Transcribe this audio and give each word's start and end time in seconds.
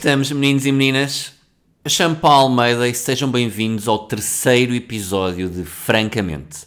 estamos, 0.00 0.32
meninos 0.32 0.64
e 0.64 0.72
meninas? 0.72 1.34
Paulo 2.22 2.48
Almeida 2.48 2.88
e 2.88 2.94
sejam 2.94 3.30
bem-vindos 3.30 3.86
ao 3.86 4.06
terceiro 4.06 4.74
episódio 4.74 5.46
de 5.46 5.62
Francamente. 5.62 6.60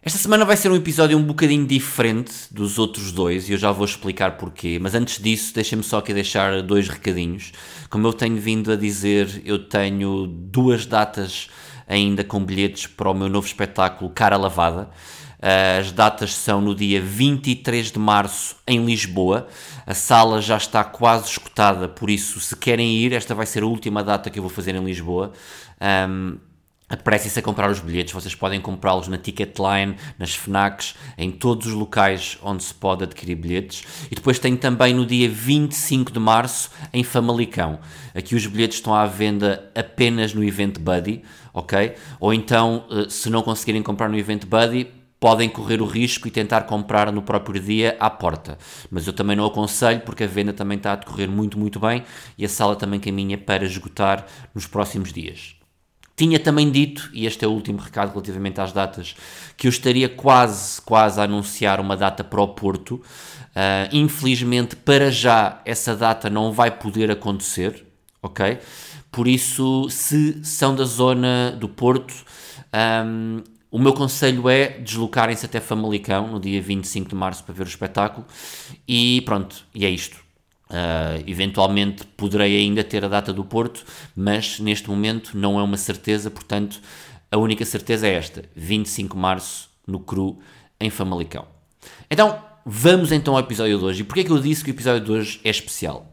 Esta 0.00 0.20
semana 0.20 0.44
vai 0.44 0.56
ser 0.56 0.70
um 0.70 0.76
episódio 0.76 1.18
um 1.18 1.22
bocadinho 1.24 1.66
diferente 1.66 2.32
dos 2.52 2.78
outros 2.78 3.10
dois 3.10 3.48
e 3.48 3.54
eu 3.54 3.58
já 3.58 3.72
vou 3.72 3.84
explicar 3.84 4.36
porquê, 4.36 4.78
mas 4.80 4.94
antes 4.94 5.20
disso 5.20 5.52
deixem-me 5.52 5.82
só 5.82 5.98
aqui 5.98 6.14
deixar 6.14 6.62
dois 6.62 6.88
recadinhos. 6.88 7.50
Como 7.90 8.06
eu 8.06 8.12
tenho 8.12 8.36
vindo 8.36 8.70
a 8.70 8.76
dizer, 8.76 9.42
eu 9.44 9.58
tenho 9.58 10.28
duas 10.28 10.86
datas 10.86 11.48
ainda 11.88 12.22
com 12.22 12.44
bilhetes 12.44 12.86
para 12.86 13.10
o 13.10 13.14
meu 13.14 13.28
novo 13.28 13.48
espetáculo 13.48 14.10
Cara 14.10 14.36
Lavada. 14.36 14.90
As 15.40 15.92
datas 15.92 16.34
são 16.34 16.60
no 16.60 16.74
dia 16.74 17.00
23 17.00 17.92
de 17.92 17.98
março 17.98 18.56
em 18.66 18.84
Lisboa. 18.84 19.46
A 19.86 19.94
sala 19.94 20.42
já 20.42 20.56
está 20.56 20.82
quase 20.82 21.28
escutada, 21.28 21.88
por 21.88 22.10
isso, 22.10 22.40
se 22.40 22.56
querem 22.56 22.96
ir, 22.96 23.12
esta 23.12 23.34
vai 23.34 23.46
ser 23.46 23.62
a 23.62 23.66
última 23.66 24.02
data 24.02 24.30
que 24.30 24.38
eu 24.38 24.42
vou 24.42 24.50
fazer 24.50 24.74
em 24.74 24.84
Lisboa. 24.84 25.32
Um, 25.80 26.38
Apressem-se 26.90 27.38
a 27.38 27.42
comprar 27.42 27.70
os 27.70 27.80
bilhetes, 27.80 28.14
vocês 28.14 28.34
podem 28.34 28.62
comprá-los 28.62 29.08
na 29.08 29.18
Ticketline, 29.18 29.94
nas 30.18 30.34
FNACs, 30.34 30.94
em 31.18 31.30
todos 31.30 31.66
os 31.66 31.74
locais 31.74 32.38
onde 32.42 32.64
se 32.64 32.72
pode 32.72 33.04
adquirir 33.04 33.34
bilhetes. 33.34 33.84
E 34.10 34.14
depois 34.14 34.38
tem 34.38 34.56
também 34.56 34.94
no 34.94 35.04
dia 35.04 35.28
25 35.28 36.10
de 36.10 36.18
março 36.18 36.70
em 36.90 37.04
Famalicão. 37.04 37.78
Aqui 38.14 38.34
os 38.34 38.46
bilhetes 38.46 38.78
estão 38.78 38.94
à 38.94 39.04
venda 39.04 39.70
apenas 39.74 40.32
no 40.32 40.42
Event 40.42 40.78
Buddy, 40.78 41.22
ok? 41.52 41.94
Ou 42.18 42.32
então, 42.32 42.86
eh, 42.90 43.06
se 43.10 43.28
não 43.28 43.42
conseguirem 43.42 43.82
comprar 43.82 44.08
no 44.08 44.16
Event 44.16 44.46
Buddy, 44.46 44.97
podem 45.20 45.48
correr 45.48 45.82
o 45.82 45.86
risco 45.86 46.28
e 46.28 46.30
tentar 46.30 46.62
comprar 46.62 47.12
no 47.12 47.22
próprio 47.22 47.60
dia 47.60 47.96
à 47.98 48.08
porta. 48.08 48.58
Mas 48.90 49.06
eu 49.06 49.12
também 49.12 49.36
não 49.36 49.46
aconselho 49.46 50.00
porque 50.00 50.24
a 50.24 50.26
venda 50.26 50.52
também 50.52 50.76
está 50.76 50.92
a 50.92 50.96
decorrer 50.96 51.28
muito, 51.28 51.58
muito 51.58 51.80
bem 51.80 52.04
e 52.36 52.44
a 52.44 52.48
sala 52.48 52.76
também 52.76 53.00
caminha 53.00 53.36
para 53.36 53.64
esgotar 53.64 54.26
nos 54.54 54.66
próximos 54.66 55.12
dias. 55.12 55.58
Tinha 56.18 56.40
também 56.40 56.68
dito, 56.68 57.08
e 57.12 57.26
este 57.26 57.44
é 57.44 57.48
o 57.48 57.52
último 57.52 57.78
recado 57.78 58.10
relativamente 58.10 58.60
às 58.60 58.72
datas, 58.72 59.14
que 59.56 59.68
eu 59.68 59.68
estaria 59.68 60.08
quase, 60.08 60.82
quase 60.82 61.20
a 61.20 61.22
anunciar 61.22 61.78
uma 61.78 61.96
data 61.96 62.24
para 62.24 62.42
o 62.42 62.48
Porto. 62.48 62.94
Uh, 62.94 63.88
infelizmente, 63.92 64.74
para 64.74 65.12
já, 65.12 65.62
essa 65.64 65.94
data 65.94 66.28
não 66.28 66.50
vai 66.50 66.72
poder 66.72 67.08
acontecer, 67.08 67.86
ok? 68.20 68.58
Por 69.12 69.28
isso, 69.28 69.88
se 69.90 70.44
são 70.44 70.74
da 70.74 70.82
zona 70.82 71.52
do 71.52 71.68
Porto, 71.68 72.12
um, 73.04 73.42
o 73.70 73.78
meu 73.78 73.92
conselho 73.92 74.48
é 74.48 74.78
deslocarem-se 74.78 75.44
até 75.44 75.60
Famalicão 75.60 76.28
no 76.28 76.40
dia 76.40 76.60
25 76.60 77.10
de 77.10 77.14
março 77.14 77.44
para 77.44 77.54
ver 77.54 77.64
o 77.64 77.68
espetáculo. 77.68 78.26
E 78.86 79.20
pronto, 79.22 79.64
e 79.74 79.84
é 79.84 79.90
isto. 79.90 80.16
Uh, 80.70 81.24
eventualmente 81.26 82.04
poderei 82.04 82.58
ainda 82.58 82.84
ter 82.84 83.04
a 83.04 83.08
data 83.08 83.32
do 83.32 83.44
Porto, 83.44 83.84
mas 84.14 84.58
neste 84.60 84.88
momento 84.88 85.36
não 85.36 85.58
é 85.58 85.62
uma 85.62 85.78
certeza, 85.78 86.30
portanto, 86.30 86.80
a 87.30 87.38
única 87.38 87.64
certeza 87.64 88.06
é 88.06 88.14
esta: 88.14 88.44
25 88.54 89.14
de 89.14 89.20
março 89.20 89.70
no 89.86 90.00
Cru, 90.00 90.38
em 90.80 90.90
Famalicão. 90.90 91.46
Então, 92.10 92.42
vamos 92.64 93.12
então 93.12 93.34
ao 93.34 93.40
episódio 93.40 93.78
de 93.78 93.84
hoje. 93.84 94.00
E 94.00 94.04
porquê 94.04 94.20
é 94.20 94.24
que 94.24 94.30
eu 94.30 94.38
disse 94.38 94.62
que 94.62 94.70
o 94.70 94.74
episódio 94.74 95.04
de 95.04 95.12
hoje 95.12 95.40
é 95.44 95.50
especial? 95.50 96.06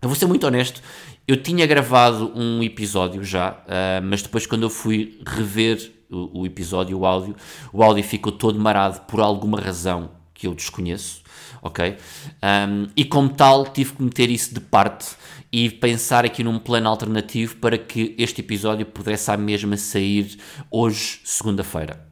Eu 0.00 0.08
vou 0.08 0.16
ser 0.16 0.26
muito 0.26 0.44
honesto, 0.44 0.82
eu 1.26 1.36
tinha 1.36 1.64
gravado 1.64 2.32
um 2.34 2.60
episódio 2.62 3.22
já, 3.22 3.52
uh, 3.52 4.02
mas 4.02 4.22
depois, 4.22 4.46
quando 4.46 4.64
eu 4.64 4.70
fui 4.70 5.20
rever 5.24 5.92
o, 6.12 6.40
o 6.40 6.46
episódio, 6.46 6.98
o 6.98 7.06
áudio, 7.06 7.34
o 7.72 7.82
áudio 7.82 8.04
ficou 8.04 8.32
todo 8.32 8.58
marado 8.58 9.00
por 9.02 9.20
alguma 9.20 9.60
razão 9.60 10.10
que 10.34 10.46
eu 10.46 10.54
desconheço 10.54 11.22
ok? 11.62 11.96
Um, 12.42 12.88
e 12.96 13.04
como 13.04 13.28
tal, 13.30 13.66
tive 13.66 13.94
que 13.94 14.02
meter 14.02 14.28
isso 14.28 14.52
de 14.52 14.60
parte 14.60 15.14
e 15.50 15.70
pensar 15.70 16.24
aqui 16.24 16.42
num 16.42 16.58
plano 16.58 16.88
alternativo 16.88 17.56
para 17.56 17.78
que 17.78 18.14
este 18.18 18.40
episódio 18.40 18.84
pudesse 18.84 19.30
à 19.30 19.36
mesma 19.36 19.76
sair 19.76 20.38
hoje, 20.70 21.20
segunda-feira. 21.24 22.04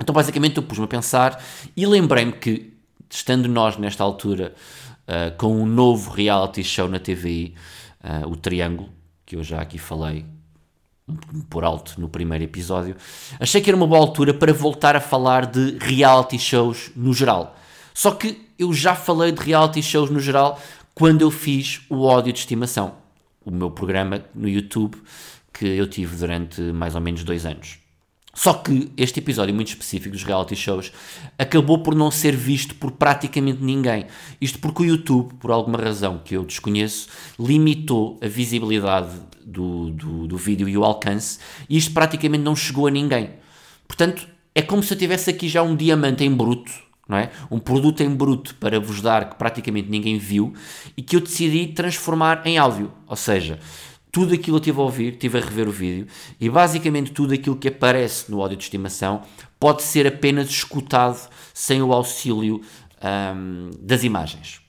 Então, 0.00 0.12
basicamente, 0.12 0.56
eu 0.56 0.62
pus-me 0.62 0.84
a 0.84 0.88
pensar 0.88 1.42
e 1.76 1.86
lembrei-me 1.86 2.32
que, 2.32 2.74
estando 3.08 3.48
nós 3.48 3.76
nesta 3.76 4.02
altura 4.02 4.54
uh, 5.06 5.36
com 5.36 5.62
um 5.62 5.66
novo 5.66 6.10
reality 6.10 6.64
show 6.64 6.88
na 6.88 6.98
TVI, 6.98 7.54
uh, 8.02 8.28
o 8.28 8.36
Triângulo, 8.36 8.90
que 9.24 9.36
eu 9.36 9.44
já 9.44 9.60
aqui 9.60 9.78
falei 9.78 10.24
por 11.48 11.64
alto 11.64 12.00
no 12.00 12.08
primeiro 12.08 12.44
episódio, 12.44 12.96
achei 13.38 13.60
que 13.60 13.70
era 13.70 13.76
uma 13.76 13.86
boa 13.86 14.00
altura 14.00 14.34
para 14.34 14.52
voltar 14.52 14.96
a 14.96 15.00
falar 15.00 15.46
de 15.46 15.78
reality 15.80 16.38
shows 16.38 16.90
no 16.94 17.12
geral. 17.12 17.56
Só 17.94 18.12
que 18.12 18.46
eu 18.58 18.72
já 18.72 18.94
falei 18.94 19.32
de 19.32 19.40
reality 19.40 19.82
shows 19.82 20.10
no 20.10 20.20
geral 20.20 20.60
quando 20.94 21.22
eu 21.22 21.30
fiz 21.30 21.80
o 21.88 22.02
ódio 22.02 22.32
de 22.32 22.40
estimação, 22.40 22.94
o 23.44 23.50
meu 23.50 23.70
programa 23.70 24.24
no 24.34 24.48
YouTube 24.48 24.96
que 25.52 25.66
eu 25.66 25.88
tive 25.88 26.16
durante 26.16 26.60
mais 26.60 26.94
ou 26.94 27.00
menos 27.00 27.24
dois 27.24 27.44
anos. 27.44 27.78
Só 28.38 28.54
que 28.54 28.92
este 28.96 29.18
episódio 29.18 29.52
muito 29.52 29.66
específico 29.66 30.12
dos 30.12 30.22
reality 30.22 30.54
shows 30.54 30.92
acabou 31.36 31.82
por 31.82 31.92
não 31.92 32.08
ser 32.08 32.36
visto 32.36 32.72
por 32.76 32.92
praticamente 32.92 33.60
ninguém. 33.60 34.06
Isto 34.40 34.60
porque 34.60 34.82
o 34.84 34.86
YouTube, 34.86 35.34
por 35.40 35.50
alguma 35.50 35.76
razão 35.76 36.20
que 36.24 36.36
eu 36.36 36.44
desconheço, 36.44 37.08
limitou 37.36 38.16
a 38.22 38.28
visibilidade 38.28 39.10
do, 39.44 39.90
do, 39.90 40.28
do 40.28 40.36
vídeo 40.36 40.68
e 40.68 40.78
o 40.78 40.84
alcance, 40.84 41.40
e 41.68 41.76
isto 41.76 41.92
praticamente 41.92 42.44
não 42.44 42.54
chegou 42.54 42.86
a 42.86 42.92
ninguém. 42.92 43.30
Portanto, 43.88 44.28
é 44.54 44.62
como 44.62 44.84
se 44.84 44.94
eu 44.94 44.98
tivesse 44.98 45.28
aqui 45.30 45.48
já 45.48 45.64
um 45.64 45.74
diamante 45.74 46.22
em 46.22 46.32
bruto 46.32 46.70
não 47.08 47.16
é? 47.16 47.30
Um 47.50 47.58
produto 47.58 48.02
em 48.02 48.14
bruto 48.14 48.54
para 48.56 48.78
vos 48.78 49.00
dar 49.00 49.30
que 49.30 49.36
praticamente 49.36 49.88
ninguém 49.88 50.18
viu 50.18 50.52
e 50.94 51.00
que 51.00 51.16
eu 51.16 51.20
decidi 51.20 51.68
transformar 51.68 52.42
em 52.44 52.58
áudio. 52.58 52.92
Ou 53.06 53.16
seja, 53.16 53.58
tudo 54.18 54.34
aquilo 54.34 54.56
eu 54.56 54.60
tive 54.60 54.80
a 54.80 54.82
ouvir, 54.82 55.12
tive 55.12 55.38
a 55.38 55.40
rever 55.40 55.68
o 55.68 55.70
vídeo 55.70 56.08
e 56.40 56.50
basicamente 56.50 57.12
tudo 57.12 57.32
aquilo 57.32 57.54
que 57.54 57.68
aparece 57.68 58.28
no 58.28 58.42
áudio 58.42 58.56
de 58.56 58.64
estimação 58.64 59.22
pode 59.60 59.84
ser 59.84 60.08
apenas 60.08 60.50
escutado 60.50 61.30
sem 61.54 61.80
o 61.80 61.92
auxílio 61.92 62.60
um, 63.00 63.70
das 63.80 64.02
imagens. 64.02 64.60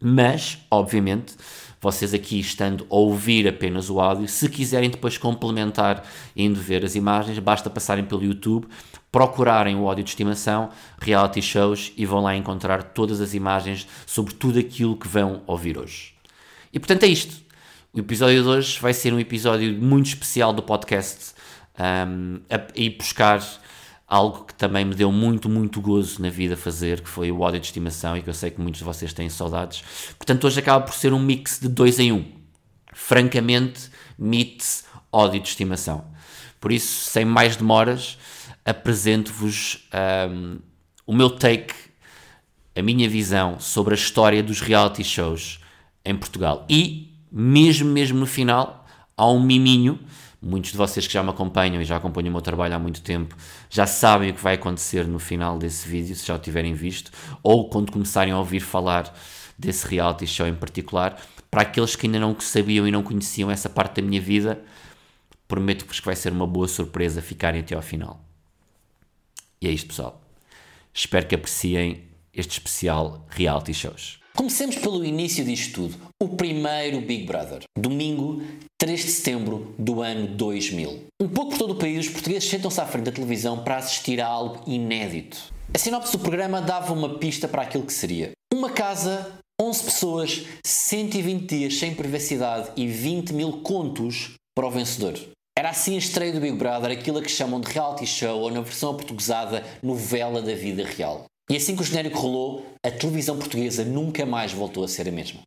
Mas, 0.00 0.58
obviamente, 0.68 1.36
vocês 1.80 2.12
aqui 2.12 2.40
estando 2.40 2.88
a 2.90 2.96
ouvir 2.96 3.46
apenas 3.46 3.88
o 3.88 4.00
áudio, 4.00 4.26
se 4.26 4.48
quiserem 4.48 4.90
depois 4.90 5.16
complementar 5.16 6.04
indo 6.34 6.60
ver 6.60 6.84
as 6.84 6.96
imagens, 6.96 7.38
basta 7.38 7.70
passarem 7.70 8.04
pelo 8.04 8.24
YouTube, 8.24 8.66
procurarem 9.12 9.76
o 9.76 9.86
áudio 9.86 10.02
de 10.02 10.10
estimação, 10.10 10.70
reality 11.00 11.40
shows 11.40 11.92
e 11.96 12.04
vão 12.04 12.20
lá 12.20 12.34
encontrar 12.34 12.82
todas 12.82 13.20
as 13.20 13.32
imagens 13.32 13.86
sobre 14.04 14.34
tudo 14.34 14.58
aquilo 14.58 14.96
que 14.96 15.06
vão 15.06 15.42
ouvir 15.46 15.78
hoje. 15.78 16.14
E 16.72 16.80
portanto 16.80 17.04
é 17.04 17.06
isto. 17.06 17.47
O 17.98 18.00
episódio 18.00 18.40
de 18.40 18.48
hoje 18.48 18.78
vai 18.78 18.94
ser 18.94 19.12
um 19.12 19.18
episódio 19.18 19.72
muito 19.72 20.06
especial 20.06 20.52
do 20.52 20.62
podcast 20.62 21.34
um, 21.76 22.40
a, 22.48 22.54
a 22.54 22.60
ir 22.76 22.90
buscar 22.90 23.44
algo 24.06 24.44
que 24.44 24.54
também 24.54 24.84
me 24.84 24.94
deu 24.94 25.10
muito, 25.10 25.48
muito 25.48 25.80
gozo 25.80 26.22
na 26.22 26.30
vida 26.30 26.56
fazer, 26.56 27.00
que 27.00 27.08
foi 27.08 27.32
o 27.32 27.40
ódio 27.40 27.58
de 27.58 27.66
estimação 27.66 28.16
e 28.16 28.22
que 28.22 28.30
eu 28.30 28.34
sei 28.34 28.52
que 28.52 28.60
muitos 28.60 28.78
de 28.78 28.84
vocês 28.84 29.12
têm 29.12 29.28
saudades. 29.28 29.82
Portanto, 30.16 30.46
hoje 30.46 30.60
acaba 30.60 30.84
por 30.84 30.94
ser 30.94 31.12
um 31.12 31.18
mix 31.18 31.58
de 31.58 31.66
dois 31.68 31.98
em 31.98 32.12
um. 32.12 32.24
Francamente, 32.94 33.90
meets 34.16 34.84
ódio 35.12 35.40
de 35.40 35.48
estimação. 35.48 36.04
Por 36.60 36.70
isso, 36.70 37.10
sem 37.10 37.24
mais 37.24 37.56
demoras, 37.56 38.16
apresento-vos 38.64 39.88
um, 40.30 40.60
o 41.04 41.12
meu 41.12 41.30
take, 41.30 41.74
a 42.76 42.80
minha 42.80 43.08
visão 43.08 43.58
sobre 43.58 43.94
a 43.94 43.96
história 43.96 44.40
dos 44.40 44.60
reality 44.60 45.02
shows 45.02 45.58
em 46.04 46.16
Portugal. 46.16 46.64
E, 46.70 47.07
mesmo, 47.30 47.90
mesmo 47.90 48.18
no 48.18 48.26
final, 48.26 48.86
há 49.16 49.30
um 49.30 49.42
miminho 49.42 49.98
Muitos 50.40 50.70
de 50.70 50.76
vocês 50.76 51.04
que 51.04 51.12
já 51.12 51.20
me 51.20 51.30
acompanham 51.30 51.82
e 51.82 51.84
já 51.84 51.96
acompanham 51.96 52.28
o 52.28 52.32
meu 52.32 52.40
trabalho 52.40 52.74
há 52.74 52.78
muito 52.78 53.02
tempo 53.02 53.36
já 53.68 53.86
sabem 53.86 54.30
o 54.30 54.34
que 54.34 54.40
vai 54.40 54.54
acontecer 54.54 55.04
no 55.04 55.18
final 55.18 55.58
desse 55.58 55.88
vídeo, 55.88 56.14
se 56.14 56.24
já 56.24 56.36
o 56.36 56.38
tiverem 56.38 56.74
visto, 56.74 57.10
ou 57.42 57.68
quando 57.68 57.90
começarem 57.90 58.32
a 58.32 58.38
ouvir 58.38 58.60
falar 58.60 59.12
desse 59.58 59.86
reality 59.88 60.26
show 60.28 60.46
em 60.46 60.54
particular. 60.54 61.20
Para 61.50 61.62
aqueles 61.62 61.96
que 61.96 62.06
ainda 62.06 62.20
não 62.20 62.38
sabiam 62.38 62.86
e 62.86 62.90
não 62.92 63.02
conheciam 63.02 63.50
essa 63.50 63.68
parte 63.68 64.00
da 64.00 64.06
minha 64.06 64.20
vida, 64.20 64.62
prometo-vos 65.48 65.98
que 65.98 66.06
vai 66.06 66.14
ser 66.14 66.30
uma 66.30 66.46
boa 66.46 66.68
surpresa 66.68 67.20
ficarem 67.20 67.60
até 67.60 67.74
ao 67.74 67.82
final. 67.82 68.22
E 69.60 69.66
é 69.66 69.70
isto, 69.72 69.88
pessoal. 69.88 70.22
Espero 70.94 71.26
que 71.26 71.34
apreciem 71.34 72.04
este 72.32 72.52
especial 72.52 73.26
reality 73.28 73.74
shows. 73.74 74.20
Comecemos 74.36 74.76
pelo 74.76 75.04
início 75.04 75.44
disto 75.44 75.74
tudo. 75.74 76.07
O 76.20 76.30
primeiro 76.30 77.00
Big 77.00 77.26
Brother. 77.26 77.62
Domingo, 77.78 78.42
3 78.76 79.04
de 79.04 79.08
setembro 79.08 79.72
do 79.78 80.02
ano 80.02 80.26
2000. 80.26 81.04
Um 81.22 81.28
pouco 81.28 81.52
por 81.52 81.58
todo 81.58 81.74
o 81.74 81.76
país, 81.76 82.06
os 82.06 82.12
portugueses 82.12 82.50
sentam-se 82.50 82.80
à 82.80 82.86
frente 82.86 83.04
da 83.04 83.12
televisão 83.12 83.62
para 83.62 83.76
assistir 83.76 84.20
a 84.20 84.26
algo 84.26 84.68
inédito. 84.68 85.38
A 85.72 85.78
sinopse 85.78 86.10
do 86.10 86.18
programa 86.18 86.60
dava 86.60 86.92
uma 86.92 87.20
pista 87.20 87.46
para 87.46 87.62
aquilo 87.62 87.86
que 87.86 87.92
seria. 87.92 88.32
Uma 88.52 88.68
casa, 88.68 89.30
11 89.62 89.84
pessoas, 89.84 90.44
120 90.66 91.46
dias 91.46 91.78
sem 91.78 91.94
privacidade 91.94 92.72
e 92.76 92.88
20 92.88 93.32
mil 93.32 93.52
contos 93.62 94.32
para 94.56 94.66
o 94.66 94.72
vencedor. 94.72 95.16
Era 95.56 95.70
assim 95.70 95.94
a 95.94 95.98
estreia 95.98 96.32
do 96.32 96.40
Big 96.40 96.56
Brother, 96.56 96.90
aquilo 96.90 97.18
a 97.18 97.22
que 97.22 97.30
chamam 97.30 97.60
de 97.60 97.70
reality 97.70 98.06
show 98.06 98.40
ou 98.40 98.50
na 98.50 98.60
versão 98.60 98.92
portuguesada, 98.96 99.64
novela 99.80 100.42
da 100.42 100.54
vida 100.56 100.84
real. 100.84 101.26
E 101.48 101.54
assim 101.54 101.76
que 101.76 101.82
o 101.82 101.84
genérico 101.84 102.18
rolou, 102.18 102.66
a 102.84 102.90
televisão 102.90 103.38
portuguesa 103.38 103.84
nunca 103.84 104.26
mais 104.26 104.52
voltou 104.52 104.82
a 104.82 104.88
ser 104.88 105.06
a 105.08 105.12
mesma. 105.12 105.42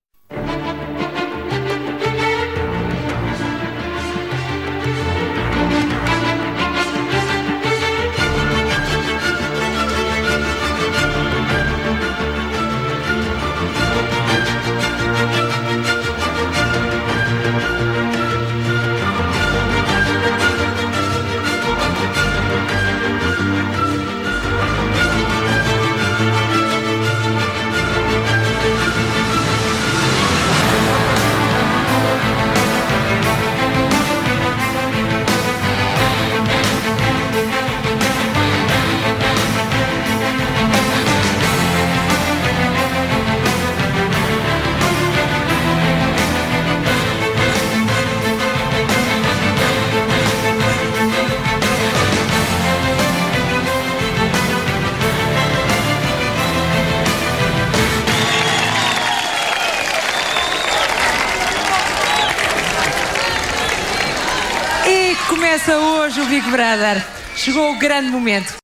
Começa 65.62 65.78
hoje 65.78 66.22
o 66.22 66.26
Big 66.26 66.50
Brother. 66.50 67.06
Chegou 67.36 67.72
o 67.72 67.78
grande 67.78 68.10
momento. 68.10 68.56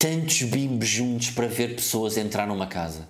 Tantos 0.00 0.42
bimbos 0.42 0.88
juntos 0.88 1.30
para 1.30 1.46
ver 1.46 1.74
pessoas 1.74 2.16
entrar 2.16 2.46
numa 2.46 2.66
casa. 2.66 3.08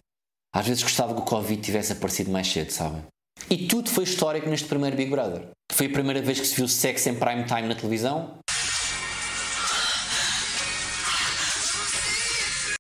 Às 0.52 0.66
vezes 0.66 0.82
gostava 0.82 1.14
que 1.14 1.20
o 1.20 1.24
Covid 1.24 1.62
tivesse 1.62 1.92
aparecido 1.92 2.30
mais 2.30 2.48
cedo, 2.48 2.70
sabem? 2.70 3.04
E 3.48 3.68
tudo 3.68 3.88
foi 3.88 4.02
histórico 4.02 4.48
neste 4.48 4.66
primeiro 4.66 4.96
Big 4.96 5.10
Brother. 5.10 5.48
Foi 5.70 5.86
a 5.86 5.90
primeira 5.90 6.20
vez 6.20 6.40
que 6.40 6.46
se 6.46 6.56
viu 6.56 6.66
sexo 6.66 7.08
em 7.08 7.14
prime 7.14 7.44
time 7.44 7.68
na 7.68 7.74
televisão. 7.76 8.38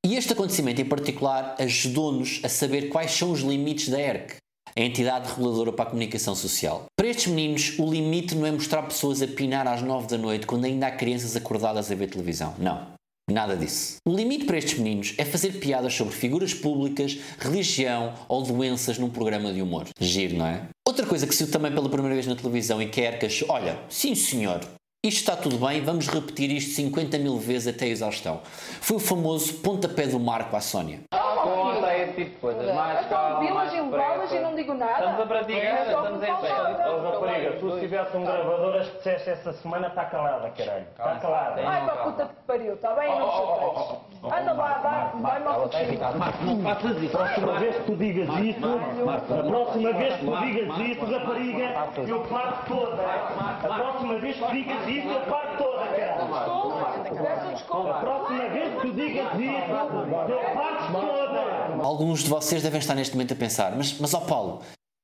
E 0.04 0.16
este 0.16 0.32
acontecimento 0.32 0.80
em 0.80 0.86
particular 0.86 1.54
ajudou-nos 1.60 2.40
a 2.42 2.48
saber 2.48 2.88
quais 2.88 3.12
são 3.12 3.30
os 3.30 3.40
limites 3.40 3.88
da 3.88 4.00
ERC, 4.00 4.36
a 4.78 4.84
entidade 4.84 5.28
reguladora 5.28 5.72
para 5.72 5.86
a 5.86 5.90
comunicação 5.90 6.36
social. 6.36 6.84
Para 6.96 7.08
estes 7.08 7.26
meninos, 7.26 7.76
o 7.80 7.90
limite 7.90 8.36
não 8.36 8.46
é 8.46 8.52
mostrar 8.52 8.82
pessoas 8.82 9.20
a 9.20 9.26
pinar 9.26 9.66
às 9.66 9.82
9 9.82 10.06
da 10.06 10.16
noite 10.16 10.46
quando 10.46 10.66
ainda 10.66 10.86
há 10.86 10.90
crianças 10.92 11.34
acordadas 11.34 11.90
a 11.90 11.94
ver 11.96 12.08
televisão. 12.08 12.54
Não. 12.58 12.86
Nada 13.28 13.56
disso. 13.56 13.96
O 14.06 14.14
limite 14.14 14.44
para 14.44 14.56
estes 14.56 14.78
meninos 14.78 15.14
é 15.18 15.24
fazer 15.24 15.58
piadas 15.58 15.94
sobre 15.94 16.14
figuras 16.14 16.54
públicas, 16.54 17.18
religião 17.40 18.14
ou 18.28 18.40
doenças 18.42 18.98
num 18.98 19.10
programa 19.10 19.52
de 19.52 19.60
humor. 19.60 19.88
Giro, 20.00 20.38
não 20.38 20.46
é? 20.46 20.68
Outra 20.86 21.04
coisa 21.04 21.26
que 21.26 21.34
se 21.34 21.42
viu 21.42 21.52
também 21.52 21.72
pela 21.72 21.88
primeira 21.88 22.14
vez 22.14 22.28
na 22.28 22.36
televisão 22.36 22.80
e 22.80 22.88
que 22.88 23.00
a 23.00 23.10
ERC 23.10 23.26
achou, 23.26 23.50
olha, 23.50 23.80
sim 23.88 24.14
senhor, 24.14 24.60
isto 25.04 25.20
está 25.20 25.36
tudo 25.36 25.58
bem, 25.64 25.80
vamos 25.80 26.08
repetir 26.08 26.50
isto 26.50 26.74
50 26.74 27.18
mil 27.18 27.38
vezes 27.38 27.68
até 27.68 27.84
a 27.84 27.88
exaustão. 27.88 28.40
Foi 28.80 28.96
o 28.96 29.00
famoso 29.00 29.54
pontapé 29.54 30.06
do 30.06 30.18
Marco 30.18 30.56
à 30.56 30.60
Sónia. 30.60 31.00
Conta 31.12 31.96
esse 31.96 32.14
tipo 32.14 32.30
de 32.30 32.36
coisas. 32.36 32.74
Mais 32.74 33.06
Então, 33.06 34.47
e 34.58 34.62
digo 34.62 34.74
nada. 34.74 34.92
Estamos 34.92 35.20
a 35.20 35.26
praticar, 35.26 35.62
É 35.62 35.86
estamos 35.86 36.22
em 36.22 36.36
pé. 36.36 36.88
Ô, 36.88 37.12
rapariga, 37.12 37.52
tu 37.60 37.74
se 37.74 37.80
tivesse 37.80 38.16
um 38.16 38.24
gravador, 38.24 38.76
as 38.76 38.88
que 38.88 38.96
disseste 38.98 39.30
esta 39.30 39.52
semana, 39.52 39.86
está 39.88 40.04
calada, 40.06 40.50
caralho. 40.50 40.86
Está 40.90 41.14
calada. 41.16 41.62
Ai, 41.64 41.84
para 41.84 41.92
a 41.92 41.96
puta 42.04 42.26
que 42.26 42.34
pariu, 42.46 42.74
está 42.74 42.94
bem? 42.94 43.18
Não. 43.18 44.00
Anda 44.24 44.52
lá, 44.52 44.78
vai, 44.78 45.22
vai 45.22 45.40
mal 45.44 45.54
Ela 45.54 45.64
está 45.66 45.82
irritada. 45.82 46.18
Marco, 46.18 46.44
não 46.44 46.62
faças 46.62 47.02
isso. 47.02 47.16
próxima 47.16 47.52
vez 47.58 47.76
que 47.76 47.82
tu 47.84 47.96
digas 47.96 48.28
isso, 48.38 48.66
a 48.66 49.42
próxima 49.42 49.92
vez 49.92 50.14
que 50.16 50.24
tu 50.26 50.36
digas 50.38 50.78
isso, 50.78 51.04
rapariga, 51.04 51.88
eu 52.08 52.20
parto 52.24 52.74
toda. 52.74 53.02
A 53.02 53.74
próxima 53.74 54.18
vez 54.18 54.36
que 54.36 54.52
digas 54.52 54.88
isso, 54.88 55.08
eu 55.08 55.20
parto 55.20 55.56
toda, 55.62 55.86
caralho. 55.86 56.28
Peço 57.08 57.46
desculpa. 57.54 57.90
A 57.90 58.00
próxima 58.00 58.48
vez 58.48 58.74
que 58.74 58.80
tu 58.80 58.92
digas 58.92 59.32
isso, 59.34 59.72
eu 59.72 60.54
parto 60.54 60.92
toda. 60.92 61.28
Alguns 61.84 62.20
de 62.20 62.28
vocês 62.30 62.62
devem 62.62 62.78
estar 62.80 62.94
neste 62.94 63.14
momento 63.14 63.32
a 63.32 63.36
pensar, 63.36 63.72
mas, 63.76 63.98
mas 64.00 64.12
ó 64.14 64.20
Paulo, 64.20 64.47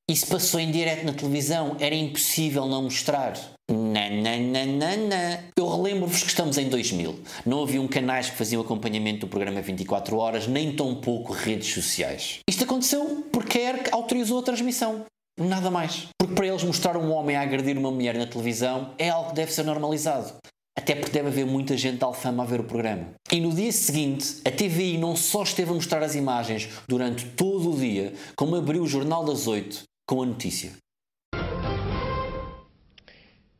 isso 0.08 0.26
passou 0.26 0.60
em 0.60 0.70
direto 0.70 1.06
na 1.06 1.14
televisão, 1.14 1.76
era 1.80 1.94
impossível 1.94 2.66
não 2.66 2.82
mostrar. 2.82 3.38
Nananana. 3.70 5.44
Eu 5.56 5.66
relembro-vos 5.66 6.22
que 6.22 6.28
estamos 6.28 6.58
em 6.58 6.68
2000. 6.68 7.20
Não 7.46 7.62
haviam 7.62 7.88
canais 7.88 8.28
que 8.28 8.36
faziam 8.36 8.60
acompanhamento 8.60 9.20
do 9.20 9.28
programa 9.28 9.62
24 9.62 10.18
horas, 10.18 10.46
nem 10.46 10.76
tão 10.76 10.94
pouco 10.96 11.32
redes 11.32 11.72
sociais. 11.72 12.40
Isto 12.48 12.64
aconteceu 12.64 13.26
porque 13.32 13.58
a 13.58 13.70
ERC 13.70 13.88
autorizou 13.92 14.40
a 14.40 14.42
transmissão. 14.42 15.06
Nada 15.40 15.70
mais. 15.70 16.08
Porque 16.18 16.34
para 16.34 16.46
eles 16.46 16.62
mostrar 16.62 16.98
um 16.98 17.10
homem 17.10 17.36
a 17.36 17.40
agredir 17.40 17.78
uma 17.78 17.90
mulher 17.90 18.16
na 18.16 18.26
televisão 18.26 18.94
é 18.98 19.08
algo 19.08 19.30
que 19.30 19.36
deve 19.36 19.52
ser 19.52 19.64
normalizado. 19.64 20.34
Até 20.76 20.94
porque 20.96 21.12
deve 21.12 21.28
haver 21.28 21.46
muita 21.46 21.76
gente 21.76 21.98
de 21.98 22.04
alfama 22.04 22.42
a 22.42 22.46
ver 22.46 22.60
o 22.60 22.64
programa. 22.64 23.14
E 23.30 23.40
no 23.40 23.54
dia 23.54 23.70
seguinte, 23.70 24.40
a 24.44 24.50
TVI 24.50 24.98
não 24.98 25.14
só 25.14 25.44
esteve 25.44 25.70
a 25.70 25.74
mostrar 25.74 26.02
as 26.02 26.14
imagens 26.16 26.68
durante 26.88 27.26
todo 27.30 27.72
o 27.72 27.78
dia, 27.78 28.12
como 28.36 28.56
abriu 28.56 28.82
o 28.82 28.86
Jornal 28.86 29.24
das 29.24 29.46
Oito 29.46 29.84
com 30.06 30.22
a 30.22 30.26
notícia. 30.26 30.72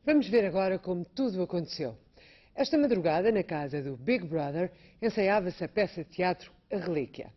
Vamos 0.05 0.29
ver 0.29 0.45
agora 0.45 0.79
como 0.79 1.05
tudo 1.05 1.43
aconteceu. 1.43 1.97
Esta 2.55 2.77
madrugada, 2.77 3.33
na 3.33 3.43
casa 3.43 3.81
do 3.81 3.97
Big 3.97 4.27
Brother, 4.27 4.71
ensaiava-se 5.01 5.65
a 5.65 5.69
peça 5.69 6.05
de 6.05 6.11
teatro 6.11 6.53
A 6.71 6.77
Relíquia. 6.77 7.33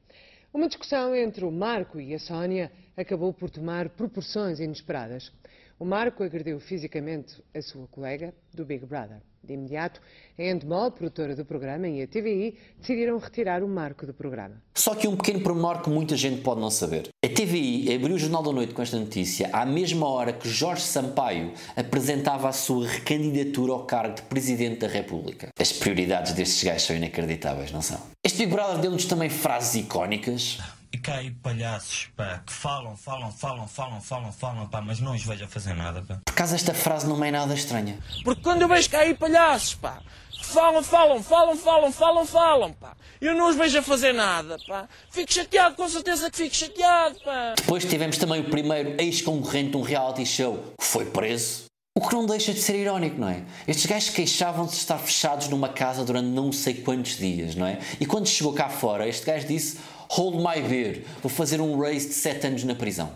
Uma 0.53 0.67
discussão 0.67 1.15
entre 1.15 1.45
o 1.45 1.51
Marco 1.51 1.99
e 1.99 2.13
a 2.13 2.19
Sónia 2.19 2.71
acabou 2.95 3.31
por 3.31 3.49
tomar 3.49 3.89
proporções 3.89 4.59
inesperadas. 4.59 5.31
O 5.79 5.85
Marco 5.85 6.23
agrediu 6.23 6.59
fisicamente 6.59 7.35
a 7.53 7.61
sua 7.61 7.87
colega 7.87 8.33
do 8.51 8.65
Big 8.65 8.83
Brother. 8.83 9.21
De 9.43 9.53
imediato, 9.53 10.01
a 10.37 10.43
Endemol, 10.43 10.89
produtora 10.89 11.35
do 11.35 11.45
programa, 11.45 11.87
e 11.87 12.01
a 12.01 12.07
TVI 12.07 12.57
decidiram 12.79 13.15
retirar 13.19 13.61
o 13.61 13.67
Marco 13.67 14.03
do 14.03 14.11
programa. 14.11 14.59
Só 14.73 14.95
que 14.95 15.07
um 15.07 15.15
pequeno 15.15 15.39
pormenor 15.41 15.83
que 15.83 15.89
muita 15.91 16.17
gente 16.17 16.41
pode 16.41 16.59
não 16.59 16.71
saber. 16.71 17.09
A 17.23 17.29
TVI 17.29 17.93
abriu 17.93 18.15
o 18.15 18.19
Jornal 18.19 18.41
da 18.41 18.51
Noite 18.51 18.73
com 18.73 18.81
esta 18.81 18.97
notícia 18.97 19.51
à 19.53 19.67
mesma 19.67 20.09
hora 20.09 20.33
que 20.33 20.49
Jorge 20.49 20.81
Sampaio 20.81 21.53
apresentava 21.75 22.49
a 22.49 22.51
sua 22.51 22.87
recandidatura 22.87 23.73
ao 23.73 23.85
cargo 23.85 24.15
de 24.15 24.23
Presidente 24.23 24.79
da 24.79 24.87
República. 24.87 25.49
As 25.59 25.71
prioridades 25.71 26.33
destes 26.33 26.63
gajos 26.63 26.87
são 26.87 26.95
inacreditáveis, 26.95 27.71
não 27.71 27.83
são? 27.83 28.01
Este 28.25 28.39
Big 28.39 28.51
Brother 28.51 28.79
deu-nos 28.79 29.05
também 29.05 29.29
frases 29.29 29.75
icónicas. 29.75 30.57
E 30.91 30.97
cá 30.97 31.15
aí 31.15 31.31
palhaços, 31.31 32.07
pá, 32.15 32.41
que 32.45 32.53
falam, 32.53 32.95
falam, 32.95 33.29
falam, 33.31 33.67
falam, 33.67 34.01
falam, 34.01 34.31
falam, 34.31 34.67
pá, 34.67 34.81
mas 34.81 34.99
não 35.01 35.13
os 35.13 35.23
vejo 35.23 35.43
a 35.43 35.47
fazer 35.47 35.73
nada, 35.73 36.01
pá. 36.01 36.19
Por 36.25 36.31
acaso 36.31 36.55
esta 36.55 36.73
frase 36.73 37.05
não 37.05 37.21
é 37.23 37.29
nada 37.29 37.53
estranha. 37.53 37.99
Porque 38.23 38.41
quando 38.41 38.61
eu 38.61 38.69
vejo 38.69 38.89
cair 38.89 39.17
palhaços, 39.17 39.75
pá, 39.75 40.01
falam, 40.41 40.81
falam, 40.81 41.21
falam, 41.21 41.57
falam, 41.57 41.91
falam, 41.91 42.25
falam, 42.25 42.73
pá, 42.73 42.95
eu 43.19 43.35
não 43.35 43.49
os 43.49 43.57
vejo 43.57 43.79
a 43.79 43.81
fazer 43.81 44.13
nada, 44.13 44.57
pá, 44.65 44.87
fico 45.11 45.33
chateado, 45.33 45.75
com 45.75 45.89
certeza 45.89 46.31
que 46.31 46.37
fico 46.37 46.55
chateado, 46.55 47.19
pá. 47.19 47.55
Depois 47.57 47.83
tivemos 47.83 48.17
também 48.17 48.39
o 48.39 48.49
primeiro 48.49 48.95
ex-concorrente 49.01 49.71
de 49.71 49.77
um 49.77 49.81
reality 49.81 50.25
show 50.25 50.73
que 50.79 50.85
foi 50.85 51.05
preso. 51.05 51.65
O 51.97 52.07
que 52.07 52.13
não 52.13 52.27
deixa 52.27 52.53
de 52.53 52.61
ser 52.61 52.75
irónico, 52.75 53.19
não 53.19 53.27
é? 53.27 53.43
Estes 53.67 53.87
gajos 53.87 54.11
queixavam-se 54.11 54.75
de 54.75 54.81
estar 54.81 54.99
fechados 54.99 55.49
numa 55.49 55.67
casa 55.67 56.05
durante 56.05 56.27
não 56.27 56.51
sei 56.51 56.75
quantos 56.75 57.17
dias, 57.17 57.55
não 57.55 57.65
é? 57.65 57.79
E 57.99 58.05
quando 58.05 58.27
chegou 58.27 58.53
cá 58.53 58.69
fora, 58.69 59.07
este 59.07 59.25
gajo 59.25 59.47
disse: 59.47 59.79
Hold 60.09 60.35
my 60.35 60.61
beer, 60.67 61.03
vou 61.21 61.29
fazer 61.29 61.59
um 61.59 61.79
race 61.79 62.07
de 62.07 62.13
7 62.13 62.47
anos 62.47 62.63
na 62.63 62.75
prisão. 62.75 63.11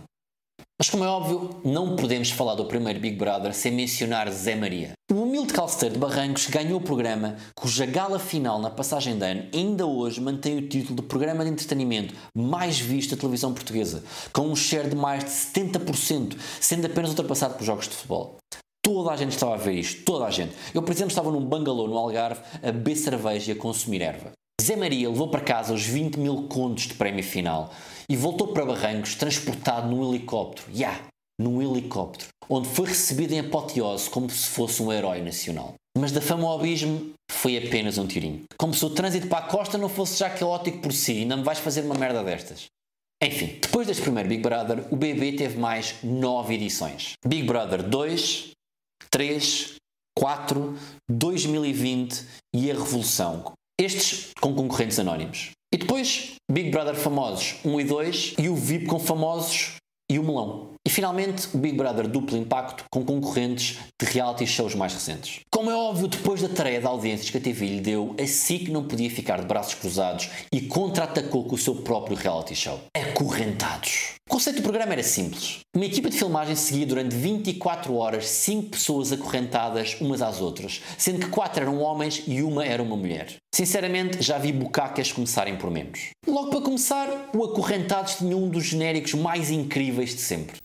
Mas 0.78 0.90
como 0.90 1.04
é 1.04 1.08
óbvio, 1.08 1.62
não 1.64 1.96
podemos 1.96 2.32
falar 2.32 2.56
do 2.56 2.66
primeiro 2.66 3.00
Big 3.00 3.16
Brother 3.16 3.54
sem 3.54 3.72
mencionar 3.72 4.30
Zé 4.32 4.56
Maria. 4.56 4.94
O 5.12 5.22
humilde 5.22 5.54
calceteiro 5.54 5.94
de 5.94 6.00
Barrancos 6.00 6.48
ganhou 6.48 6.80
o 6.80 6.84
programa, 6.84 7.38
cuja 7.56 7.86
gala 7.86 8.18
final 8.18 8.60
na 8.60 8.70
passagem 8.70 9.18
de 9.18 9.24
ano 9.24 9.48
ainda 9.54 9.86
hoje 9.86 10.20
mantém 10.20 10.58
o 10.58 10.68
título 10.68 11.02
de 11.02 11.08
programa 11.08 11.44
de 11.46 11.52
entretenimento 11.52 12.16
mais 12.36 12.80
visto 12.80 13.12
da 13.12 13.20
televisão 13.20 13.54
portuguesa, 13.54 14.04
com 14.34 14.48
um 14.48 14.56
share 14.56 14.90
de 14.90 14.96
mais 14.96 15.24
de 15.24 15.30
70%, 15.30 16.36
sendo 16.60 16.88
apenas 16.88 17.12
ultrapassado 17.12 17.54
por 17.54 17.64
jogos 17.64 17.88
de 17.88 17.96
futebol. 17.96 18.38
Toda 18.84 19.12
a 19.12 19.18
gente 19.18 19.34
estava 19.34 19.54
a 19.54 19.58
ver 19.58 19.74
isto, 19.74 20.04
toda 20.04 20.26
a 20.26 20.32
gente. 20.32 20.54
Eu, 20.74 20.82
por 20.82 20.92
exemplo, 20.92 21.12
estava 21.12 21.32
num 21.32 21.46
bangalô 21.46 21.88
no 21.88 21.96
Algarve 21.96 22.42
a 22.64 22.72
beber 22.72 22.96
cerveja 22.96 23.52
e 23.52 23.56
a 23.56 23.58
consumir 23.58 24.02
erva. 24.02 24.32
Zé 24.62 24.76
Maria 24.76 25.10
levou 25.10 25.28
para 25.28 25.42
casa 25.42 25.74
os 25.74 25.84
20 25.84 26.18
mil 26.18 26.44
contos 26.44 26.88
de 26.88 26.94
prémio 26.94 27.24
final 27.24 27.74
e 28.08 28.16
voltou 28.16 28.50
para 28.50 28.66
Barrancos 28.66 29.16
transportado 29.16 29.90
num 29.90 30.08
helicóptero. 30.08 30.68
Ya, 30.70 30.90
yeah, 30.90 31.08
num 31.40 31.62
helicóptero. 31.62 32.30
Onde 32.48 32.70
foi 32.70 32.88
recebido 32.88 33.34
em 33.34 33.40
apoteose 33.40 34.10
como 34.10 34.30
se 34.30 34.48
fosse 34.50 34.84
um 34.84 34.92
herói 34.94 35.22
nacional. 35.22 35.74
Mas 35.98 36.12
da 36.12 36.22
fama 36.22 36.48
ao 36.48 36.60
abismo 36.60 37.12
foi 37.32 37.58
apenas 37.58 37.98
um 37.98 38.06
tirinho. 38.06 38.44
Como 38.56 38.74
se 38.74 38.86
o 38.86 38.92
trânsito 38.92 39.28
para 39.28 39.46
a 39.46 39.48
costa 39.48 39.78
não 39.78 39.90
fosse 39.90 40.20
já 40.20 40.30
caótico 40.30 40.80
por 40.80 40.94
si, 40.94 41.14
ainda 41.20 41.38
me 41.38 41.44
vais 41.44 41.60
fazer 41.60 41.82
uma 41.82 41.96
merda 41.96 42.24
destas. 42.24 42.66
Enfim, 43.24 43.58
depois 43.62 43.88
deste 43.88 44.04
primeiro 44.04 44.30
Big 44.30 44.42
Brother, 44.42 44.86
o 44.92 44.96
BB 44.96 45.34
teve 45.34 45.58
mais 45.58 45.96
nove 46.04 46.54
edições. 46.54 47.14
Big 47.26 47.44
Brother 47.48 47.82
2, 47.82 48.52
3, 49.10 49.76
4, 50.18 50.78
2020 51.10 52.26
e 52.56 52.70
a 52.70 52.74
Revolução. 52.74 53.54
Estes 53.82 54.30
com 54.40 54.54
concorrentes 54.54 55.00
anónimos. 55.00 55.50
E 55.74 55.78
depois, 55.78 56.34
Big 56.52 56.70
Brother 56.70 56.94
famosos 56.94 57.56
1 57.66 57.80
e 57.80 57.84
2 57.84 58.34
e 58.38 58.48
o 58.48 58.56
VIP 58.56 58.86
com 58.86 59.00
famosos 59.00 59.78
e 60.08 60.20
o 60.20 60.24
melão. 60.24 60.74
E 60.86 60.90
finalmente, 60.92 61.48
o 61.52 61.58
Big 61.58 61.76
Brother 61.76 62.08
duplo 62.08 62.38
impacto 62.38 62.86
com 62.92 63.04
concorrentes 63.04 63.80
de 64.00 64.08
reality 64.08 64.46
shows 64.46 64.76
mais 64.76 64.94
recentes. 64.94 65.40
Como 65.52 65.72
é 65.72 65.76
óbvio, 65.76 66.08
depois 66.08 66.44
da 66.44 66.50
tarefa 66.50 66.82
de 66.82 66.86
audiências 66.86 67.32
que 67.32 67.38
a 67.40 67.42
TV 67.42 67.66
lhe 67.66 67.82
deu, 67.82 68.16
a 68.20 68.28
SIC 68.28 68.70
não 68.70 68.84
podia 68.84 69.10
ficar 69.10 69.40
de 69.40 69.48
braços 69.48 69.74
cruzados 69.74 70.30
e 70.54 70.62
contra-atacou 70.62 71.46
com 71.46 71.56
o 71.56 71.58
seu 71.58 71.74
próprio 71.74 72.16
reality 72.16 72.56
show. 72.56 72.80
Acorrentados. 72.96 74.21
O 74.32 74.36
conceito 74.36 74.62
do 74.62 74.64
programa 74.64 74.94
era 74.94 75.04
simples. 75.04 75.60
Uma 75.76 75.84
equipa 75.84 76.10
de 76.10 76.18
filmagem 76.18 76.56
seguia 76.56 76.86
durante 76.86 77.14
24 77.14 77.94
horas 77.94 78.28
5 78.28 78.70
pessoas 78.70 79.12
acorrentadas 79.12 79.98
umas 80.00 80.22
às 80.22 80.40
outras, 80.40 80.82
sendo 80.98 81.20
que 81.20 81.28
4 81.28 81.64
eram 81.64 81.82
homens 81.82 82.24
e 82.26 82.42
uma 82.42 82.66
era 82.66 82.82
uma 82.82 82.96
mulher. 82.96 83.36
Sinceramente, 83.54 84.22
já 84.22 84.38
vi 84.38 84.54
bucacas 84.54 85.12
começarem 85.12 85.58
por 85.58 85.70
menos. 85.70 86.12
Logo 86.26 86.50
para 86.50 86.62
começar, 86.62 87.30
o 87.36 87.44
Acorrentados 87.44 88.16
tinha 88.16 88.38
um 88.38 88.48
dos 88.48 88.64
genéricos 88.64 89.14
mais 89.16 89.52
incríveis 89.52 90.12
de 90.12 90.22
sempre. 90.22 90.62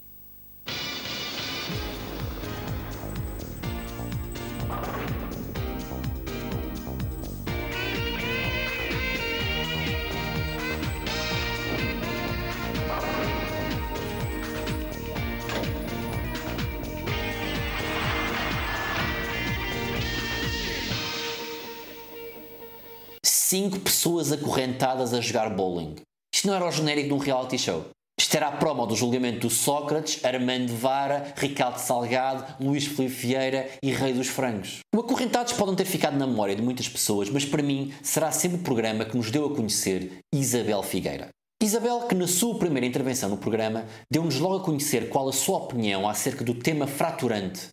Cinco 23.48 23.78
pessoas 23.78 24.32
acorrentadas 24.32 25.14
a 25.14 25.20
jogar 25.20 25.50
bowling. 25.50 25.94
Isto 26.34 26.48
não 26.48 26.54
era 26.54 26.66
o 26.66 26.72
genérico 26.72 27.06
de 27.06 27.14
um 27.14 27.18
reality 27.18 27.56
show. 27.56 27.84
Isto 28.18 28.36
era 28.36 28.48
a 28.48 28.52
promo 28.52 28.84
do 28.86 28.96
julgamento 28.96 29.46
do 29.46 29.50
Sócrates, 29.50 30.24
Armando 30.24 30.74
Vara, 30.74 31.32
Ricardo 31.36 31.78
Salgado, 31.78 32.44
Luís 32.58 32.86
Felipe 32.86 33.14
Vieira 33.14 33.70
e 33.80 33.92
Rei 33.92 34.14
dos 34.14 34.26
Frangos. 34.26 34.80
O 34.92 34.98
Acorrentados 34.98 35.52
pode 35.52 35.68
não 35.68 35.76
ter 35.76 35.84
ficado 35.84 36.18
na 36.18 36.26
memória 36.26 36.56
de 36.56 36.62
muitas 36.62 36.88
pessoas, 36.88 37.30
mas 37.30 37.44
para 37.44 37.62
mim 37.62 37.94
será 38.02 38.32
sempre 38.32 38.58
o 38.58 38.64
programa 38.64 39.04
que 39.04 39.16
nos 39.16 39.30
deu 39.30 39.46
a 39.46 39.54
conhecer 39.54 40.18
Isabel 40.34 40.82
Figueira. 40.82 41.28
Isabel, 41.62 42.00
que 42.08 42.16
na 42.16 42.26
sua 42.26 42.58
primeira 42.58 42.86
intervenção 42.86 43.28
no 43.28 43.36
programa, 43.36 43.84
deu-nos 44.10 44.40
logo 44.40 44.56
a 44.56 44.64
conhecer 44.64 45.08
qual 45.08 45.28
a 45.28 45.32
sua 45.32 45.58
opinião 45.58 46.08
acerca 46.08 46.42
do 46.42 46.54
tema 46.54 46.88
fraturante 46.88 47.68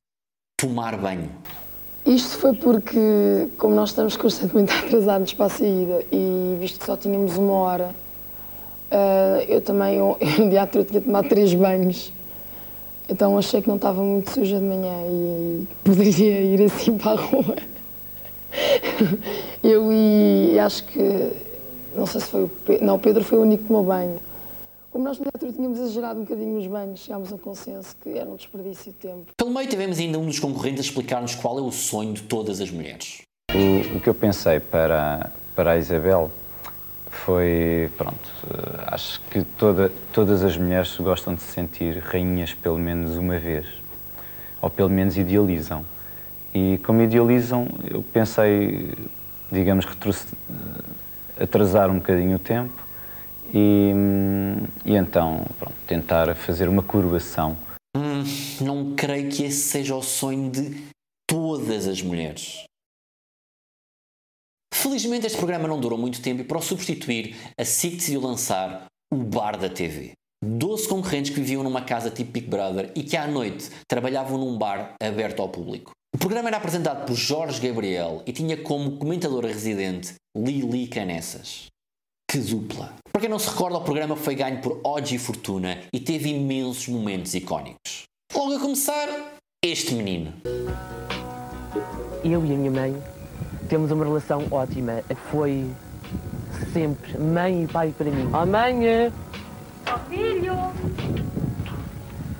tomar 0.55 0.95
banho. 0.97 1.31
Isto 2.05 2.37
foi 2.37 2.53
porque, 2.53 3.47
como 3.57 3.75
nós 3.75 3.89
estamos 3.89 4.17
constantemente 4.17 4.73
atrasados 4.75 5.33
para 5.33 5.45
a 5.45 5.49
saída 5.49 6.03
e 6.11 6.57
visto 6.59 6.79
que 6.79 6.85
só 6.85 6.97
tínhamos 6.97 7.37
uma 7.37 7.53
hora, 7.53 7.95
uh, 8.91 9.41
eu 9.47 9.61
também, 9.61 9.95
eu, 9.95 10.17
no 10.37 10.49
dia 10.51 10.63
anterior, 10.63 10.85
tinha 10.85 11.01
tomado 11.01 11.29
três 11.29 11.53
banhos. 11.53 12.11
Então 13.07 13.37
achei 13.37 13.61
que 13.61 13.69
não 13.69 13.77
estava 13.77 14.01
muito 14.01 14.31
suja 14.31 14.57
de 14.57 14.65
manhã 14.65 14.93
e 15.07 15.67
poderia 15.83 16.41
ir 16.43 16.61
assim 16.63 16.97
para 16.97 17.11
a 17.11 17.15
rua. 17.15 17.55
eu 19.63 19.91
e 19.91 20.59
acho 20.59 20.83
que, 20.85 21.31
não 21.95 22.05
sei 22.05 22.19
se 22.19 22.27
foi 22.27 22.43
o 22.43 22.49
Pedro, 22.49 22.85
não, 22.85 22.95
o 22.95 22.99
Pedro 22.99 23.23
foi 23.23 23.37
o 23.37 23.41
único 23.43 23.63
que 23.63 23.67
tomou 23.69 23.83
banho. 23.83 24.19
Como 24.93 25.05
nós 25.05 25.17
no 25.17 25.23
teatro 25.23 25.51
tínhamos 25.51 25.79
exagerado 25.79 26.19
um 26.19 26.23
bocadinho 26.23 26.53
nos 26.53 26.67
banhos, 26.67 26.99
chegámos 26.99 27.31
a 27.31 27.35
um 27.35 27.39
consenso 27.39 27.95
que 27.99 28.15
era 28.15 28.29
um 28.29 28.35
desperdício 28.35 28.91
de 28.91 28.99
tempo. 28.99 29.31
Pelo 29.35 29.49
meio 29.49 29.67
tivemos 29.67 29.97
ainda 29.97 30.19
um 30.19 30.27
dos 30.27 30.39
concorrentes 30.39 30.85
a 30.85 30.87
explicar-nos 30.87 31.33
qual 31.33 31.57
é 31.57 31.63
o 31.63 31.71
sonho 31.71 32.13
de 32.13 32.21
todas 32.21 32.61
as 32.61 32.69
mulheres. 32.69 33.23
O, 33.51 33.97
o 33.97 33.99
que 33.99 34.07
eu 34.07 34.13
pensei 34.13 34.59
para, 34.59 35.31
para 35.55 35.71
a 35.71 35.77
Isabel 35.79 36.29
foi, 37.09 37.89
pronto, 37.97 38.29
uh, 38.43 38.83
acho 38.85 39.19
que 39.31 39.43
toda, 39.57 39.91
todas 40.13 40.43
as 40.43 40.55
mulheres 40.57 40.95
gostam 40.99 41.33
de 41.33 41.41
se 41.41 41.51
sentir 41.51 41.97
rainhas 41.97 42.53
pelo 42.53 42.77
menos 42.77 43.17
uma 43.17 43.39
vez, 43.39 43.65
ou 44.61 44.69
pelo 44.69 44.91
menos 44.91 45.17
idealizam. 45.17 45.83
E 46.53 46.77
como 46.85 47.01
idealizam, 47.01 47.67
eu 47.89 48.03
pensei, 48.13 48.93
digamos, 49.51 49.87
atrasar 51.39 51.89
um 51.89 51.95
bocadinho 51.95 52.35
o 52.35 52.39
tempo 52.39 52.82
e, 53.53 53.91
e 54.85 54.95
então 54.95 55.45
pronto, 55.57 55.75
tentar 55.87 56.35
fazer 56.35 56.69
uma 56.69 56.83
curvação. 56.83 57.57
Hum, 57.95 58.23
não 58.61 58.95
creio 58.95 59.31
que 59.31 59.43
esse 59.43 59.69
seja 59.69 59.95
o 59.95 60.01
sonho 60.01 60.51
de 60.51 60.83
todas 61.27 61.87
as 61.87 62.01
mulheres. 62.01 62.63
Felizmente 64.73 65.25
este 65.25 65.37
programa 65.37 65.67
não 65.67 65.79
durou 65.79 65.97
muito 65.97 66.21
tempo 66.21 66.41
e 66.41 66.43
para 66.43 66.57
o 66.57 66.61
substituir, 66.61 67.35
a 67.57 67.63
SIC 67.63 67.95
decidiu 67.95 68.21
lançar 68.21 68.85
o 69.11 69.17
Bar 69.17 69.57
da 69.57 69.69
TV. 69.69 70.11
Doze 70.43 70.89
concorrentes 70.89 71.31
que 71.31 71.39
viviam 71.39 71.63
numa 71.63 71.83
casa 71.83 72.09
tipo 72.09 72.31
Big 72.31 72.47
Brother 72.47 72.91
e 72.95 73.03
que 73.03 73.15
à 73.15 73.25
noite 73.25 73.69
trabalhavam 73.87 74.37
num 74.37 74.57
bar 74.57 74.95
aberto 75.01 75.41
ao 75.41 75.47
público. 75.47 75.91
O 76.13 76.17
programa 76.17 76.49
era 76.49 76.57
apresentado 76.57 77.05
por 77.05 77.15
Jorge 77.15 77.65
Gabriel 77.65 78.21
e 78.25 78.33
tinha 78.33 78.57
como 78.57 78.97
comentadora 78.97 79.47
residente 79.47 80.15
Lili 80.35 80.87
Canessas. 80.87 81.67
Que 82.33 82.39
dupla! 82.39 82.89
Para 83.11 83.21
quem 83.21 83.29
não 83.29 83.37
se 83.37 83.47
recorda, 83.47 83.77
o 83.77 83.81
programa 83.81 84.15
foi 84.15 84.33
ganho 84.33 84.59
por 84.59 84.81
Odgi 84.83 85.19
Fortuna 85.19 85.77
e 85.93 85.99
teve 85.99 86.31
imensos 86.31 86.87
momentos 86.87 87.35
icónicos. 87.35 88.05
Logo 88.33 88.55
a 88.55 88.59
começar, 88.59 89.07
este 89.63 89.93
menino. 89.93 90.33
Eu 92.23 92.43
e 92.43 92.51
a 92.51 92.57
minha 92.57 92.71
mãe 92.71 93.03
temos 93.69 93.91
uma 93.91 94.03
relação 94.03 94.47
ótima. 94.49 95.03
Foi 95.29 95.63
sempre 96.73 97.19
mãe 97.19 97.65
e 97.65 97.67
pai 97.67 97.93
para 97.95 98.09
mim. 98.09 98.27
Oh, 98.33 98.47
mãe! 98.47 99.13
Oh, 99.85 100.09
filho! 100.09 100.55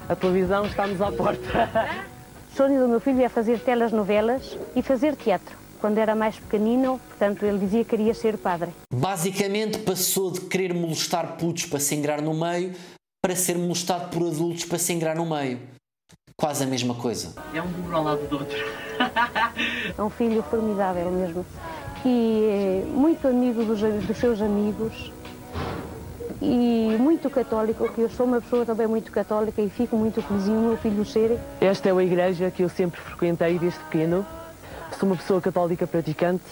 A 0.09 0.15
televisão 0.15 0.65
está-nos 0.65 0.99
à 1.03 1.11
porta. 1.11 1.69
O 2.51 2.55
sonho 2.55 2.81
do 2.81 2.87
meu 2.87 2.99
filho 2.99 3.21
é 3.23 3.29
fazer 3.29 3.59
telenovelas 3.59 4.57
e 4.75 4.83
fazer 4.83 5.15
teatro 5.15 5.62
quando 5.83 5.97
era 5.97 6.15
mais 6.15 6.39
pequenino, 6.39 6.97
portanto, 7.09 7.43
ele 7.43 7.57
dizia 7.57 7.83
que 7.83 7.89
queria 7.89 8.13
ser 8.13 8.37
padre. 8.37 8.69
Basicamente, 8.89 9.79
passou 9.79 10.31
de 10.31 10.39
querer 10.39 10.73
molestar 10.73 11.35
putos 11.35 11.65
para 11.65 11.77
se 11.77 11.93
engrar 11.93 12.21
no 12.21 12.33
meio 12.33 12.71
para 13.21 13.35
ser 13.35 13.57
molestado 13.57 14.09
por 14.09 14.25
adultos 14.25 14.63
para 14.63 14.77
se 14.77 14.93
engrar 14.93 15.13
no 15.13 15.25
meio. 15.25 15.59
Quase 16.37 16.63
a 16.63 16.67
mesma 16.67 16.95
coisa. 16.95 17.33
É 17.53 17.61
um 17.61 17.67
burro 17.67 17.97
ao 17.97 18.03
lado 18.03 18.25
do 18.29 18.37
outro. 18.37 18.57
é 19.97 20.01
um 20.01 20.09
filho 20.09 20.41
formidável 20.43 21.11
mesmo. 21.11 21.45
E 22.05 22.83
é 22.83 22.85
muito 22.85 23.27
amigo 23.27 23.65
dos, 23.65 23.81
dos 23.81 24.17
seus 24.17 24.41
amigos 24.41 25.11
e 26.41 26.95
muito 26.97 27.29
católico, 27.29 27.91
que 27.91 27.99
eu 27.99 28.09
sou 28.09 28.25
uma 28.25 28.39
pessoa 28.39 28.65
também 28.65 28.87
muito 28.87 29.11
católica 29.11 29.61
e 29.61 29.69
fico 29.69 29.97
muito 29.97 30.21
feliz 30.21 30.47
em 30.47 30.55
o 30.55 30.61
meu 30.61 30.77
filho 30.77 31.03
ser. 31.03 31.37
Esta 31.59 31.89
é 31.89 31.91
a 31.91 32.01
igreja 32.01 32.49
que 32.49 32.63
eu 32.63 32.69
sempre 32.69 33.01
frequentei 33.01 33.59
desde 33.59 33.79
pequeno. 33.79 34.25
Sou 34.99 35.09
uma 35.09 35.17
pessoa 35.17 35.41
católica 35.41 35.87
praticante 35.87 36.43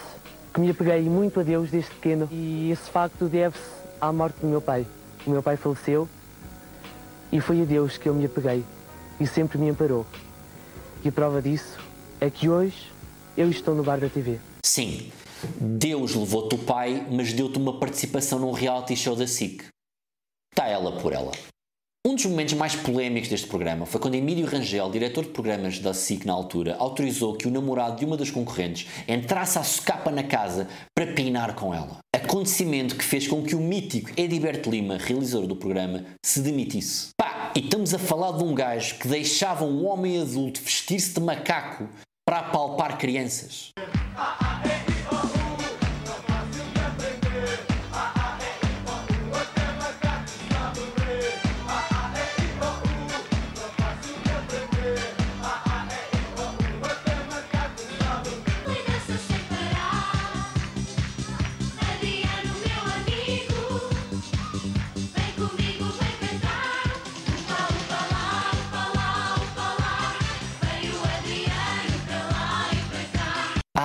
que 0.53 0.60
me 0.60 0.69
apeguei 0.69 1.01
muito 1.03 1.39
a 1.39 1.43
Deus 1.43 1.69
desde 1.69 1.89
pequeno 1.91 2.27
e 2.31 2.71
esse 2.71 2.89
facto 2.89 3.25
deve-se 3.25 3.63
à 4.00 4.12
morte 4.12 4.39
do 4.41 4.48
meu 4.48 4.62
pai. 4.62 4.86
O 5.25 5.29
meu 5.29 5.41
pai 5.41 5.55
faleceu 5.55 6.10
e 7.31 7.39
foi 7.39 7.62
a 7.62 7.65
Deus 7.65 7.98
que 7.98 8.10
eu 8.10 8.13
me 8.13 8.25
apeguei 8.25 8.63
e 9.19 9.27
sempre 9.27 9.57
me 9.57 9.69
amparou. 9.69 10.05
E 11.03 11.10
a 11.10 11.12
prova 11.12 11.41
disso 11.41 11.79
é 12.19 12.29
que 12.29 12.50
hoje 12.50 12.91
eu 13.38 13.50
estou 13.50 13.75
no 13.75 13.83
bar 13.83 14.00
da 14.00 14.10
TV. 14.10 14.39
Sim, 14.65 15.12
Deus 15.60 16.13
levou-te 16.15 16.55
o 16.55 16.60
pai, 16.60 17.07
mas 17.10 17.33
deu-te 17.33 17.57
uma 17.57 17.79
participação 17.79 18.39
num 18.39 18.51
reality 18.51 18.95
show 18.95 19.15
da 19.15 19.27
SIC. 19.27 19.65
Está 20.51 20.67
ela 20.67 21.00
por 21.00 21.13
ela. 21.13 21.31
Um 22.03 22.15
dos 22.15 22.25
momentos 22.25 22.55
mais 22.55 22.75
polémicos 22.75 23.29
deste 23.29 23.46
programa 23.46 23.86
foi 23.86 24.01
quando 24.01 24.15
Emílio 24.15 24.48
Rangel, 24.48 24.89
diretor 24.89 25.24
de 25.24 25.29
programas 25.29 25.77
da 25.77 25.93
SIC 25.93 26.25
na 26.25 26.34
altura, 26.34 26.75
autorizou 26.79 27.36
que 27.36 27.48
o 27.48 27.51
namorado 27.51 27.98
de 27.98 28.05
uma 28.05 28.17
das 28.17 28.31
concorrentes 28.31 28.88
entrasse 29.08 29.60
à 29.60 29.63
socapa 29.63 30.10
na 30.10 30.24
casa 30.24 30.67
para 30.96 31.13
pinar 31.13 31.53
com 31.53 31.72
ela. 31.72 32.00
Acontecimento 32.12 32.96
que 32.96 33.03
fez 33.03 33.27
com 33.27 33.43
que 33.43 33.55
o 33.55 33.60
mítico 33.60 34.10
Ediberto 34.17 34.72
Lima, 34.72 34.98
realizador 34.98 35.46
do 35.46 35.55
programa, 35.55 36.03
se 36.25 36.41
demitisse. 36.41 37.10
Pá, 37.15 37.53
e 37.55 37.60
estamos 37.60 37.93
a 37.93 38.00
falar 38.00 38.36
de 38.36 38.43
um 38.43 38.55
gajo 38.55 38.98
que 38.98 39.08
deixava 39.08 39.63
um 39.63 39.86
homem 39.86 40.20
adulto 40.20 40.60
vestir-se 40.60 41.13
de 41.13 41.20
macaco 41.20 41.88
para 42.25 42.39
apalpar 42.39 42.98
crianças. 42.98 43.70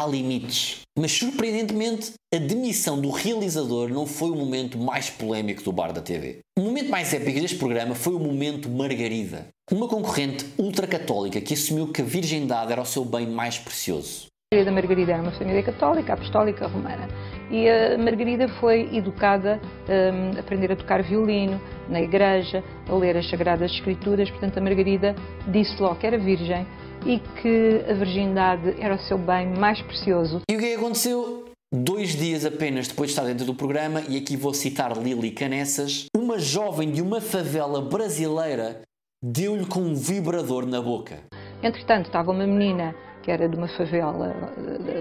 Limites. 0.07 0.81
Mas 0.99 1.13
surpreendentemente, 1.13 2.13
a 2.35 2.39
demissão 2.39 3.01
do 3.01 3.11
realizador 3.11 3.89
não 3.89 4.07
foi 4.07 4.31
o 4.31 4.37
momento 4.37 4.79
mais 4.79 5.11
polémico 5.11 5.63
do 5.63 5.73
bar 5.73 5.93
da 5.93 6.01
TV. 6.01 6.39
O 6.59 6.63
momento 6.63 6.91
mais 6.91 7.13
épico 7.13 7.41
deste 7.41 7.59
programa 7.59 7.95
foi 7.95 8.15
o 8.15 8.19
momento 8.19 8.69
Margarida, 8.69 9.49
uma 9.71 9.89
concorrente 9.89 10.47
ultracatólica 10.59 11.41
que 11.41 11.55
assumiu 11.55 11.93
que 11.93 12.03
a 12.03 12.05
virgindade 12.05 12.73
era 12.73 12.83
o 12.83 12.87
seu 12.87 13.05
bem 13.05 13.27
mais 13.27 13.59
precioso. 13.59 14.27
A 14.47 14.55
família 14.55 14.71
da 14.71 14.81
Margarida 14.81 15.13
era 15.13 15.23
uma 15.23 15.33
família 15.33 15.61
católica, 15.65 16.13
apostólica, 16.13 16.69
romana. 16.69 17.09
E 17.51 17.69
a 17.69 17.99
Margarida 17.99 18.47
foi 18.61 18.97
educada 18.97 19.61
a 19.89 20.39
aprender 20.39 20.71
a 20.71 20.77
tocar 20.77 21.03
violino 21.03 21.61
na 21.89 22.01
igreja, 22.01 22.63
a 22.89 22.95
ler 22.95 23.17
as 23.17 23.29
Sagradas 23.29 23.73
Escrituras. 23.73 24.31
Portanto, 24.31 24.59
a 24.59 24.61
Margarida 24.61 25.17
disse 25.49 25.83
logo 25.83 25.97
que 25.97 26.07
era 26.07 26.17
virgem 26.17 26.65
e 27.05 27.19
que 27.43 27.85
a 27.91 27.95
virgindade 27.95 28.81
era 28.81 28.95
o 28.95 28.99
seu 29.01 29.19
bem 29.19 29.49
mais 29.49 29.83
precioso. 29.83 30.43
E 30.49 30.55
o 30.55 30.61
que 30.61 30.65
é 30.65 30.69
que 30.69 30.75
aconteceu? 30.77 31.47
Dois 31.75 32.11
dias 32.11 32.47
apenas 32.47 32.87
depois 32.87 33.09
de 33.09 33.15
estar 33.15 33.27
dentro 33.27 33.45
do 33.45 33.53
programa, 33.53 34.01
e 34.09 34.17
aqui 34.17 34.37
vou 34.37 34.55
citar 34.55 34.97
Lili 34.97 35.33
Canessas, 35.33 36.07
uma 36.17 36.39
jovem 36.39 36.93
de 36.93 37.03
uma 37.03 37.21
favela 37.21 37.81
brasileira 37.83 38.83
deu-lhe 39.21 39.67
com 39.67 39.81
um 39.81 39.97
vibrador 39.97 40.67
na 40.67 40.81
boca. 40.81 41.19
Entretanto, 41.65 42.07
estava 42.07 42.31
uma 42.31 42.47
menina 42.47 42.95
que 43.27 43.33
era 43.33 43.49
de 43.49 43.57
uma 43.57 43.67
favela, 43.67 44.33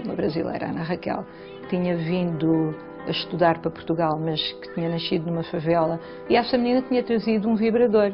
uma 0.04 0.14
brasileira, 0.16 0.68
Ana 0.68 0.82
Raquel, 0.82 1.24
que 1.62 1.68
tinha 1.68 1.96
vindo 1.96 2.74
a 3.06 3.10
estudar 3.12 3.60
para 3.60 3.70
Portugal, 3.70 4.18
mas 4.18 4.40
que 4.54 4.74
tinha 4.74 4.88
nascido 4.88 5.30
numa 5.30 5.44
favela, 5.44 6.00
e 6.28 6.34
essa 6.34 6.58
menina 6.58 6.82
tinha 6.82 7.04
trazido 7.04 7.48
um 7.48 7.54
vibrador. 7.54 8.12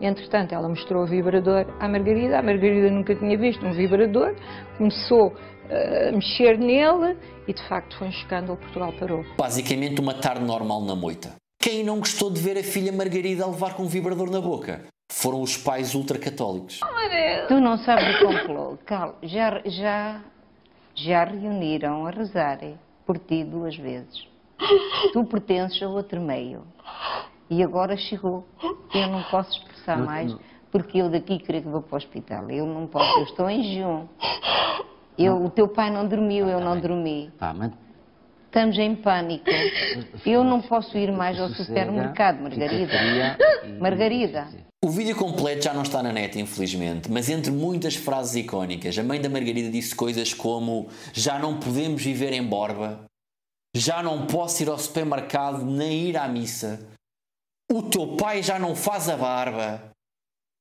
Entretanto, 0.00 0.54
ela 0.54 0.66
mostrou 0.70 1.02
o 1.02 1.06
vibrador 1.06 1.66
à 1.78 1.86
Margarida, 1.86 2.38
a 2.38 2.42
Margarida 2.42 2.90
nunca 2.90 3.14
tinha 3.14 3.36
visto 3.36 3.64
um 3.66 3.74
vibrador, 3.74 4.34
começou 4.78 5.34
eh, 5.68 6.08
a 6.08 6.12
mexer 6.12 6.56
nele 6.56 7.18
e 7.46 7.52
de 7.52 7.62
facto 7.68 7.94
foi 7.98 8.06
um 8.06 8.10
escândalo, 8.10 8.56
Portugal 8.56 8.94
parou. 8.98 9.22
Basicamente 9.36 10.00
uma 10.00 10.14
tarde 10.14 10.46
normal 10.46 10.80
na 10.80 10.96
moita. 10.96 11.34
Quem 11.60 11.84
não 11.84 11.98
gostou 11.98 12.30
de 12.30 12.40
ver 12.40 12.56
a 12.56 12.64
filha 12.64 12.90
Margarida 12.90 13.44
a 13.44 13.48
levar 13.48 13.74
com 13.74 13.82
um 13.82 13.86
vibrador 13.86 14.30
na 14.30 14.40
boca? 14.40 14.80
Foram 15.14 15.42
os 15.42 15.56
pais 15.58 15.94
ultracatólicos. 15.94 16.80
Tu 17.48 17.60
não 17.60 17.76
sabes 17.78 18.20
o 18.20 18.26
complô. 18.26 18.78
Cal, 18.86 19.16
já, 19.22 19.60
já, 19.66 20.20
já 20.94 21.24
reuniram 21.24 22.06
a 22.06 22.10
rezar 22.10 22.58
por 23.06 23.18
ti 23.18 23.44
duas 23.44 23.76
vezes. 23.76 24.26
Tu 25.12 25.24
pertences 25.24 25.82
a 25.82 25.88
outro 25.88 26.20
meio. 26.20 26.62
E 27.50 27.62
agora 27.62 27.96
chegou. 27.96 28.46
Eu 28.94 29.08
não 29.08 29.22
posso 29.24 29.50
expressar 29.58 29.98
Não- 29.98 30.06
mais, 30.06 30.32
não. 30.32 30.40
porque 30.70 30.98
eu 30.98 31.10
daqui 31.10 31.38
creio 31.38 31.62
que 31.64 31.68
vou 31.68 31.82
para 31.82 31.94
o 31.94 31.98
hospital. 31.98 32.50
Eu 32.50 32.64
não 32.66 32.86
posso, 32.86 33.18
eu 33.18 33.24
estou 33.24 33.50
em 33.50 33.62
jejum. 33.62 34.06
Eu, 35.18 35.44
o 35.44 35.50
teu 35.50 35.68
pai 35.68 35.90
não 35.90 36.08
dormiu, 36.08 36.48
eu 36.48 36.58
não 36.58 36.80
dormi. 36.80 37.30
Pá, 37.38 37.52
mas 37.52 37.70
Estamos 38.52 38.76
em 38.76 38.94
pânico. 38.94 39.46
Eu 40.26 40.44
não 40.44 40.60
posso 40.60 40.98
ir 40.98 41.10
mais 41.10 41.40
ao 41.40 41.48
supermercado, 41.48 42.42
Margarida. 42.42 42.92
Margarida. 43.80 44.46
O 44.84 44.90
vídeo 44.90 45.16
completo 45.16 45.64
já 45.64 45.72
não 45.72 45.80
está 45.80 46.02
na 46.02 46.12
net, 46.12 46.38
infelizmente, 46.38 47.10
mas 47.10 47.30
entre 47.30 47.50
muitas 47.50 47.94
frases 47.94 48.36
icónicas, 48.36 48.98
a 48.98 49.02
mãe 49.02 49.18
da 49.18 49.30
Margarida 49.30 49.70
disse 49.70 49.94
coisas 49.94 50.34
como 50.34 50.90
já 51.14 51.38
não 51.38 51.58
podemos 51.58 52.02
viver 52.02 52.34
em 52.34 52.42
Borba, 52.42 53.06
já 53.74 54.02
não 54.02 54.26
posso 54.26 54.62
ir 54.62 54.68
ao 54.68 54.78
supermercado 54.78 55.64
nem 55.64 56.08
ir 56.08 56.18
à 56.18 56.28
missa, 56.28 56.78
o 57.70 57.82
teu 57.82 58.18
pai 58.18 58.42
já 58.42 58.58
não 58.58 58.76
faz 58.76 59.08
a 59.08 59.16
barba, 59.16 59.82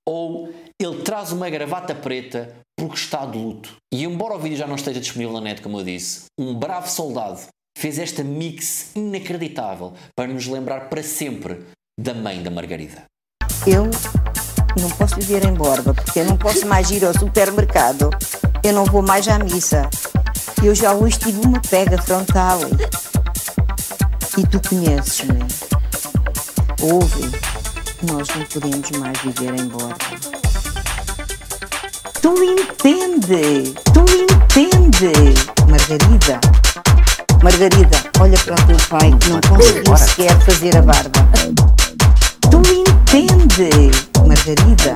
ou 0.08 0.54
ele 0.80 1.02
traz 1.04 1.34
uma 1.34 1.50
gravata 1.50 1.94
preta 1.94 2.56
porque 2.80 2.96
está 2.96 3.26
de 3.26 3.38
luto. 3.38 3.76
E 3.94 4.06
embora 4.06 4.36
o 4.36 4.40
vídeo 4.40 4.58
já 4.58 4.66
não 4.66 4.76
esteja 4.76 5.02
disponível 5.02 5.34
na 5.34 5.42
net, 5.42 5.62
como 5.62 5.80
eu 5.80 5.84
disse, 5.84 6.28
um 6.40 6.54
bravo 6.54 6.88
soldado 6.88 7.42
fez 7.78 7.98
esta 7.98 8.24
mix 8.24 8.92
inacreditável 8.96 9.94
para 10.16 10.32
nos 10.32 10.48
lembrar 10.48 10.90
para 10.90 11.04
sempre 11.04 11.60
da 12.00 12.14
mãe 12.14 12.42
da 12.42 12.50
Margarida. 12.50 13.04
Eu 13.66 13.90
não 14.80 14.90
posso 14.92 15.16
viver 15.16 15.46
em 15.46 15.54
Borba, 15.54 15.94
porque 15.94 16.20
eu 16.20 16.26
não 16.26 16.38
posso 16.38 16.66
mais 16.66 16.90
ir 16.90 17.06
ao 17.06 17.14
supermercado. 17.14 18.10
Eu 18.64 18.74
não 18.74 18.86
vou 18.86 19.02
mais 19.02 19.28
à 19.28 19.38
missa. 19.38 19.90
Eu 20.64 20.74
já 20.74 20.94
hoje 20.94 21.20
tive 21.20 21.46
uma 21.46 21.62
pega 21.62 22.02
frontal. 22.02 22.60
E 24.38 24.48
tu 24.48 24.62
conheces-me. 24.70 25.40
Ouve, 26.82 27.32
nós 28.04 28.28
não 28.36 28.46
podemos 28.46 28.92
mais 28.92 29.20
viver 29.22 29.60
em 29.60 29.68
Borba. 29.68 29.98
Tu 32.22 32.44
entende, 32.44 33.74
tu 33.94 34.06
entende, 34.08 35.12
Margarida. 35.68 36.40
Margarida, 37.44 37.98
olha 38.20 38.38
para 38.38 38.54
o 38.54 38.68
teu 38.68 38.78
pai 38.88 39.12
que 39.18 39.30
não 39.30 39.42
conseguiu 39.42 39.98
sequer 39.98 40.40
fazer 40.42 40.78
a 40.78 40.82
barba. 40.84 41.28
Tu 42.52 42.58
entende, 42.58 43.92
Margarida. 44.28 44.96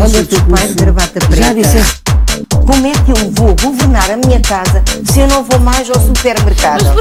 Olha 0.00 0.20
o 0.20 0.26
teu 0.26 0.46
pai 0.46 0.68
de 0.68 0.74
gravata 0.74 1.20
preta. 1.20 1.36
Já 1.36 1.52
disseste. 1.52 2.00
Como 2.66 2.86
é 2.86 2.92
que 2.92 3.10
eu 3.10 3.30
vou 3.32 3.54
governar 3.54 4.10
a 4.10 4.16
minha 4.16 4.40
casa 4.40 4.82
se 5.04 5.20
eu 5.20 5.28
não 5.28 5.44
vou 5.44 5.58
mais 5.58 5.90
ao 5.90 6.00
supermercado? 6.00 6.98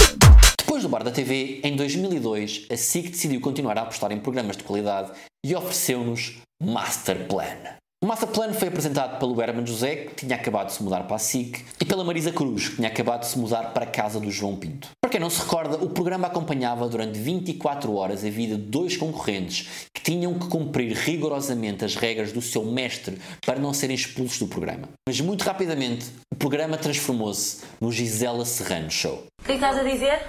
Depois 0.59 0.83
do 0.83 0.89
Bar 0.89 1.05
da 1.05 1.11
TV, 1.11 1.61
em 1.63 1.77
2002, 1.77 2.65
a 2.69 2.75
SIC 2.75 3.11
decidiu 3.11 3.39
continuar 3.39 3.77
a 3.77 3.83
apostar 3.83 4.11
em 4.11 4.19
programas 4.19 4.57
de 4.57 4.63
qualidade 4.63 5.11
e 5.45 5.55
ofereceu-nos 5.55 6.41
Master 6.61 7.25
Plan. 7.29 7.77
O 8.05 8.07
Master 8.07 8.29
Plan 8.29 8.53
foi 8.53 8.67
apresentado 8.67 9.17
pelo 9.17 9.41
Herman 9.41 9.65
José, 9.65 9.95
que 9.95 10.27
tinha 10.27 10.35
acabado 10.35 10.67
de 10.67 10.73
se 10.73 10.83
mudar 10.83 11.05
para 11.05 11.15
a 11.15 11.17
SIC, 11.17 11.65
e 11.81 11.85
pela 11.85 12.03
Marisa 12.03 12.31
Cruz, 12.31 12.69
que 12.69 12.75
tinha 12.75 12.87
acabado 12.87 13.21
de 13.21 13.25
se 13.25 13.39
mudar 13.39 13.73
para 13.73 13.83
a 13.83 13.87
casa 13.87 14.19
do 14.19 14.29
João 14.29 14.55
Pinto. 14.55 14.89
Para 15.01 15.09
quem 15.09 15.19
não 15.19 15.27
se 15.27 15.41
recorda, 15.41 15.83
o 15.83 15.89
programa 15.89 16.27
acompanhava 16.27 16.87
durante 16.87 17.17
24 17.17 17.95
horas 17.95 18.23
a 18.23 18.29
vida 18.29 18.57
de 18.57 18.61
dois 18.61 18.95
concorrentes 18.95 19.87
que 19.91 20.03
tinham 20.03 20.37
que 20.37 20.47
cumprir 20.49 20.95
rigorosamente 20.95 21.83
as 21.83 21.95
regras 21.95 22.31
do 22.31 22.43
seu 22.43 22.63
mestre 22.63 23.17
para 23.43 23.57
não 23.57 23.73
serem 23.73 23.95
expulsos 23.95 24.37
do 24.37 24.47
programa. 24.47 24.87
Mas 25.09 25.19
muito 25.19 25.41
rapidamente, 25.41 26.05
o 26.31 26.35
programa 26.35 26.77
transformou-se 26.77 27.63
no 27.81 27.91
Gisela 27.91 28.45
Serrano 28.45 28.91
Show. 28.91 29.23
O 29.41 29.45
que 29.45 29.53
é 29.53 29.57
que 29.57 29.65
estás 29.65 29.79
a 29.79 29.83
dizer? 29.83 30.21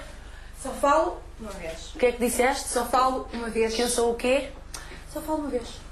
Só 0.63 0.71
falo 0.71 1.17
uma 1.39 1.51
vez. 1.51 1.93
O 1.93 1.99
que 1.99 2.07
é 2.07 2.11
que 2.11 2.25
disseste? 2.25 2.69
Só 2.69 2.85
falo 2.85 3.27
uma 3.31 3.51
vez. 3.51 3.75
Que 3.75 3.83
eu 3.83 3.87
sou 3.87 4.13
o 4.13 4.15
quê? 4.15 4.47
Só 5.13 5.21
falo 5.21 5.41
uma 5.41 5.49
vez. 5.49 5.86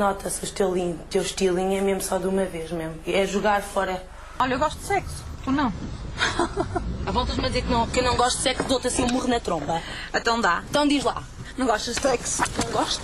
Nota-se 0.00 0.62
o 0.62 0.72
o 0.72 0.98
teu 1.10 1.20
estilinho 1.20 1.76
é 1.76 1.80
mesmo 1.82 2.00
só 2.00 2.16
de 2.16 2.26
uma 2.26 2.46
vez 2.46 2.70
mesmo. 2.70 2.94
É 3.06 3.26
jogar 3.26 3.60
fora. 3.60 4.02
Olha, 4.38 4.54
eu 4.54 4.58
gosto 4.58 4.78
de 4.78 4.86
sexo. 4.86 5.22
Tu 5.44 5.52
não? 5.52 5.70
A 7.04 7.10
voltas-me 7.12 7.44
a 7.44 7.48
dizer 7.48 7.60
que 7.60 7.70
não, 7.70 7.86
que 7.86 8.00
eu 8.00 8.04
não 8.04 8.16
gosto 8.16 8.38
de 8.38 8.44
sexo, 8.44 8.62
dou-te 8.62 8.86
assim 8.86 9.02
um 9.02 9.08
murro 9.08 9.28
na 9.28 9.38
tromba. 9.38 9.82
Então 10.14 10.40
dá. 10.40 10.64
Então 10.70 10.88
diz 10.88 11.04
lá. 11.04 11.22
Não 11.60 11.66
gostas 11.66 11.94
de 11.96 12.00
sexo? 12.00 12.42
Não 12.64 12.72
gosto? 12.72 13.02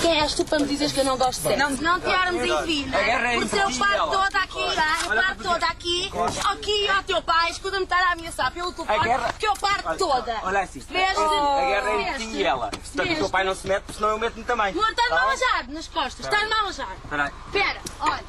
Quem 0.00 0.18
és 0.22 0.32
tu 0.34 0.42
para 0.46 0.58
me 0.58 0.66
dizeres 0.66 0.90
que 0.94 1.00
eu 1.00 1.04
não 1.04 1.18
gosto 1.18 1.42
de 1.42 1.48
sexo? 1.48 1.58
Não, 1.58 1.70
Não 1.92 2.00
te 2.00 2.06
armes 2.08 2.42
em 2.50 2.62
fila. 2.64 2.98
Agarra 2.98 3.34
em 3.34 3.42
O 3.42 3.48
teu 3.48 3.66
ti, 3.70 3.78
pai 3.78 3.94
ela. 3.98 4.10
todo 4.10 4.36
aqui, 4.36 4.74
tá? 4.74 4.98
o 5.04 5.08
pai 5.08 5.36
todo 5.42 5.64
aqui. 5.64 6.10
Aqui, 6.50 6.88
ó, 6.98 7.02
teu 7.02 7.22
pai, 7.22 7.50
escuta-me 7.50 7.84
estar 7.84 8.02
a 8.08 8.12
ameaçar 8.12 8.50
pelo 8.52 8.72
telefone, 8.72 8.98
Agarra- 9.00 9.34
que 9.38 9.46
eu 9.46 9.52
parto 9.52 9.98
toda. 9.98 10.34
Olha 10.44 10.60
assim. 10.60 10.80
Veste? 10.80 11.20
Agarra 11.20 11.90
em 11.92 12.04
ti 12.04 12.10
Veste? 12.12 12.36
e 12.38 12.42
ela. 12.42 12.70
Portanto, 12.70 13.12
o 13.12 13.16
teu 13.16 13.28
pai 13.28 13.44
não 13.44 13.54
se 13.54 13.66
mete, 13.66 13.82
porque 13.82 13.92
senão 13.98 14.08
eu 14.12 14.18
meto-me 14.18 14.44
também. 14.44 14.72
Não, 14.72 14.88
estás 14.90 15.08
Tá 15.10 15.14
mal 15.16 15.28
alejado 15.28 15.72
nas 15.74 15.88
costas, 15.88 16.24
estás 16.24 16.48
mal 16.48 16.60
alejado. 16.64 16.90
Espera 17.04 17.24
aí. 17.24 17.32
Espera, 17.46 17.80
olha. 18.00 18.24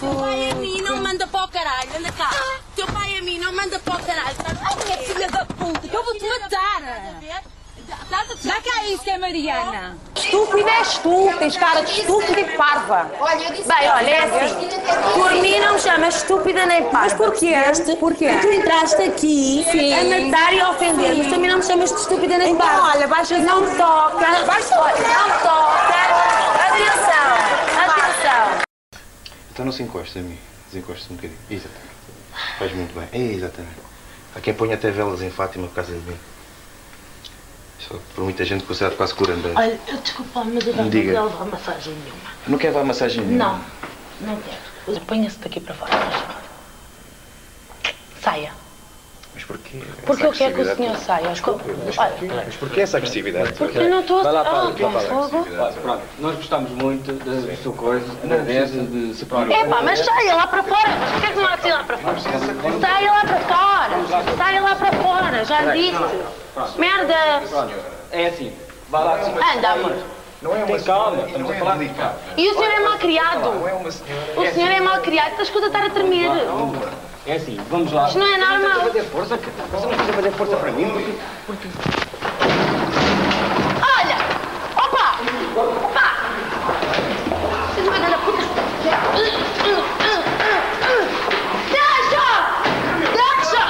teu 0.00 0.14
pai 0.20 0.50
a 0.50 0.54
mim 0.56 0.82
não 0.82 0.96
manda 0.98 1.26
para 1.26 1.44
o 1.44 1.48
caralho, 1.48 1.96
anda 1.96 2.12
cá. 2.12 2.30
Teu 2.74 2.86
pai 2.88 3.16
a 3.16 3.22
mim 3.22 3.38
não 3.38 3.52
manda 3.54 3.78
para 3.78 3.96
o 3.96 4.04
caralho. 4.04 4.36
Ai, 4.62 5.04
filha 5.06 5.28
da 5.30 5.46
puta, 5.46 5.88
que 5.88 5.96
eu 5.96 6.04
vou-te 6.04 6.28
matar. 6.28 6.80
Dá 6.82 7.42
cá 8.10 8.84
isso 8.86 9.02
que 9.02 9.10
é 9.10 9.18
Mariana. 9.18 9.96
Estúpida 10.14 10.70
és 10.70 10.98
tu, 10.98 11.30
tens 11.38 11.56
cara 11.56 11.80
de 11.82 12.00
estúpida 12.00 12.40
e 12.40 12.56
parva. 12.56 13.10
Olha, 13.20 13.42
eu 13.44 13.52
disse 13.52 13.68
Bem, 13.68 13.88
olha, 13.90 14.10
é 14.10 14.18
assim. 14.24 14.68
Por 15.14 15.32
mim 15.32 15.58
não 15.60 15.74
me 15.74 15.80
chamas 15.80 16.16
estúpida 16.16 16.66
nem 16.66 16.82
parva. 16.84 16.98
Mas 16.98 17.12
porquê? 17.14 17.54
Porquê? 17.98 18.28
Tu 18.40 18.52
entraste 18.52 19.02
aqui 19.02 19.64
a 19.92 20.04
matar 20.30 20.52
e 20.54 20.60
a 20.60 20.70
ofender, 20.70 21.16
mas 21.16 21.26
também 21.28 21.50
não 21.50 21.58
me 21.58 21.64
chamas 21.64 21.90
de 21.92 22.00
estúpida 22.00 22.38
nem 22.38 22.52
Então, 22.52 22.66
parva. 22.66 22.96
olha, 22.96 23.08
baixa 23.08 23.38
não 23.38 23.60
me 23.62 23.76
toca. 23.76 24.16
Olha, 24.16 24.28
não 24.28 25.26
me 25.28 25.42
toca. 25.42 25.96
Atenção, 26.66 27.82
atenção. 27.84 28.60
Então 29.52 29.64
não 29.64 29.72
se 29.72 29.82
encosta 29.82 30.18
a 30.18 30.22
mim. 30.22 30.38
Desencosta 30.70 31.12
um 31.12 31.16
bocadinho. 31.16 31.38
Exatamente. 31.50 31.86
Faz 32.58 32.72
muito 32.72 32.94
bem. 32.98 33.08
É, 33.12 33.32
exatamente. 33.34 33.76
Há 34.34 34.40
quem 34.40 34.52
ponha 34.52 34.74
até 34.74 34.90
velas 34.90 35.22
em 35.22 35.30
Fátima 35.30 35.66
por 35.68 35.74
causa 35.74 35.92
de 35.92 35.98
mim. 36.00 36.16
Só 37.88 37.98
por 38.14 38.24
muita 38.24 38.44
gente 38.44 38.64
considerado 38.64 38.96
quase 38.96 39.14
curandeiro. 39.14 39.56
Olha, 39.56 39.80
eu 39.86 39.96
desculpa, 39.98 40.44
mas 40.44 40.66
eu 40.66 40.74
não 40.74 40.90
quero 40.90 41.24
levar 41.24 41.44
massagem 41.46 41.94
nenhuma. 41.94 42.30
Não 42.48 42.58
quer 42.58 42.66
levar 42.68 42.84
massagem 42.84 43.24
nenhuma? 43.24 43.60
Não, 44.20 44.28
não 44.28 44.42
quero. 44.42 45.00
Ponha-se 45.06 45.38
daqui 45.38 45.60
para 45.60 45.74
fora, 45.74 45.92
faz 45.92 46.14
favor. 46.14 46.36
Saia. 48.20 48.65
Mas 49.36 49.44
porquê? 49.44 49.82
Porque 50.06 50.24
eu 50.24 50.32
quero 50.32 50.54
que 50.54 50.60
o 50.62 50.62
agressividade 50.62 50.76
senhor 50.76 50.96
saia. 50.96 51.28
Mas? 51.28 51.96
Mas 52.46 52.56
porquê 52.56 52.80
essa 52.80 52.96
agressividade? 52.96 53.52
Porque 53.52 53.76
eu 53.76 53.90
não 53.90 54.00
estou 54.00 54.20
a- 54.20 54.22
Vai 54.22 54.32
lá, 54.32 54.40
Ah, 54.40 54.44
Paulo, 54.44 54.74
pá. 54.74 55.72
Pronto, 55.82 56.02
nós 56.20 56.36
gostamos 56.36 56.70
muito 56.70 57.12
da 57.12 57.56
sua 57.56 57.72
coisa, 57.74 58.06
agradece 58.24 58.78
de 58.78 59.12
se 59.14 59.26
preocupar. 59.26 59.58
É 59.60 59.64
pá, 59.66 59.82
mas 59.82 59.98
saia 59.98 60.34
lá 60.36 60.46
para 60.46 60.62
fora. 60.62 60.88
Mas 60.98 61.10
porquê 61.12 61.26
que 61.26 61.38
não 61.38 61.46
há 61.46 61.56
de 61.56 61.62
sair 61.62 61.72
lá 61.74 61.84
para 61.84 61.98
fora? 61.98 62.16
Saia 62.18 63.12
lá 63.12 63.20
para 63.20 63.40
fora. 63.40 64.36
Saia 64.38 64.60
lá 64.62 64.74
para 64.74 64.92
fora. 64.92 65.44
Já 65.44 65.60
lhe 65.74 65.90
disse. 65.90 66.78
Merda. 66.78 67.14
É 68.10 68.26
assim, 68.28 68.52
vai 68.88 69.04
lá. 69.04 69.18
Anda, 69.54 69.68
amor. 69.72 69.96
Não 70.40 70.54
é 70.54 70.64
uma 70.64 70.78
calma, 70.80 71.24
estamos 71.26 71.50
a 71.50 71.54
falar 71.54 71.78
de 71.78 71.88
cá. 71.90 72.14
E 72.38 72.48
o 72.48 72.54
senhor 72.54 72.72
é 72.72 72.80
mal 72.80 72.98
criado. 72.98 73.40
Não 73.54 73.68
é 73.68 73.72
uma 73.74 73.90
senhora. 73.90 74.22
O 74.40 74.54
senhor 74.54 74.70
é 74.70 74.80
mal 74.80 75.00
criado. 75.00 75.30
Estás 75.32 75.50
coisa 75.50 75.66
a 75.66 75.68
estar 75.68 75.84
a 75.84 75.90
tremer. 75.90 76.30
É 77.26 77.34
assim, 77.34 77.58
vamos 77.68 77.90
lá. 77.90 78.06
Isto 78.06 78.20
não 78.20 78.26
é 78.26 78.38
normal. 78.38 78.60
Você 78.60 78.62
não 78.62 78.70
precisa 78.70 78.86
fazer 78.86 79.02
força, 79.10 79.36
cara. 79.38 79.52
Você 79.72 79.86
não 79.86 79.94
precisa 79.94 80.12
fazer 80.12 80.30
força 80.30 80.56
para 80.56 80.70
mim, 80.70 80.88
porque... 80.90 81.12
porque... 81.46 81.68
Olha! 83.82 84.16
Opa! 84.76 85.18
Opa! 85.86 86.06
Vocês 87.74 87.88
me 87.88 87.98
da 88.10 88.18
puta. 88.18 88.42
Deixa! 91.72 92.26
Deixa! 93.12 93.64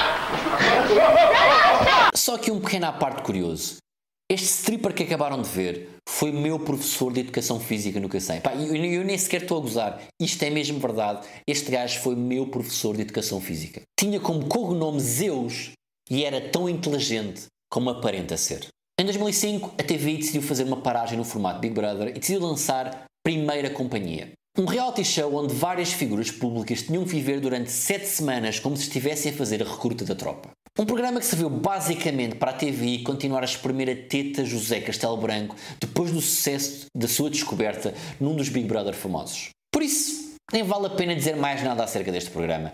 Só 2.14 2.36
que 2.36 2.50
um 2.50 2.60
pequeno 2.60 2.88
à 2.88 2.92
parte 2.92 3.22
curioso. 3.22 3.85
Este 4.28 4.46
stripper 4.46 4.92
que 4.92 5.04
acabaram 5.04 5.40
de 5.40 5.48
ver 5.48 5.88
foi 6.08 6.32
meu 6.32 6.58
professor 6.58 7.12
de 7.12 7.20
Educação 7.20 7.60
Física 7.60 8.00
no 8.00 8.08
Cacém. 8.08 8.40
Pá, 8.40 8.56
eu, 8.56 8.74
eu 8.74 9.04
nem 9.04 9.16
sequer 9.16 9.42
estou 9.42 9.58
a 9.58 9.60
gozar. 9.60 10.02
Isto 10.20 10.42
é 10.42 10.50
mesmo 10.50 10.80
verdade. 10.80 11.24
Este 11.46 11.70
gajo 11.70 12.00
foi 12.00 12.16
meu 12.16 12.48
professor 12.48 12.96
de 12.96 13.02
Educação 13.02 13.40
Física. 13.40 13.82
Tinha 13.96 14.18
como 14.18 14.48
cognome 14.48 14.98
Zeus 14.98 15.70
e 16.10 16.24
era 16.24 16.40
tão 16.40 16.68
inteligente 16.68 17.44
como 17.70 17.88
aparenta 17.88 18.36
ser. 18.36 18.66
Em 18.98 19.04
2005, 19.04 19.74
a 19.78 19.82
TVI 19.84 20.16
decidiu 20.16 20.42
fazer 20.42 20.64
uma 20.64 20.80
paragem 20.80 21.16
no 21.16 21.24
formato 21.24 21.60
Big 21.60 21.74
Brother 21.74 22.08
e 22.08 22.18
decidiu 22.18 22.40
lançar 22.40 23.04
Primeira 23.22 23.70
Companhia. 23.70 24.32
Um 24.58 24.64
reality 24.64 25.04
show 25.04 25.34
onde 25.34 25.54
várias 25.54 25.92
figuras 25.92 26.30
públicas 26.30 26.82
tinham 26.82 27.04
que 27.04 27.10
viver 27.10 27.40
durante 27.40 27.70
sete 27.70 28.06
semanas 28.06 28.58
como 28.58 28.76
se 28.76 28.84
estivessem 28.84 29.32
a 29.32 29.34
fazer 29.36 29.62
a 29.62 29.66
recruta 29.70 30.04
da 30.04 30.14
tropa. 30.14 30.48
Um 30.78 30.86
programa 30.86 31.20
que 31.20 31.26
serviu 31.26 31.48
basicamente 31.50 32.36
para 32.36 32.50
a 32.52 32.54
TVI 32.54 33.02
continuar 33.02 33.42
a 33.42 33.44
espremer 33.44 33.88
a 33.90 34.08
teta 34.08 34.44
José 34.44 34.80
Castelo 34.80 35.16
Branco 35.18 35.54
depois 35.80 36.10
do 36.10 36.20
sucesso 36.20 36.86
da 36.94 37.06
sua 37.08 37.28
descoberta 37.30 37.94
num 38.20 38.34
dos 38.34 38.48
Big 38.48 38.66
Brother 38.66 38.94
famosos. 38.94 39.50
Por 39.72 39.82
isso, 39.82 40.34
nem 40.52 40.62
vale 40.62 40.86
a 40.86 40.90
pena 40.90 41.14
dizer 41.14 41.36
mais 41.36 41.62
nada 41.62 41.84
acerca 41.84 42.10
deste 42.10 42.30
programa. 42.30 42.72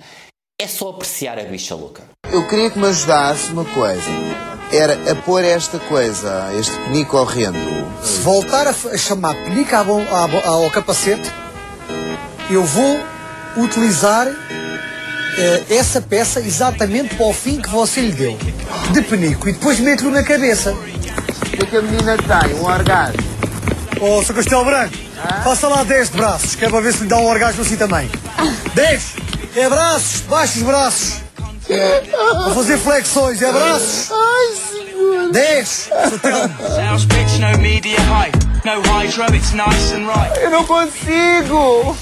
É 0.60 0.66
só 0.68 0.90
apreciar 0.90 1.38
a 1.38 1.44
bicha 1.44 1.74
louca. 1.74 2.02
Eu 2.30 2.46
queria 2.48 2.70
que 2.70 2.78
me 2.78 2.86
ajudasse 2.86 3.50
uma 3.52 3.64
coisa. 3.64 4.08
Era 4.72 4.94
a 5.10 5.16
pôr 5.16 5.44
esta 5.44 5.78
coisa, 5.80 6.48
este 6.58 6.72
penico 6.84 7.16
horrendo. 7.16 7.58
Se 8.04 8.20
voltar 8.20 8.66
a, 8.68 8.72
chamar 8.96 9.34
à 9.36 10.28
bo- 10.28 10.48
ao 10.48 10.70
capacete, 10.70 11.28
eu 12.54 12.64
vou 12.64 13.00
utilizar 13.56 14.26
eh, 15.38 15.62
essa 15.70 16.00
peça 16.00 16.40
exatamente 16.40 17.14
para 17.14 17.26
o 17.26 17.32
fim 17.32 17.60
que 17.60 17.68
você 17.68 18.00
lhe 18.00 18.12
deu. 18.12 18.38
De 18.90 19.02
penico. 19.02 19.48
E 19.48 19.52
depois 19.52 19.78
meto-lhe 19.80 20.10
na 20.10 20.22
cabeça. 20.22 20.72
O 20.72 20.76
que 21.50 21.62
é 21.62 21.66
que 21.66 21.76
a 21.76 21.82
menina 21.82 22.16
tem? 22.16 22.54
Um 22.54 22.64
orgasmo? 22.64 23.32
Ô, 24.00 24.22
Sr. 24.22 24.34
Castelo 24.34 24.64
Branco, 24.64 24.94
faça 25.44 25.68
lá 25.68 25.84
10 25.84 26.10
de 26.10 26.16
braços, 26.16 26.54
que 26.56 26.64
é 26.64 26.68
para 26.68 26.80
ver 26.80 26.92
se 26.92 27.02
lhe 27.02 27.08
dá 27.08 27.18
um 27.18 27.26
orgasmo 27.26 27.62
assim 27.62 27.76
também. 27.76 28.10
10! 28.74 29.12
É 29.54 29.68
braços, 29.68 30.22
baixa 30.22 30.58
os 30.58 30.62
braços. 30.64 31.14
Vou 32.44 32.54
fazer 32.54 32.78
flexões, 32.78 33.40
é 33.40 33.52
braços. 33.52 34.10
Ai, 34.10 34.56
senhor. 34.70 35.30
10! 35.30 35.90
Sales 36.74 37.04
pitch, 37.04 37.38
no 37.38 37.58
media 37.58 38.00
hype, 38.00 38.38
no 38.64 38.80
hydro, 38.92 39.34
it's 39.36 39.52
nice 39.52 39.94
and 39.94 40.08
right. 40.08 40.40
Eu 40.40 40.50
não 40.50 40.64
consigo! 40.64 41.96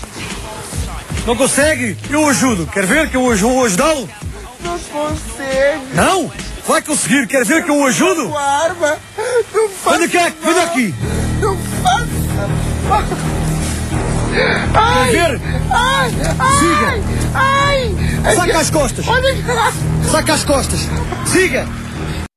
Não 1.27 1.37
consegue? 1.37 1.97
Eu 2.11 2.27
ajudo. 2.29 2.67
Quer 2.67 2.87
ver 2.87 3.09
que 3.11 3.17
eu 3.17 3.31
aju- 3.31 3.49
vou 3.51 3.65
ajudá-lo? 3.67 4.09
Não 4.63 4.79
consegue! 4.79 5.95
Não? 5.95 6.31
Vai 6.67 6.83
conseguir. 6.83 7.27
Quer 7.27 7.45
ver 7.45 7.65
que 7.65 7.71
eu 7.71 7.85
ajudo? 7.87 8.29
Com 8.29 8.37
a 8.37 8.43
arma! 8.65 8.99
Não 9.55 9.69
faça! 9.69 9.99
Venha 9.99 10.09
cá, 10.09 10.33
venha 10.43 10.63
aqui. 10.63 10.95
Não 11.41 11.57
faça! 11.83 12.21
Quer 14.33 15.13
ver? 15.13 15.41
Ai! 15.71 16.11
Siga. 16.59 16.93
Ai! 17.35 18.35
Saca 18.35 18.59
as 18.59 18.71
costas. 18.71 19.05
Saca 20.11 20.35
as 20.35 20.45
costas. 20.45 20.81
Siga. 21.27 21.67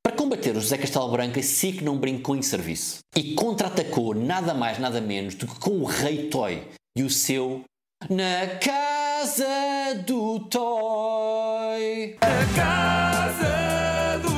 Para 0.06 0.15
combater 0.15 0.52
o 0.56 0.62
José 0.62 0.78
Castelo 0.78 1.10
Branco, 1.12 1.39
a 1.39 1.43
SIC 1.43 1.82
não 1.82 1.98
brincou 1.98 2.36
em 2.36 2.41
serviço 2.41 3.00
e 3.15 3.34
contra-atacou 3.36 4.13
nada 4.13 4.54
mais 4.54 4.78
nada 4.80 5.00
menos 5.02 5.36
do 5.36 5.48
que 5.48 5.56
com 5.60 5.72
o 5.80 5.86
Rei 5.86 6.30
Toy 6.30 6.63
e 6.98 7.04
o 7.04 7.10
seu 7.10 7.62
Na 8.10 8.48
Casa 8.60 9.96
do 10.06 10.39
Toy. 10.50 12.18
Na 12.22 12.46
Casa 12.54 14.20
do 14.22 14.30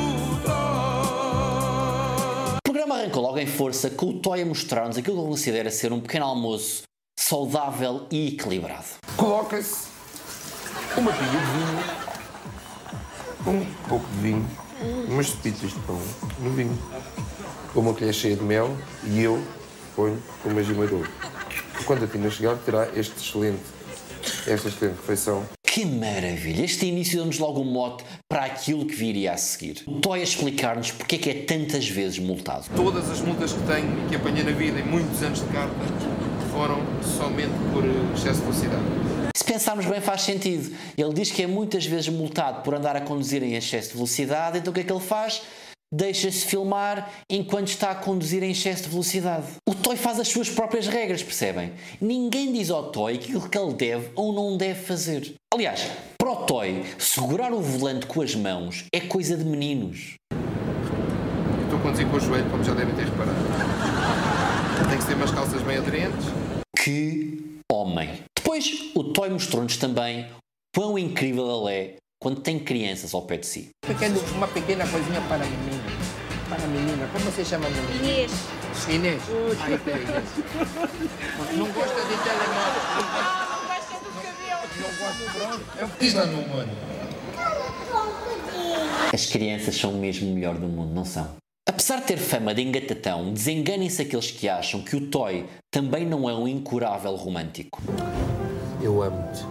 Toy. 0.44 0.54
O 2.58 2.62
programa 2.64 3.00
arrancou 3.00 3.24
logo 3.24 3.40
em 3.40 3.48
força 3.48 3.90
com 3.90 4.10
o 4.10 4.20
Toy 4.20 4.44
a 4.44 4.46
mostrar-nos 4.46 5.00
aquilo 5.00 5.16
que 5.16 5.22
ele 5.22 5.30
considera 5.30 5.72
ser 5.72 5.92
um 5.92 6.00
pequeno 6.00 6.26
almoço 6.26 6.84
saudável 7.20 8.06
e 8.12 8.28
equilibrado. 8.36 8.86
Coloca-se 9.18 9.88
uma 10.96 11.12
pilha 11.12 11.28
de 11.28 11.38
vinho, 13.48 13.62
um 13.62 13.66
pouco 13.90 14.06
de 14.08 14.18
vinho, 14.20 14.48
umas 15.08 15.32
pepitas 15.32 15.72
de 15.72 15.80
pão 15.80 16.00
no 16.40 16.52
vinho, 16.52 16.78
uma 17.74 17.96
colher 17.96 18.14
cheia 18.14 18.36
de 18.36 18.44
mel 18.44 18.78
e 19.06 19.24
eu 19.24 19.44
ponho 19.96 20.22
uma 20.46 20.62
gema 20.62 20.86
de 20.86 20.94
ouro. 20.94 21.10
Quando 21.84 22.06
a 22.06 22.08
Tina 22.08 22.30
chegar, 22.30 22.56
terá 22.58 22.88
este 22.96 23.14
excelente, 23.18 23.62
esta 24.48 24.70
excelente 24.70 24.96
refeição. 24.98 25.44
Que 25.64 25.86
maravilha! 25.86 26.64
Este 26.64 26.86
início 26.86 27.18
deu-nos 27.18 27.38
logo 27.38 27.60
um 27.60 27.66
mote 27.66 28.04
para 28.30 28.46
aquilo 28.46 28.86
que 28.86 28.96
viria 28.96 29.34
a 29.34 29.38
seguir. 29.38 29.84
O 29.86 30.00
Toy 30.00 30.22
a 30.22 30.24
explicar-nos 30.24 30.92
porque 30.92 31.16
é 31.16 31.20
que 31.20 31.30
é 31.30 31.34
tantas 31.34 31.88
vezes 31.88 32.18
multado. 32.18 32.66
Todas 32.76 33.10
as 33.12 33.20
multas 33.20 33.52
que 33.52 33.62
tenho 33.64 34.06
e 34.06 34.10
que 34.10 34.16
apanhei 34.16 34.44
na 34.44 34.52
vida 34.52 34.80
em 34.80 34.84
muitos 34.84 35.22
anos 35.22 35.42
de 35.42 35.48
carta 35.48 35.76
foram 36.52 36.82
somente 37.04 37.52
por 37.74 37.84
eh, 37.84 37.90
excesso 38.16 38.40
de 38.40 38.46
velocidade. 38.46 38.84
Se 39.36 39.44
pensarmos 39.44 39.86
bem, 39.86 40.00
faz 40.00 40.22
sentido. 40.22 40.74
Ele 40.98 41.14
diz 41.14 41.30
que 41.30 41.44
é 41.44 41.48
muitas 41.48 41.86
vezes 41.86 42.08
multado 42.08 42.64
por 42.64 42.74
andar 42.74 42.96
a 42.96 43.02
conduzir 43.02 43.44
em 43.44 43.56
excesso 43.56 43.90
de 43.90 43.96
velocidade, 43.96 44.58
então 44.58 44.72
o 44.72 44.74
que 44.74 44.80
é 44.80 44.84
que 44.86 44.92
ele 44.92 45.02
faz? 45.02 45.42
Deixa-se 45.98 46.46
filmar 46.46 47.10
enquanto 47.30 47.70
está 47.70 47.92
a 47.92 47.96
conduzir 47.96 48.44
em 48.44 48.52
excesso 48.52 48.84
de 48.84 48.90
velocidade. 48.90 49.46
O 49.66 49.74
Toy 49.74 49.96
faz 49.96 50.20
as 50.20 50.28
suas 50.28 50.50
próprias 50.50 50.88
regras, 50.88 51.24
percebem? 51.24 51.72
Ninguém 52.02 52.52
diz 52.52 52.70
ao 52.70 52.92
Toy 52.92 53.16
aquilo 53.16 53.48
que 53.50 53.58
ele 53.58 53.74
deve 53.74 54.10
ou 54.14 54.34
não 54.34 54.58
deve 54.58 54.82
fazer. 54.82 55.36
Aliás, 55.54 55.90
para 56.18 56.30
o 56.30 56.36
Toy, 56.46 56.84
segurar 57.00 57.54
o 57.54 57.62
volante 57.62 58.08
com 58.08 58.22
as 58.22 58.36
mãos 58.36 58.84
é 58.92 59.00
coisa 59.00 59.38
de 59.38 59.46
meninos. 59.46 60.16
Eu 60.34 61.64
estou 61.64 61.80
a 61.80 61.82
conduzir 61.82 62.10
com 62.10 62.18
o 62.18 62.20
joelho, 62.20 62.50
como 62.52 62.62
já 62.62 62.74
devem 62.74 62.94
ter 62.94 63.06
reparado. 63.06 63.38
Tem 64.90 65.00
que 65.00 65.06
ter 65.06 65.14
umas 65.14 65.32
calças 65.32 65.62
bem 65.62 65.78
aderentes. 65.78 66.26
Que 66.78 67.62
homem! 67.72 68.10
Depois, 68.38 68.92
o 68.94 69.02
Toy 69.02 69.30
mostrou-nos 69.30 69.78
também 69.78 70.28
quão 70.76 71.00
incrível 71.00 71.70
ele 71.70 71.74
é 71.74 71.96
quando 72.22 72.42
tem 72.42 72.60
crianças 72.60 73.14
ao 73.14 73.22
pé 73.22 73.38
de 73.38 73.46
si. 73.46 73.70
Pequeno, 73.88 74.20
uma 74.36 74.48
pequena 74.48 74.86
coisinha 74.88 75.22
para 75.22 75.46
menina. 75.46 75.85
Para 76.56 76.64
a 76.64 76.68
menina. 76.68 77.08
Como 77.12 77.26
você 77.26 77.44
chama 77.44 77.68
a 77.68 77.70
menina? 77.70 77.96
Inês. 77.96 78.32
Inês. 78.88 79.22
Aí 79.62 79.78
tem 79.80 79.94
Inês. 79.96 80.24
Não 81.58 81.68
gosta 81.72 82.02
de 82.02 82.16
telemóvel. 82.24 82.82
Não 83.52 83.68
gosta 83.68 83.96
do 84.00 84.10
cabelo. 84.22 84.64
Não 84.82 84.90
gosta, 85.00 85.24
pronto. 85.34 85.66
É 85.78 85.84
o 85.84 85.90
que 85.90 86.00
diz 86.00 86.14
lá 86.14 86.26
no. 86.26 86.46
As 89.14 89.26
crianças 89.26 89.76
são 89.76 89.94
mesmo 89.94 90.32
o 90.32 90.34
melhor 90.34 90.56
do 90.56 90.68
mundo, 90.68 90.94
não 90.94 91.06
são? 91.06 91.36
Apesar 91.68 91.98
de 91.98 92.04
ter 92.04 92.18
fama 92.18 92.54
de 92.54 92.62
engatatão, 92.62 93.34
desenganem-se 93.34 94.02
aqueles 94.02 94.32
que 94.32 94.48
acham 94.48 94.82
que 94.82 94.96
o 94.96 95.08
Toy 95.10 95.46
também 95.72 96.06
não 96.06 96.30
é 96.30 96.34
um 96.34 96.48
incurável 96.48 97.16
romântico. 97.16 97.82
Eu 98.82 99.02
amo-te. 99.02 99.44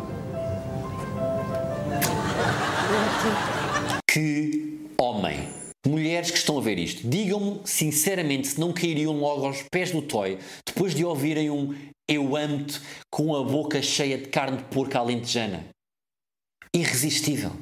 Que 4.06 4.88
homem! 4.98 5.63
Mulheres 5.86 6.30
que 6.30 6.38
estão 6.38 6.56
a 6.56 6.62
ver 6.62 6.78
isto, 6.78 7.06
digam-me 7.06 7.60
sinceramente 7.66 8.48
se 8.48 8.58
não 8.58 8.72
cairiam 8.72 9.12
logo 9.18 9.44
aos 9.44 9.62
pés 9.70 9.90
do 9.90 10.00
Toy 10.00 10.38
depois 10.66 10.94
de 10.94 11.04
ouvirem 11.04 11.50
um 11.50 11.74
Eu 12.08 12.34
amo-te 12.34 12.80
com 13.10 13.36
a 13.36 13.44
boca 13.44 13.82
cheia 13.82 14.16
de 14.16 14.28
carne 14.28 14.56
de 14.56 14.64
porco 14.64 14.96
alentejana. 14.96 15.66
Irresistível. 16.74 17.52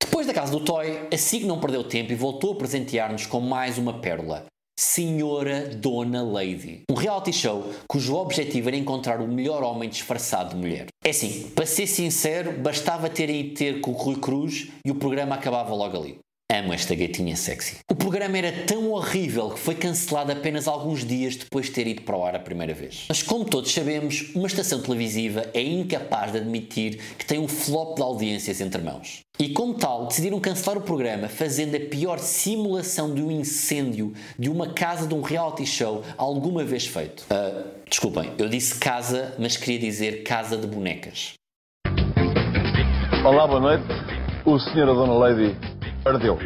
Depois 0.00 0.28
da 0.28 0.32
casa 0.32 0.52
do 0.52 0.64
Toy, 0.64 1.08
a 1.12 1.16
SIG 1.16 1.44
não 1.44 1.58
perdeu 1.58 1.82
tempo 1.82 2.12
e 2.12 2.14
voltou 2.14 2.52
a 2.52 2.56
presentear-nos 2.56 3.26
com 3.26 3.40
mais 3.40 3.78
uma 3.78 4.00
pérola. 4.00 4.46
Senhora 4.78 5.68
Dona 5.68 6.22
Lady. 6.22 6.82
Um 6.88 6.94
reality 6.94 7.32
show 7.32 7.72
cujo 7.88 8.14
objetivo 8.14 8.68
era 8.68 8.76
encontrar 8.76 9.20
o 9.20 9.26
melhor 9.26 9.64
homem 9.64 9.88
disfarçado 9.88 10.50
de 10.50 10.56
mulher. 10.56 10.86
É 11.04 11.10
assim, 11.10 11.50
para 11.50 11.66
ser 11.66 11.88
sincero, 11.88 12.52
bastava 12.52 13.10
terem 13.10 13.40
ido 13.40 13.54
ter 13.54 13.80
com 13.80 13.90
o 13.90 13.94
Rui 13.94 14.20
Cruz 14.20 14.68
e 14.86 14.90
o 14.92 14.94
programa 14.94 15.34
acabava 15.34 15.74
logo 15.74 15.96
ali. 15.96 16.18
Amo 16.52 16.74
esta 16.74 16.94
gatinha 16.94 17.34
sexy. 17.34 17.78
O 17.90 17.94
programa 17.94 18.36
era 18.36 18.52
tão 18.66 18.90
horrível 18.90 19.48
que 19.48 19.58
foi 19.58 19.74
cancelado 19.74 20.32
apenas 20.32 20.68
alguns 20.68 21.02
dias 21.02 21.34
depois 21.34 21.64
de 21.64 21.72
ter 21.72 21.86
ido 21.86 22.02
para 22.02 22.14
o 22.14 22.22
ar 22.26 22.36
a 22.36 22.38
primeira 22.38 22.74
vez. 22.74 23.06
Mas 23.08 23.22
como 23.22 23.42
todos 23.42 23.72
sabemos, 23.72 24.30
uma 24.34 24.48
estação 24.48 24.82
televisiva 24.82 25.46
é 25.54 25.62
incapaz 25.62 26.30
de 26.30 26.36
admitir 26.36 27.00
que 27.16 27.24
tem 27.24 27.38
um 27.38 27.48
flop 27.48 27.96
de 27.96 28.02
audiências 28.02 28.60
entre 28.60 28.82
mãos. 28.82 29.20
E 29.40 29.48
como 29.48 29.72
tal, 29.72 30.08
decidiram 30.08 30.38
cancelar 30.40 30.76
o 30.76 30.82
programa 30.82 31.26
fazendo 31.26 31.74
a 31.74 31.80
pior 31.80 32.18
simulação 32.18 33.14
de 33.14 33.22
um 33.22 33.30
incêndio 33.30 34.12
de 34.38 34.50
uma 34.50 34.74
casa 34.74 35.06
de 35.06 35.14
um 35.14 35.22
reality 35.22 35.64
show 35.64 36.04
alguma 36.18 36.64
vez 36.64 36.86
feito. 36.86 37.24
Ah, 37.30 37.64
desculpem, 37.88 38.30
eu 38.36 38.50
disse 38.50 38.78
casa, 38.78 39.34
mas 39.38 39.56
queria 39.56 39.78
dizer 39.78 40.22
casa 40.22 40.58
de 40.58 40.66
bonecas. 40.66 41.32
Olá, 43.24 43.46
boa 43.46 43.60
noite. 43.60 43.84
O 44.44 44.58
senhor 44.58 44.90
a 44.90 44.92
dona 44.92 45.14
Lady 45.14 45.56
ardeu. 46.04 46.38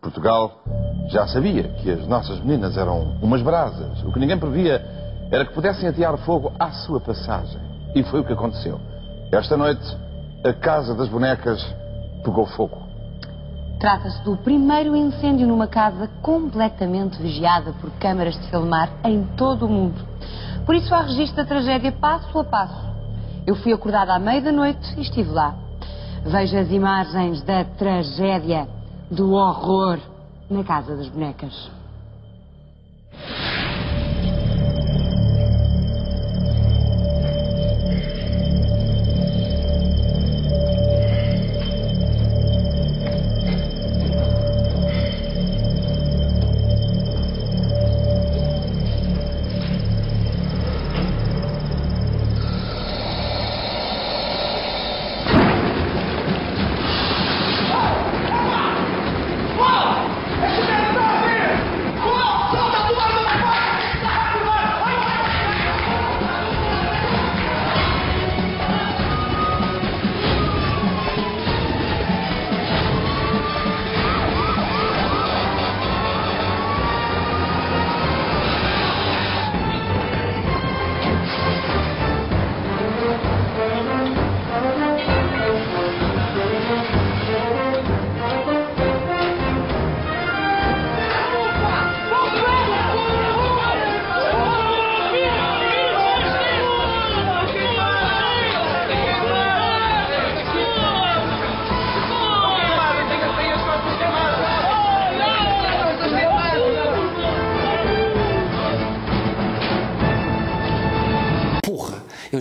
Portugal 0.00 0.62
já 1.10 1.26
sabia 1.26 1.64
que 1.64 1.90
as 1.90 2.06
nossas 2.06 2.40
meninas 2.40 2.76
eram 2.76 3.16
umas 3.22 3.42
brasas. 3.42 4.02
O 4.04 4.12
que 4.12 4.18
ninguém 4.18 4.38
previa 4.38 4.84
era 5.30 5.44
que 5.44 5.52
pudessem 5.52 5.88
atear 5.88 6.16
fogo 6.18 6.52
à 6.58 6.70
sua 6.70 7.00
passagem. 7.00 7.60
E 7.94 8.02
foi 8.04 8.20
o 8.20 8.24
que 8.24 8.32
aconteceu. 8.32 8.80
Esta 9.32 9.56
noite, 9.56 9.84
a 10.44 10.52
Casa 10.52 10.94
das 10.94 11.08
Bonecas 11.08 11.62
pegou 12.24 12.46
fogo. 12.46 12.86
Trata-se 13.80 14.22
do 14.24 14.36
primeiro 14.36 14.96
incêndio 14.96 15.46
numa 15.46 15.66
casa 15.66 16.08
completamente 16.20 17.20
vigiada 17.22 17.72
por 17.80 17.90
câmaras 17.92 18.34
de 18.34 18.50
filmar 18.50 18.90
em 19.04 19.24
todo 19.36 19.66
o 19.66 19.68
mundo. 19.68 20.04
Por 20.66 20.74
isso 20.74 20.92
há 20.94 21.02
registro 21.02 21.36
da 21.36 21.44
tragédia 21.44 21.92
passo 21.92 22.38
a 22.38 22.44
passo. 22.44 22.88
Eu 23.46 23.54
fui 23.56 23.72
acordada 23.72 24.12
à 24.14 24.18
meia 24.18 24.42
da 24.42 24.52
noite 24.52 24.94
e 24.96 25.00
estive 25.00 25.30
lá. 25.30 25.67
Vejo 26.28 26.58
as 26.58 26.70
imagens 26.70 27.42
da 27.42 27.64
tragédia, 27.64 28.68
do 29.10 29.32
horror 29.32 29.98
na 30.50 30.62
Casa 30.62 30.94
das 30.94 31.08
Bonecas. 31.08 31.70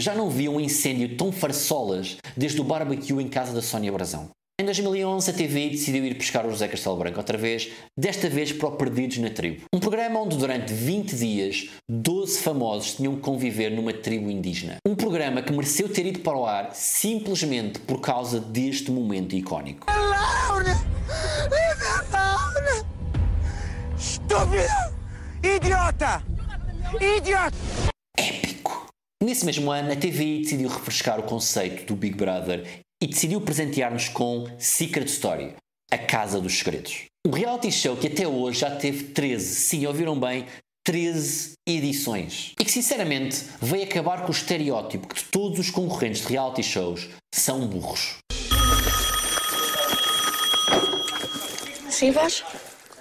Já 0.07 0.15
não 0.15 0.29
vi 0.29 0.47
um 0.47 0.57
incêndio 0.57 1.17
tão 1.17 1.33
farsolas 1.33 2.15
desde 2.37 2.61
o 2.61 2.63
barbecue 2.63 3.21
em 3.21 3.27
casa 3.27 3.53
da 3.53 3.61
Sónia 3.61 3.91
Brazão. 3.91 4.29
Em 4.57 4.63
2011, 4.63 5.29
a 5.29 5.33
TV 5.33 5.69
decidiu 5.71 6.05
ir 6.05 6.15
pescar 6.15 6.47
o 6.47 6.49
José 6.49 6.65
Castelo 6.69 6.95
Branco 6.95 7.17
outra 7.17 7.37
vez, 7.37 7.69
desta 7.95 8.29
vez 8.29 8.53
para 8.53 8.69
o 8.69 8.71
Perdidos 8.71 9.17
na 9.17 9.29
Tribo. 9.29 9.63
Um 9.75 9.81
programa 9.81 10.21
onde 10.21 10.37
durante 10.37 10.73
20 10.73 11.13
dias 11.13 11.67
12 11.89 12.39
famosos 12.39 12.95
tinham 12.95 13.17
que 13.17 13.21
conviver 13.21 13.69
numa 13.69 13.91
tribo 13.91 14.31
indígena. 14.31 14.77
Um 14.87 14.95
programa 14.95 15.41
que 15.41 15.51
mereceu 15.51 15.89
ter 15.89 16.05
ido 16.05 16.19
para 16.19 16.37
o 16.37 16.45
ar 16.45 16.73
simplesmente 16.73 17.77
por 17.79 17.99
causa 17.99 18.39
deste 18.39 18.89
momento 18.89 19.35
icónico. 19.35 19.87
Laura! 19.91 20.73
Laura! 22.13 22.85
Estúpido! 23.99 24.95
Idiota! 25.43 26.23
Idiota! 26.95 27.96
Nesse 29.23 29.45
mesmo 29.45 29.71
ano, 29.71 29.91
a 29.91 29.95
TVI 29.95 30.43
decidiu 30.43 30.69
refrescar 30.69 31.19
o 31.19 31.23
conceito 31.23 31.87
do 31.87 31.95
Big 31.95 32.15
Brother 32.15 32.83
e 33.01 33.07
decidiu 33.07 33.41
presentear-nos 33.41 34.09
com 34.09 34.47
Secret 34.59 35.07
Story, 35.07 35.55
a 35.91 35.97
Casa 35.97 36.39
dos 36.39 36.59
Segredos. 36.59 37.05
Um 37.25 37.31
reality 37.31 37.71
show 37.71 37.97
que 37.97 38.05
até 38.05 38.27
hoje 38.27 38.59
já 38.59 38.75
teve 38.75 39.05
13, 39.05 39.55
sim, 39.55 39.87
ouviram 39.87 40.19
bem, 40.19 40.45
13 40.85 41.53
edições. 41.67 42.53
E 42.59 42.63
que 42.63 42.71
sinceramente 42.71 43.43
veio 43.59 43.85
acabar 43.85 44.21
com 44.21 44.27
o 44.27 44.31
estereótipo 44.31 45.07
que 45.07 45.23
todos 45.25 45.57
os 45.57 45.71
concorrentes 45.71 46.21
de 46.21 46.33
reality 46.33 46.61
shows 46.61 47.09
são 47.33 47.67
burros. 47.67 48.17
Sim, 51.89 52.11
vais? 52.11 52.43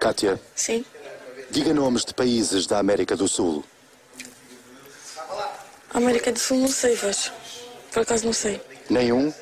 Kátia, 0.00 0.40
Sim. 0.54 0.82
diga 1.50 1.74
nomes 1.74 2.06
de 2.06 2.14
países 2.14 2.66
da 2.66 2.78
América 2.78 3.14
do 3.14 3.28
Sul. 3.28 3.62
América 5.92 6.32
do 6.32 6.38
Sul 6.38 6.58
não 6.58 6.68
sei, 6.68 6.94
vais. 6.94 7.32
Por 7.92 8.02
acaso 8.02 8.26
não 8.26 8.32
sei. 8.32 8.60
Nenhum? 8.90 9.32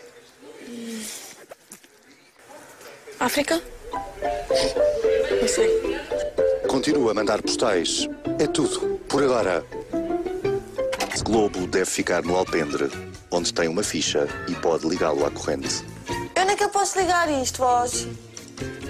África? 3.18 3.62
Não 5.40 5.48
sei. 5.48 5.70
Continua 6.68 7.10
a 7.12 7.14
mandar 7.14 7.42
postais. 7.42 8.08
É 8.38 8.46
tudo. 8.46 9.00
Por 9.08 9.22
agora. 9.22 9.64
Globo 11.24 11.66
deve 11.66 11.86
ficar 11.86 12.22
no 12.22 12.36
alpendre, 12.36 12.90
onde 13.30 13.52
tem 13.52 13.66
uma 13.66 13.82
ficha 13.82 14.28
e 14.46 14.54
pode 14.56 14.86
ligá-lo 14.86 15.24
à 15.24 15.30
corrente. 15.30 15.82
Onde 16.38 16.52
é 16.52 16.56
que 16.56 16.64
eu 16.64 16.68
posso 16.68 16.98
ligar 16.98 17.30
isto, 17.30 17.58
vós? 17.58 18.06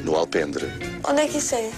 No 0.02 0.16
alpendre. 0.16 0.66
Onde 1.08 1.20
é 1.22 1.28
que 1.28 1.38
isso 1.38 1.54
é? 1.54 1.70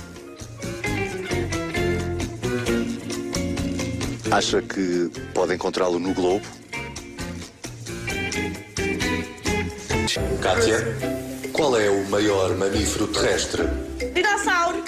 Acha 4.30 4.60
que 4.60 5.10
pode 5.32 5.54
encontrá-lo 5.54 5.98
no 5.98 6.12
globo? 6.12 6.44
Kátia, 10.42 10.78
qual 11.52 11.78
é 11.78 11.88
o 11.88 12.04
maior 12.08 12.54
mamífero 12.56 13.06
terrestre? 13.08 13.62
Dinossauro! 14.14 14.84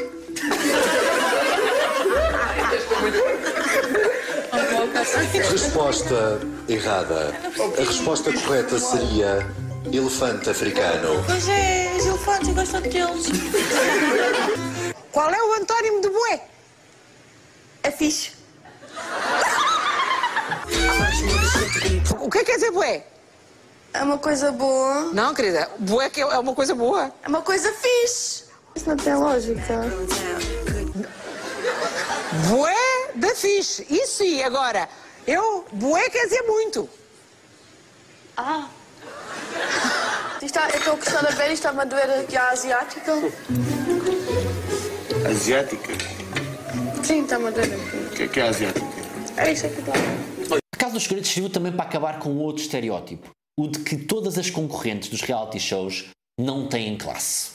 Resposta 5.50 6.40
errada. 6.68 7.34
A 7.76 7.82
resposta 7.82 8.32
correta 8.32 8.78
seria 8.78 9.46
elefante 9.92 10.50
africano. 10.50 11.22
Pois 11.26 11.48
é, 11.48 11.92
os 11.96 12.06
elefantes 12.06 12.54
gostam 12.54 12.80
deles. 12.82 13.26
Qual 15.12 15.30
é 15.30 15.42
o 15.42 15.52
antónimo 15.60 16.00
de 16.00 16.10
bué? 16.10 16.40
É 17.82 17.90
fixe. 17.90 18.37
O 22.20 22.30
que 22.30 22.38
é 22.38 22.40
que 22.44 22.50
quer 22.50 22.56
dizer 22.56 22.70
bué? 22.72 23.04
É 23.94 24.02
uma 24.02 24.18
coisa 24.18 24.52
boa. 24.52 25.10
Não, 25.12 25.34
querida, 25.34 25.68
bué 25.78 26.10
que 26.10 26.20
é 26.20 26.38
uma 26.38 26.54
coisa 26.54 26.74
boa. 26.74 27.12
É 27.22 27.28
uma 27.28 27.42
coisa 27.42 27.72
fixe. 27.72 28.44
Isso 28.74 28.88
não 28.88 28.96
tem 28.96 29.14
lógica. 29.14 29.80
Bué 32.48 33.12
da 33.14 33.34
fixe. 33.34 33.86
Isso 33.88 34.18
sim, 34.18 34.42
agora, 34.42 34.88
eu, 35.26 35.64
bué 35.72 36.08
quer 36.10 36.24
dizer 36.24 36.42
muito. 36.42 36.88
Ah. 38.36 38.68
Isto, 40.42 40.58
eu 40.58 40.78
estou 40.78 40.92
a 40.92 40.96
gostar 40.96 41.26
de 41.26 41.34
ver, 41.34 41.44
isto 41.46 41.54
está-me 41.54 41.80
a 41.80 41.84
doer 41.84 42.20
aqui 42.20 42.36
a 42.36 42.50
asiática. 42.50 43.12
Asiática? 45.28 45.92
Sim, 47.02 47.24
está-me 47.24 47.48
a 47.48 47.50
doer 47.50 47.64
aqui. 47.64 47.96
O 47.96 48.10
que 48.10 48.22
é 48.22 48.28
que 48.28 48.40
é 48.40 48.48
asiática? 48.48 48.87
É 49.38 49.52
isso 49.52 49.66
aqui 49.66 49.78
está. 49.78 49.92
A 49.92 50.76
Casa 50.76 50.94
dos 50.94 51.04
Segredos 51.04 51.30
serviu 51.30 51.50
também 51.50 51.72
para 51.72 51.84
acabar 51.84 52.18
com 52.18 52.36
outro 52.38 52.62
estereótipo, 52.62 53.30
o 53.58 53.68
de 53.68 53.78
que 53.80 53.96
todas 53.96 54.36
as 54.36 54.50
concorrentes 54.50 55.08
dos 55.08 55.20
reality 55.22 55.60
shows 55.60 56.06
não 56.38 56.68
têm 56.68 56.96
classe. 56.98 57.52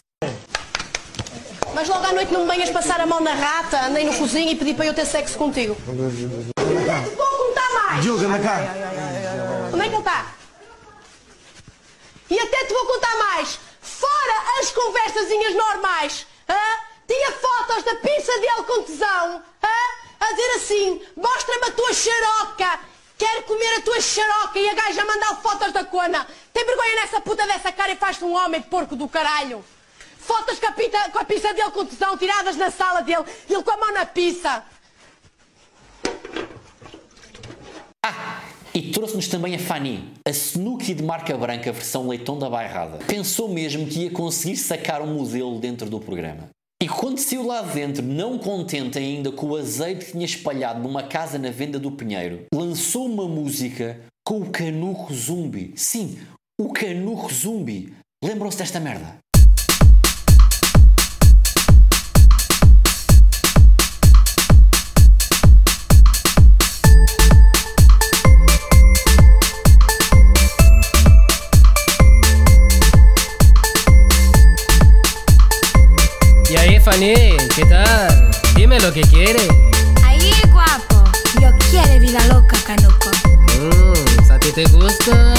Mas 1.74 1.90
logo 1.90 2.06
à 2.06 2.14
noite 2.14 2.32
não 2.32 2.46
me 2.46 2.52
venhas 2.52 2.70
passar 2.70 3.02
a 3.02 3.06
mão 3.06 3.20
na 3.20 3.34
rata, 3.34 3.88
andei 3.88 4.04
no 4.06 4.16
cozinho 4.18 4.50
e 4.52 4.56
pedi 4.56 4.74
para 4.74 4.86
eu 4.86 4.94
ter 4.94 5.06
sexo 5.06 5.38
contigo. 5.38 5.76
Vou 5.86 7.28
contar 7.48 7.74
mais! 7.74 8.02
Diogo, 8.04 8.24
anda 8.26 8.40
cá. 8.40 8.60
Onde 9.74 9.82
é 9.82 9.90
que 9.90 9.96
ele 9.96 9.98
está? 9.98 10.36
E 12.30 12.40
até 12.40 12.66
te 12.66 12.74
vou 12.74 12.86
contar 12.86 13.18
mais. 13.18 13.60
Fora 13.82 14.60
as 14.62 14.72
conversazinhas 14.72 15.56
normais. 15.56 16.28
hã? 16.48 16.56
Tinha 17.08 17.32
fotos 17.32 17.84
da 17.84 17.96
pizza 17.96 18.32
dele 18.40 18.64
com 18.66 18.84
tesão. 18.84 19.42
hã? 19.64 20.03
A 20.24 20.32
dizer 20.32 20.52
assim, 20.56 21.02
mostra-me 21.18 21.66
a 21.68 21.72
tua 21.72 21.94
xaroca. 21.94 22.80
Quero 23.18 23.44
comer 23.44 23.76
a 23.76 23.82
tua 23.82 24.00
xaroca. 24.00 24.58
E 24.58 24.70
a 24.70 24.74
gaja 24.74 25.04
mandar 25.04 25.36
fotos 25.42 25.74
da 25.74 25.84
cona. 25.84 26.26
Tem 26.54 26.66
vergonha 26.66 26.96
nessa 26.96 27.20
puta 27.20 27.46
dessa 27.46 27.74
cara 27.74 27.92
e 27.92 27.98
faz-te 27.98 28.24
um 28.24 28.34
homem 28.34 28.62
porco 28.62 28.96
do 28.96 29.08
caralho. 29.10 29.64
Fotos 30.18 30.60
com 30.60 30.68
a, 30.68 30.72
pita, 30.72 31.10
com 31.12 31.20
a 31.20 31.26
pizza 31.26 31.54
dele 31.54 31.72
com 31.72 31.86
tesão, 31.86 32.18
tiradas 32.18 32.56
na 32.56 32.72
sala 32.72 33.02
dele. 33.02 33.26
Ele 33.50 33.62
com 33.62 33.72
a 33.72 33.78
mão 33.78 33.92
na 33.92 34.06
pizza. 34.06 34.64
E 38.74 38.92
trouxe-nos 38.92 39.28
também 39.28 39.56
a 39.56 39.60
Fanny, 39.60 40.14
a 40.26 40.32
Snooki 40.32 40.94
de 40.94 41.04
marca 41.04 41.38
branca 41.38 41.72
versão 41.72 42.08
leitão 42.08 42.40
da 42.40 42.50
bairrada. 42.50 43.00
Pensou 43.06 43.50
mesmo 43.50 43.86
que 43.88 44.06
ia 44.06 44.12
conseguir 44.12 44.56
sacar 44.56 45.02
um 45.02 45.14
modelo 45.14 45.60
dentro 45.60 45.90
do 45.90 46.00
programa. 46.00 46.50
E 46.84 46.88
quando 46.90 47.18
saiu 47.18 47.48
lá 47.48 47.62
dentro, 47.62 48.04
não 48.04 48.38
contente 48.38 48.98
ainda 48.98 49.32
com 49.32 49.48
o 49.48 49.56
azeite 49.56 50.04
que 50.04 50.12
tinha 50.12 50.26
espalhado 50.26 50.84
numa 50.84 51.02
casa 51.02 51.40
na 51.40 51.50
venda 51.50 51.80
do 51.80 51.90
Pinheiro, 51.90 52.44
lançou 52.54 53.06
uma 53.06 53.26
música 53.26 54.02
com 54.22 54.42
o 54.42 54.50
Canuco 54.50 55.14
Zumbi. 55.14 55.72
Sim, 55.78 56.20
o 56.60 56.74
Canuco 56.74 57.34
Zumbi. 57.34 57.94
Lembram-se 58.22 58.58
desta 58.58 58.82
merda? 58.82 59.23
Fanny, 76.84 77.38
¿qué 77.56 77.66
tal? 77.70 78.30
Dime 78.56 78.78
lo 78.82 78.92
que 78.92 79.02
quiere. 79.04 79.48
Ahí, 80.04 80.34
guapo. 80.52 81.10
Yo 81.42 81.50
quiero 81.72 81.98
vida 82.02 82.20
loca, 82.28 82.58
canuco. 82.68 83.10
Mm, 83.58 84.32
¿A 84.32 84.38
ti 84.38 84.52
te 84.52 84.66
gusta? 84.66 85.34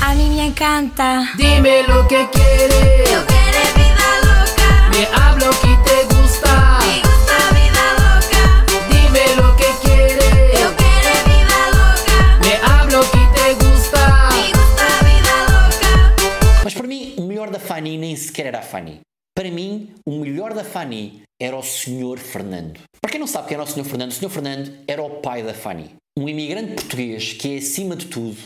A 0.00 0.14
mí 0.14 0.30
me 0.30 0.46
encanta. 0.46 1.32
Dime 1.36 1.82
lo 1.82 2.06
que 2.06 2.28
quiere. 2.30 3.04
Yo 3.10 3.26
quiero 3.26 3.60
vida 3.74 4.08
loca. 4.22 4.90
Me 4.92 5.08
hablo 5.20 5.50
que 5.62 5.76
te 5.84 6.14
gusta. 6.14 6.78
Me 6.86 7.02
gusta 7.02 7.36
vida 7.58 7.84
loca. 7.98 8.42
Dime 8.88 9.24
lo 9.36 9.56
que 9.56 9.68
quiere. 9.82 10.28
Yo 10.62 10.68
quiero 10.76 11.12
vida 11.26 11.58
loca. 11.74 12.38
Me 12.40 12.54
hablo 12.62 13.00
que 13.10 13.22
te 13.34 13.46
gusta. 13.64 14.28
Me 14.30 14.46
gusta 14.52 14.86
vida 15.02 15.34
loca. 15.48 16.14
Mas 16.62 16.74
para 16.74 16.86
mim, 16.86 17.14
o 17.18 17.22
melhor 17.22 17.50
da 17.50 17.58
Fanny 17.58 17.98
nem 17.98 18.14
sequer 18.16 18.46
era 18.46 18.60
a 18.60 18.62
Fanny. 18.62 19.00
Para 19.34 19.52
mim, 19.52 19.67
o 20.08 20.20
melhor 20.20 20.54
da 20.54 20.64
Fanny 20.64 21.20
era 21.38 21.54
o 21.54 21.62
Sr. 21.62 22.18
Fernando. 22.18 22.80
Para 22.98 23.10
quem 23.10 23.20
não 23.20 23.26
sabe 23.26 23.48
quem 23.48 23.56
era 23.56 23.62
o 23.62 23.66
Sr. 23.66 23.84
Fernando, 23.84 24.10
o 24.10 24.14
Sr. 24.14 24.30
Fernando 24.30 24.72
era 24.88 25.02
o 25.02 25.20
pai 25.20 25.42
da 25.42 25.52
Fanny. 25.52 25.90
Um 26.18 26.26
imigrante 26.26 26.76
português 26.76 27.34
que 27.34 27.56
é, 27.56 27.58
acima 27.58 27.94
de 27.94 28.06
tudo, 28.06 28.38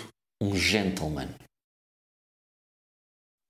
um 0.42 0.56
gentleman. 0.56 1.28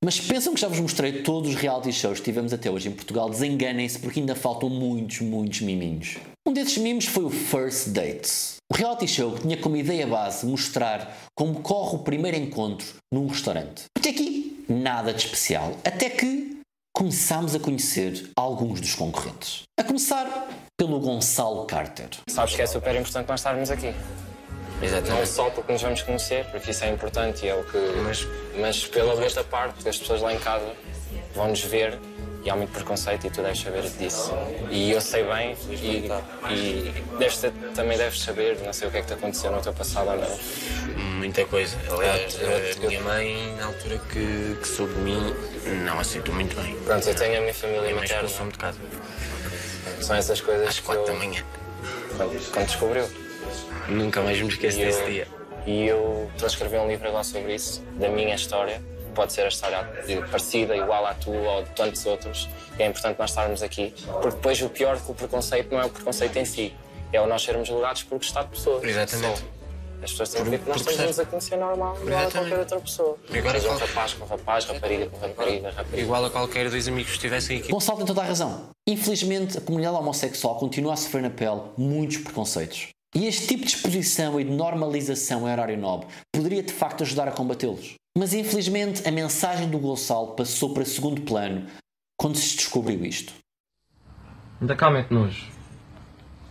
Mas 0.04 0.20
pensam 0.20 0.52
que 0.52 0.60
já 0.60 0.68
vos 0.68 0.78
mostrei 0.78 1.22
todos 1.22 1.48
os 1.48 1.56
reality 1.56 1.90
shows 1.90 2.18
que 2.18 2.26
tivemos 2.26 2.52
até 2.52 2.70
hoje 2.70 2.90
em 2.90 2.92
Portugal, 2.92 3.30
desenganem-se 3.30 3.98
porque 3.98 4.20
ainda 4.20 4.34
faltam 4.34 4.68
muitos, 4.68 5.20
muitos 5.20 5.62
miminhos. 5.62 6.18
Um 6.46 6.52
desses 6.52 6.76
mimos 6.76 7.06
foi 7.06 7.24
o 7.24 7.30
First 7.30 7.88
Dates. 7.88 8.56
O 8.70 8.74
reality 8.74 9.08
show 9.08 9.32
que 9.32 9.40
tinha 9.40 9.56
como 9.56 9.76
ideia 9.76 10.06
base 10.06 10.44
mostrar 10.44 11.16
como 11.34 11.62
corre 11.62 11.96
o 11.96 12.00
primeiro 12.00 12.36
encontro 12.36 12.86
num 13.10 13.26
restaurante. 13.26 13.84
Até 13.96 14.10
aqui, 14.10 14.66
nada 14.68 15.14
de 15.14 15.24
especial. 15.24 15.78
Até 15.82 16.10
que 16.10 16.51
começámos 16.92 17.54
a 17.54 17.58
conhecer 17.58 18.30
alguns 18.36 18.80
dos 18.80 18.94
concorrentes. 18.94 19.62
A 19.78 19.82
começar 19.82 20.48
pelo 20.76 21.00
Gonçalo 21.00 21.64
Carter. 21.66 22.08
Sabes 22.28 22.54
que 22.54 22.62
é 22.62 22.66
super 22.66 22.94
importante 22.94 23.28
nós 23.28 23.40
estarmos 23.40 23.70
aqui. 23.70 23.94
Não 25.08 25.24
só 25.24 25.48
porque 25.50 25.72
nos 25.72 25.82
vamos 25.82 26.02
conhecer, 26.02 26.44
porque 26.46 26.72
isso 26.72 26.84
é 26.84 26.90
importante 26.90 27.46
e 27.46 27.48
é 27.48 27.54
o 27.54 27.62
que. 27.64 27.78
Mas, 28.02 28.26
mas 28.60 28.84
pela 28.84 29.14
outra 29.14 29.44
parte, 29.44 29.74
porque 29.74 29.88
as 29.88 29.96
pessoas 29.96 30.20
lá 30.20 30.34
em 30.34 30.38
casa 30.40 30.74
vão 31.34 31.48
nos 31.48 31.60
ver 31.60 31.98
e 32.44 32.50
há 32.50 32.56
muito 32.56 32.70
preconceito 32.72 33.26
e 33.26 33.30
tu 33.30 33.40
deves 33.42 33.60
saber 33.60 33.82
disso. 33.90 34.32
E 34.70 34.90
eu 34.90 35.00
sei 35.00 35.24
bem 35.24 35.56
e, 35.70 36.08
e 36.50 36.92
deves 37.18 37.38
ter- 37.38 37.52
também 37.74 37.96
deves 37.96 38.20
saber, 38.20 38.58
não 38.64 38.72
sei 38.72 38.88
o 38.88 38.90
que 38.90 38.96
é 38.98 39.00
que 39.00 39.06
te 39.08 39.12
aconteceu 39.14 39.52
no 39.52 39.60
teu 39.62 39.72
passado 39.72 40.08
ou 40.10 40.16
não. 40.16 41.02
Muita 41.18 41.44
coisa. 41.44 41.76
Aliás, 41.90 42.38
Eu- 42.40 42.48
eu- 42.50 42.72
a 42.84 42.86
minha 42.88 43.00
mãe, 43.02 43.54
na 43.58 43.66
altura 43.66 43.98
que, 44.10 44.56
que 44.60 44.66
soube 44.68 44.92
de 44.94 45.00
mim, 45.00 45.34
não 45.84 46.00
aceitou 46.00 46.34
muito 46.34 46.56
bem. 46.60 46.74
Pronto, 46.84 47.08
eu 47.08 47.14
tenho 47.14 47.38
a 47.38 47.40
minha 47.40 47.54
família 47.54 47.82
Minha 47.82 47.94
mãe 47.94 48.02
materna. 48.02 48.24
expulsou-me 48.24 48.52
de 48.52 48.58
casa. 48.58 48.78
São 50.00 50.16
essas 50.16 50.40
coisas 50.40 50.66
Às 50.68 50.80
quatro 50.80 51.02
eu- 51.04 51.06
da 51.06 51.14
manhã. 51.14 51.44
Quando, 52.16 52.50
quando 52.52 52.66
descobriu. 52.66 53.08
Nunca 53.88 54.20
mais 54.22 54.40
me 54.40 54.48
esqueço 54.48 54.78
E 54.78 54.82
eu- 54.82 54.86
desse 54.86 55.04
dia. 55.10 55.28
E 55.66 55.86
eu 55.86 56.28
estou 56.32 56.46
a 56.46 56.50
escrever 56.50 56.80
um 56.80 56.88
livro 56.88 57.06
agora 57.08 57.22
sobre 57.24 57.54
isso, 57.54 57.82
da 57.98 58.08
minha 58.08 58.34
história. 58.34 58.82
Pode 59.14 59.32
ser 59.32 59.42
a 59.42 59.48
história 59.48 59.84
parecida, 60.30 60.76
igual 60.76 61.04
à 61.06 61.14
tua 61.14 61.34
ou 61.36 61.62
de 61.62 61.70
tantos 61.70 62.04
outros. 62.06 62.48
E 62.78 62.82
é 62.82 62.86
importante 62.86 63.18
nós 63.18 63.30
estarmos 63.30 63.62
aqui, 63.62 63.92
porque 64.06 64.30
depois 64.36 64.60
o 64.62 64.68
pior 64.68 64.98
que 65.00 65.10
o 65.10 65.14
preconceito 65.14 65.70
não 65.72 65.80
é 65.80 65.84
o 65.84 65.90
preconceito 65.90 66.36
em 66.38 66.44
si, 66.44 66.74
é 67.12 67.20
o 67.20 67.26
nós 67.26 67.42
sermos 67.42 67.68
julgados 67.68 68.02
por 68.04 68.16
gostar 68.18 68.44
de 68.44 68.48
pessoas. 68.50 68.82
Exatamente. 68.84 69.38
Só. 69.38 69.44
As 70.02 70.10
pessoas 70.10 70.30
têm 70.30 70.42
que 70.44 70.50
ver 70.50 70.58
que 70.58 70.68
nós 70.68 70.80
estamos 70.80 71.20
a 71.20 71.24
conhecer 71.26 71.56
normal, 71.56 71.96
igual 72.02 72.26
a 72.26 72.30
qualquer 72.30 72.58
outra 72.58 72.80
pessoa. 72.80 73.16
Um 73.30 73.42
qual- 73.42 73.78
rapaz 73.78 74.14
com 74.14 74.24
rapaz, 74.24 74.64
rapariga 74.64 75.06
com 75.06 75.16
rapariga, 75.18 75.70
rapariga. 75.70 76.00
Igual 76.02 76.24
a 76.24 76.30
qualquer 76.30 76.70
dois 76.70 76.88
amigos 76.88 77.10
que 77.10 77.16
estivessem 77.18 77.58
aqui. 77.58 77.70
Gonçalo 77.70 77.98
tem 77.98 78.06
toda 78.06 78.20
a 78.22 78.24
razão. 78.24 78.70
Infelizmente, 78.88 79.58
a 79.58 79.60
comunidade 79.60 79.96
homossexual 79.96 80.56
continua 80.58 80.94
a 80.94 80.96
sofrer 80.96 81.22
na 81.22 81.30
pele 81.30 81.60
muitos 81.78 82.16
preconceitos. 82.16 82.88
E 83.14 83.28
este 83.28 83.46
tipo 83.46 83.64
de 83.64 83.74
exposição 83.76 84.40
e 84.40 84.44
de 84.44 84.50
normalização 84.50 85.46
em 85.46 85.52
horário 85.52 85.76
nobre 85.78 86.08
poderia 86.34 86.62
de 86.64 86.72
facto 86.72 87.02
ajudar 87.04 87.28
a 87.28 87.30
combatê-los. 87.30 87.94
Mas 88.16 88.34
infelizmente 88.34 89.08
a 89.08 89.10
mensagem 89.10 89.70
do 89.70 89.78
Gonçalo 89.78 90.34
passou 90.36 90.74
para 90.74 90.84
segundo 90.84 91.22
plano 91.22 91.66
quando 92.16 92.36
se 92.36 92.56
descobriu 92.56 93.04
isto. 93.06 93.32
Anda 94.60 94.76
cá, 94.76 94.90
mete 94.90 95.10
nojo. 95.10 95.46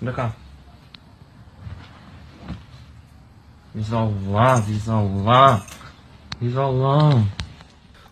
Anda 0.01 0.11
cá. 0.11 0.35
Diz 3.75 3.93
ao 3.93 4.11
lá, 4.27 4.59
diz 4.59 4.89
ao 4.89 5.23
lá. 5.23 5.65
Diz 6.41 6.57
ao 6.57 6.75
lá. 6.75 7.09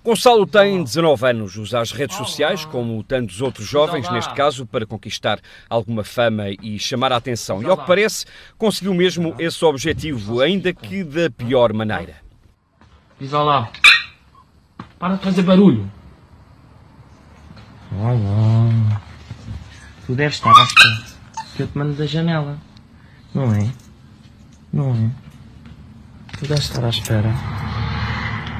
Gonçalo 0.04 0.46
tem 0.48 0.82
19 0.82 1.28
anos, 1.28 1.58
usa 1.58 1.82
as 1.82 1.92
redes 1.92 2.16
sociais, 2.16 2.64
como 2.66 3.04
tantos 3.04 3.42
outros 3.42 3.68
jovens, 3.68 4.10
neste 4.12 4.34
caso, 4.34 4.66
para 4.66 4.86
conquistar 4.86 5.40
alguma 5.68 6.04
fama 6.04 6.50
e 6.50 6.80
chamar 6.80 7.12
a 7.12 7.18
atenção. 7.18 7.62
E, 7.62 7.66
ao 7.66 7.78
que 7.78 7.86
parece, 7.86 8.26
conseguiu 8.58 8.94
mesmo 8.94 9.36
esse 9.38 9.66
objetivo, 9.66 10.40
ainda 10.40 10.72
que 10.72 11.04
da 11.04 11.30
pior 11.30 11.74
maneira. 11.74 12.29
Diz 13.20 13.32
lá. 13.32 13.70
Para 14.98 15.15
de 15.15 15.24
fazer 15.24 15.42
barulho. 15.42 15.92
Olá. 17.92 19.02
Tu 20.06 20.15
deves 20.15 20.36
estar 20.36 20.56
à 20.56 20.63
espera 20.63 21.20
que 21.56 21.63
eu 21.63 21.67
te 21.67 21.78
mando 21.78 21.94
da 21.96 22.06
janela. 22.06 22.58
Não 23.36 23.54
é? 23.54 23.70
Não 24.72 24.92
é? 24.92 25.10
Tu 26.38 26.48
deves 26.48 26.63
estar 26.63 26.86
à 26.86 26.90
espera. 26.90 27.34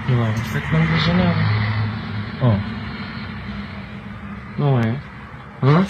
Não 0.10 0.26
é? 0.26 0.30
Eu 0.32 0.62
te 0.62 0.74
mando 0.74 0.92
da 0.92 0.98
janela. 0.98 1.36
Oh. 2.42 2.60
Não 4.60 4.80
é? 4.82 5.02
Hã? 5.64 5.88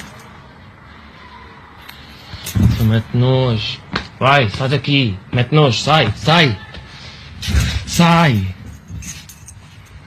Tu 2.77 2.83
mete 2.83 3.17
nojo. 3.17 3.81
Vai, 4.19 4.47
sai 4.51 4.69
daqui. 4.69 5.17
Mete 5.33 5.55
nojo, 5.55 5.81
sai, 5.81 6.13
sai. 6.15 6.55
Sai. 7.87 8.58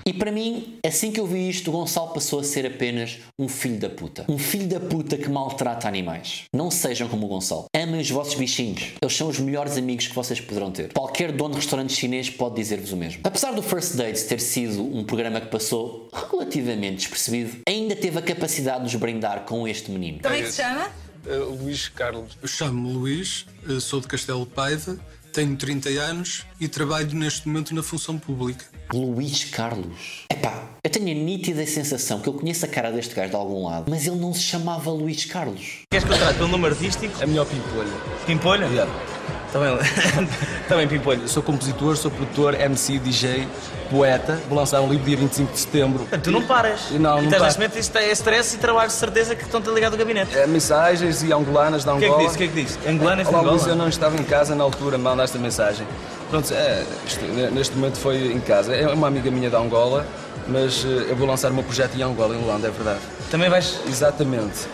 E 0.04 0.12
para 0.12 0.32
mim, 0.32 0.78
assim 0.84 1.12
que 1.12 1.20
eu 1.20 1.26
vi 1.26 1.48
isto, 1.48 1.70
o 1.70 1.72
Gonçalo 1.72 2.08
passou 2.08 2.40
a 2.40 2.44
ser 2.44 2.66
apenas 2.66 3.18
um 3.38 3.48
filho 3.48 3.78
da 3.78 3.88
puta. 3.88 4.24
Um 4.28 4.38
filho 4.38 4.66
da 4.66 4.80
puta 4.80 5.16
que 5.16 5.28
maltrata 5.28 5.86
animais. 5.86 6.44
Não 6.52 6.70
sejam 6.70 7.08
como 7.08 7.26
o 7.26 7.28
Gonçalo. 7.28 7.66
Amem 7.74 8.00
os 8.00 8.10
vossos 8.10 8.34
bichinhos. 8.34 8.92
Eles 9.00 9.16
são 9.16 9.28
os 9.28 9.38
melhores 9.38 9.76
amigos 9.76 10.08
que 10.08 10.14
vocês 10.14 10.40
poderão 10.40 10.72
ter. 10.72 10.92
Qualquer 10.92 11.30
dono 11.32 11.54
de 11.54 11.60
restaurante 11.60 11.92
chinês 11.92 12.28
pode 12.28 12.56
dizer-vos 12.56 12.92
o 12.92 12.96
mesmo. 12.96 13.20
Apesar 13.24 13.52
do 13.52 13.62
First 13.62 13.94
Dates 13.94 14.24
ter 14.24 14.40
sido 14.40 14.82
um 14.82 15.04
programa 15.04 15.40
que 15.40 15.48
passou 15.48 16.08
relativamente 16.12 16.96
despercebido, 16.96 17.58
ainda 17.68 17.94
teve 17.94 18.18
a 18.18 18.22
capacidade 18.22 18.78
de 18.78 18.84
nos 18.84 18.94
brindar 18.96 19.44
com 19.44 19.66
este 19.68 19.90
menino. 19.90 20.18
Como 20.20 20.34
é 20.34 20.42
que 20.42 20.50
se 20.50 20.62
chama? 20.62 20.90
Uh, 21.24 21.62
Luís 21.62 21.88
Carlos. 21.88 22.36
Eu 22.42 22.48
chamo-me 22.48 22.92
Luís, 22.92 23.46
uh, 23.68 23.80
sou 23.80 24.00
de 24.00 24.08
Castelo 24.08 24.44
de 24.44 24.50
Paiva, 24.50 24.98
tenho 25.32 25.56
30 25.56 25.88
anos 25.88 26.44
e 26.60 26.68
trabalho 26.68 27.14
neste 27.14 27.48
momento 27.48 27.74
na 27.74 27.82
função 27.82 28.18
pública. 28.18 28.64
Luís 28.92 29.44
Carlos. 29.44 30.26
Epá, 30.30 30.68
eu 30.84 30.90
tenho 30.90 31.10
a 31.10 31.24
nítida 31.24 31.66
sensação 31.66 32.20
que 32.20 32.28
eu 32.28 32.34
conheço 32.34 32.64
a 32.64 32.68
cara 32.68 32.90
deste 32.92 33.14
gajo 33.14 33.30
de 33.30 33.36
algum 33.36 33.66
lado, 33.66 33.90
mas 33.90 34.06
ele 34.06 34.16
não 34.16 34.34
se 34.34 34.42
chamava 34.42 34.90
Luís 34.90 35.24
Carlos. 35.24 35.80
Queres 35.90 36.06
que 36.06 36.12
eu 36.12 36.18
trate 36.18 36.38
pelo 36.38 36.48
nome 36.48 36.66
artístico? 36.66 37.22
É 37.22 37.26
melhor 37.26 37.46
Pimpolho. 37.46 37.90
Pimpolho? 38.26 38.66
Também, 39.52 39.76
também 40.68 40.88
Pimpolho. 40.88 41.28
Sou 41.28 41.42
compositor, 41.42 41.96
sou 41.96 42.10
produtor, 42.10 42.58
MC, 42.58 42.98
DJ, 42.98 43.46
poeta. 43.90 44.40
Vou 44.48 44.58
lançar 44.58 44.80
um 44.80 44.88
livro 44.88 45.04
dia 45.04 45.16
25 45.16 45.52
de 45.52 45.58
setembro. 45.60 46.08
Tu 46.22 46.30
não 46.30 46.42
paras. 46.42 46.90
Não, 46.92 46.98
não 46.98 47.18
Então, 47.18 47.30
paro. 47.32 47.44
neste 47.44 47.58
momento 47.60 47.78
isto 47.78 47.98
é 47.98 48.10
stress 48.12 48.56
e 48.56 48.58
trabalho 48.58 48.88
de 48.88 48.94
certeza 48.94 49.34
que 49.36 49.42
estão-te 49.44 49.68
ligado 49.70 49.92
ao 49.92 49.98
gabinete. 49.98 50.36
É, 50.36 50.46
mensagens 50.46 51.22
e 51.22 51.32
angolanas 51.32 51.84
da 51.84 51.94
O 51.94 51.98
que 51.98 52.04
é 52.04 52.08
que 52.08 52.14
Angola. 52.14 52.24
disse? 52.28 52.34
O 52.34 52.38
que 52.38 52.44
é 52.44 52.48
que 52.48 52.62
disse? 52.62 52.78
Angolanas 52.88 53.28
Olá, 53.28 53.38
Angola? 53.40 53.52
Luís, 53.56 53.66
eu 53.66 53.76
não 53.76 53.88
estava 53.88 54.16
em 54.16 54.24
casa 54.24 54.54
na 54.54 54.64
altura, 54.64 54.96
me 54.96 55.04
mandaste 55.04 55.36
a 55.36 55.40
mensagem. 55.40 55.86
Pronto, 56.30 56.50
é, 56.54 56.82
isto, 57.06 57.22
neste 57.52 57.76
momento 57.76 57.98
foi 57.98 58.32
em 58.32 58.40
casa. 58.40 58.74
É 58.74 58.86
uma 58.88 59.06
amiga 59.08 59.30
minha 59.30 59.50
da 59.50 59.58
Angola, 59.58 60.06
mas 60.48 60.84
eh, 60.84 61.06
eu 61.10 61.16
vou 61.16 61.26
lançar 61.26 61.50
o 61.50 61.54
meu 61.54 61.62
projeto 61.64 61.96
em 61.96 62.02
Angola, 62.02 62.34
em 62.34 62.38
Luanda, 62.42 62.68
é 62.68 62.70
verdade. 62.70 63.00
Também 63.30 63.48
vais? 63.48 63.78
Exatamente. 63.88 64.66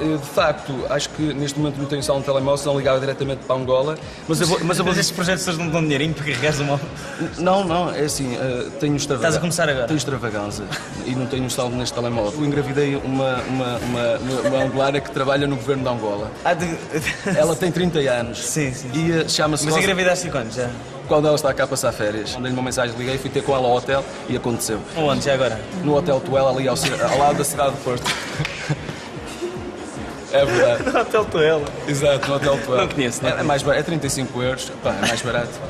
Eu, 0.00 0.18
de 0.18 0.26
facto, 0.28 0.72
acho 0.88 1.08
que 1.10 1.22
neste 1.34 1.58
momento 1.58 1.78
não 1.78 1.86
tenho 1.86 2.02
só 2.02 2.16
um 2.16 2.22
telemóvel, 2.22 2.56
senão 2.58 2.76
ligava 2.78 3.00
diretamente 3.00 3.40
para 3.44 3.56
Angola. 3.56 3.98
Mas 4.28 4.40
eu 4.40 4.46
vou. 4.46 4.60
Mas 4.62 4.78
eu 4.78 4.84
vou... 4.84 4.92
estes 4.92 5.10
projetos 5.10 5.42
vocês 5.44 5.58
não 5.58 5.68
dão 5.68 5.82
dinheirinho 5.82 6.14
para 6.14 6.24
carregares 6.24 6.60
o 6.60 6.64
móvel? 6.64 6.86
Não, 7.38 7.64
não, 7.64 7.90
é 7.92 8.02
assim, 8.02 8.36
eh, 8.36 8.68
tenho 8.78 8.94
extravagância. 8.96 9.28
Estás 9.28 9.36
a 9.36 9.40
começar 9.40 9.68
agora? 9.68 9.86
Tenho 9.86 9.98
extravagância 9.98 10.64
e 11.04 11.14
não 11.14 11.26
tenho 11.26 11.50
saldo 11.50 11.74
neste 11.74 11.94
telemóvel. 11.94 12.40
Eu 12.40 12.46
engravidei 12.46 12.94
uma, 12.96 13.36
uma, 13.42 13.76
uma, 13.78 14.18
uma, 14.18 14.40
uma 14.48 14.62
angolana 14.64 15.00
que 15.00 15.10
trabalha 15.10 15.46
no 15.46 15.56
governo 15.56 15.82
de 15.82 15.88
Angola. 15.88 16.30
Ah, 16.44 16.54
de... 16.54 16.66
Ela 17.36 17.56
tem 17.56 17.72
30 17.72 17.98
anos. 18.10 18.38
Sim, 18.44 18.72
sim. 18.72 18.90
E 18.94 19.12
eh, 19.12 19.28
chama-se... 19.28 19.64
Mas 19.64 19.74
Rosa- 19.74 19.84
engravidaste 19.84 20.30
quando 20.30 20.52
já? 20.54 20.68
Quando 21.06 21.26
ela 21.26 21.36
está 21.36 21.54
cá 21.54 21.64
a 21.64 21.66
passar 21.66 21.92
férias. 21.92 22.34
Mandei-lhe 22.34 22.56
uma 22.56 22.62
mensagem, 22.64 22.96
liguei, 22.96 23.16
fui 23.18 23.30
ter 23.30 23.42
com 23.42 23.54
ela 23.54 23.66
ao 23.66 23.76
hotel 23.76 24.04
e 24.28 24.36
aconteceu. 24.36 24.80
Onde, 24.96 25.24
já 25.24 25.34
agora? 25.34 25.60
No 25.84 25.96
Hotel 25.96 26.20
Tuela, 26.20 26.50
ali 26.50 26.66
ao, 26.66 26.76
ao 26.76 27.18
lado 27.18 27.38
da 27.38 27.44
cidade 27.44 27.76
de 27.76 27.80
Porto. 27.82 28.04
É 30.32 30.44
verdade. 30.44 30.90
No 30.92 31.00
Hotel 31.00 31.24
Tuela. 31.26 31.64
Exato, 31.86 32.28
no 32.28 32.34
Hotel 32.34 32.58
Tuela. 32.64 32.82
Não 32.82 32.88
conheço, 32.88 33.22
não 33.22 33.30
é, 33.30 33.40
é 33.40 33.42
mais 33.42 33.62
barato, 33.62 33.80
é 33.80 33.84
35 33.84 34.42
euros, 34.42 34.72
Pá, 34.82 34.94
é 34.94 35.06
mais 35.06 35.22
barato. 35.22 35.60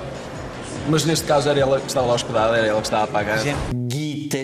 Mas 0.88 1.04
neste 1.04 1.26
caso 1.26 1.48
era 1.48 1.60
ela 1.60 1.80
que 1.80 1.86
estava 1.86 2.06
lá 2.06 2.14
hospedada, 2.14 2.56
era 2.56 2.66
ela 2.66 2.80
que 2.80 2.86
estava 2.86 3.04
a 3.04 3.06
pagar. 3.06 3.38
Guita 3.74 4.38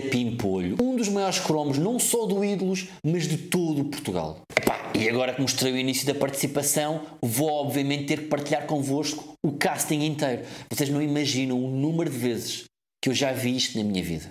maiores 1.22 1.38
cromos 1.38 1.78
não 1.78 1.98
só 1.98 2.26
do 2.26 2.44
Ídolos, 2.44 2.88
mas 3.04 3.28
de 3.28 3.36
todo 3.36 3.82
o 3.82 3.84
Portugal. 3.84 4.40
Epá, 4.56 4.90
e 4.94 5.08
agora 5.08 5.32
que 5.32 5.40
mostrei 5.40 5.72
o 5.72 5.76
início 5.76 6.06
da 6.06 6.14
participação, 6.14 7.02
vou 7.22 7.48
obviamente 7.48 8.06
ter 8.06 8.20
que 8.22 8.26
partilhar 8.26 8.66
convosco 8.66 9.34
o 9.42 9.52
casting 9.52 10.04
inteiro. 10.04 10.42
Vocês 10.70 10.90
não 10.90 11.00
imaginam 11.00 11.62
o 11.62 11.68
número 11.68 12.10
de 12.10 12.18
vezes 12.18 12.64
que 13.00 13.08
eu 13.08 13.14
já 13.14 13.32
vi 13.32 13.56
isto 13.56 13.78
na 13.78 13.84
minha 13.84 14.02
vida. 14.02 14.26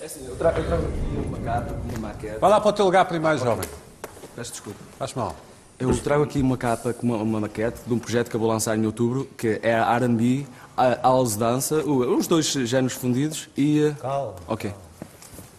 É 0.00 0.06
assim, 0.06 0.24
eu 0.26 0.36
trago, 0.36 0.58
eu 0.58 0.64
trago 0.64 0.86
aqui 0.86 1.26
uma 1.26 1.38
capa, 1.38 1.80
uma 1.90 2.08
maquete. 2.08 2.38
Vai 2.38 2.50
lá 2.50 2.60
para 2.60 2.70
o 2.70 2.72
teu 2.72 2.84
lugar 2.84 3.04
primeiro, 3.04 3.38
jovem. 3.38 3.68
Peço 4.34 4.52
desculpa. 4.52 4.78
Faz 4.98 5.14
mal. 5.14 5.36
Eu 5.78 5.96
trago 5.98 6.22
aqui 6.22 6.40
uma 6.40 6.56
capa, 6.56 6.92
com 6.92 7.06
uma, 7.06 7.16
uma 7.16 7.40
maquete 7.40 7.80
de 7.84 7.92
um 7.92 7.98
projeto 7.98 8.30
que 8.30 8.36
eu 8.36 8.40
vou 8.40 8.48
lançar 8.48 8.78
em 8.78 8.86
outubro, 8.86 9.28
que 9.36 9.58
é 9.62 9.74
a 9.74 9.94
R&B, 9.96 10.46
a 10.76 10.94
house 11.02 11.34
dança, 11.34 11.76
os 11.84 12.28
dois 12.28 12.46
géneros 12.46 12.92
fundidos 12.92 13.48
e... 13.56 13.92
Calma. 14.00 14.34
Ok. 14.46 14.72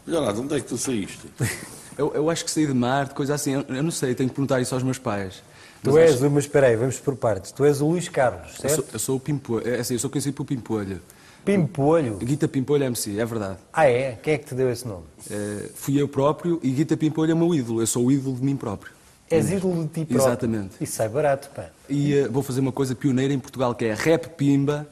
Olha 0.08 0.20
lá, 0.20 0.32
de 0.32 0.39
onde 0.41 0.56
é 0.56 0.60
que 0.60 0.68
tu 0.68 0.78
saíste? 0.78 1.20
Eu, 1.95 2.12
eu 2.16 2.28
acho 2.28 2.43
que 2.43 2.49
saí 2.49 2.66
de 2.66 2.74
Marte, 2.74 3.14
coisa 3.14 3.36
assim, 3.36 3.51
eu, 3.54 3.64
eu 3.70 3.84
não 3.84 3.91
sei, 3.91 4.16
tenho 4.16 4.28
que 4.28 4.34
perguntar 4.36 4.60
isso 4.60 4.74
aos 4.74 4.82
meus 4.84 4.97
pais. 4.97 5.43
Tu 5.84 5.91
Mas 5.91 5.95
és, 5.97 6.14
acho- 6.16 6.26
o- 6.26 6.32
mas 6.32 6.45
espera 6.45 6.66
aí, 6.66 6.76
vamos 6.76 6.97
por 6.97 7.16
partes. 7.16 7.51
Tu 7.51 7.64
és 7.66 7.82
o 7.82 7.88
Luís 7.88 8.10
Carlos, 8.10 8.47
eu 8.56 8.62
certo? 8.68 8.76
sou, 8.78 8.86
eu 8.93 8.97
sou 8.99 9.18
o 9.18 9.20
Pimpolho, 9.20 9.68
é 9.70 9.80
assim, 9.80 9.93
eu 9.93 9.99
sou 9.99 10.10
conhecido 10.10 10.34
por 10.34 10.43
Pimpolho. 10.43 10.99
Pimpolho? 11.45 12.18
Guita 12.18 12.47
Pimpolho 12.47 12.84
MC, 12.86 13.20
é 13.20 13.24
verdade. 13.26 13.58
Ah, 13.72 13.86
é? 13.88 14.14
Quem 14.24 14.34
é 14.34 14.38
que 14.39 14.45
te 14.47 14.56
deu 14.56 14.72
esse 14.72 14.88
nome? 14.88 15.04
Eh, 15.30 15.70
fui 15.76 16.01
eu 16.01 16.08
próprio 16.08 16.60
e 16.64 16.72
Guita 16.72 16.97
Pimpolho 16.97 17.30
é 17.30 17.36
o 17.36 17.38
meu 17.38 17.54
ídolo, 17.54 17.80
eu 17.80 17.86
sou 17.86 18.08
o 18.08 18.12
ídolo 18.12 18.38
de 18.38 18.43
mim 18.43 18.56
próprio. 18.56 18.91
És 19.30 19.51
ídolo 19.51 19.84
de 19.84 19.89
ti 19.89 20.06
próprio. 20.06 20.18
Exatamente. 20.18 20.72
Isso 20.82 20.93
sai 20.95 21.10
barato, 21.10 21.51
pá. 21.56 21.68
E 21.88 22.16
eh, 22.16 22.28
vou 22.28 22.41
fazer 22.41 22.60
uma 22.62 22.72
coisa 22.72 22.95
pioneira 22.95 23.32
em 23.32 23.39
Portugal, 23.39 23.76
que 23.76 23.86
é 23.86 23.93
Rap 23.93 24.30
Pimba, 24.30 24.88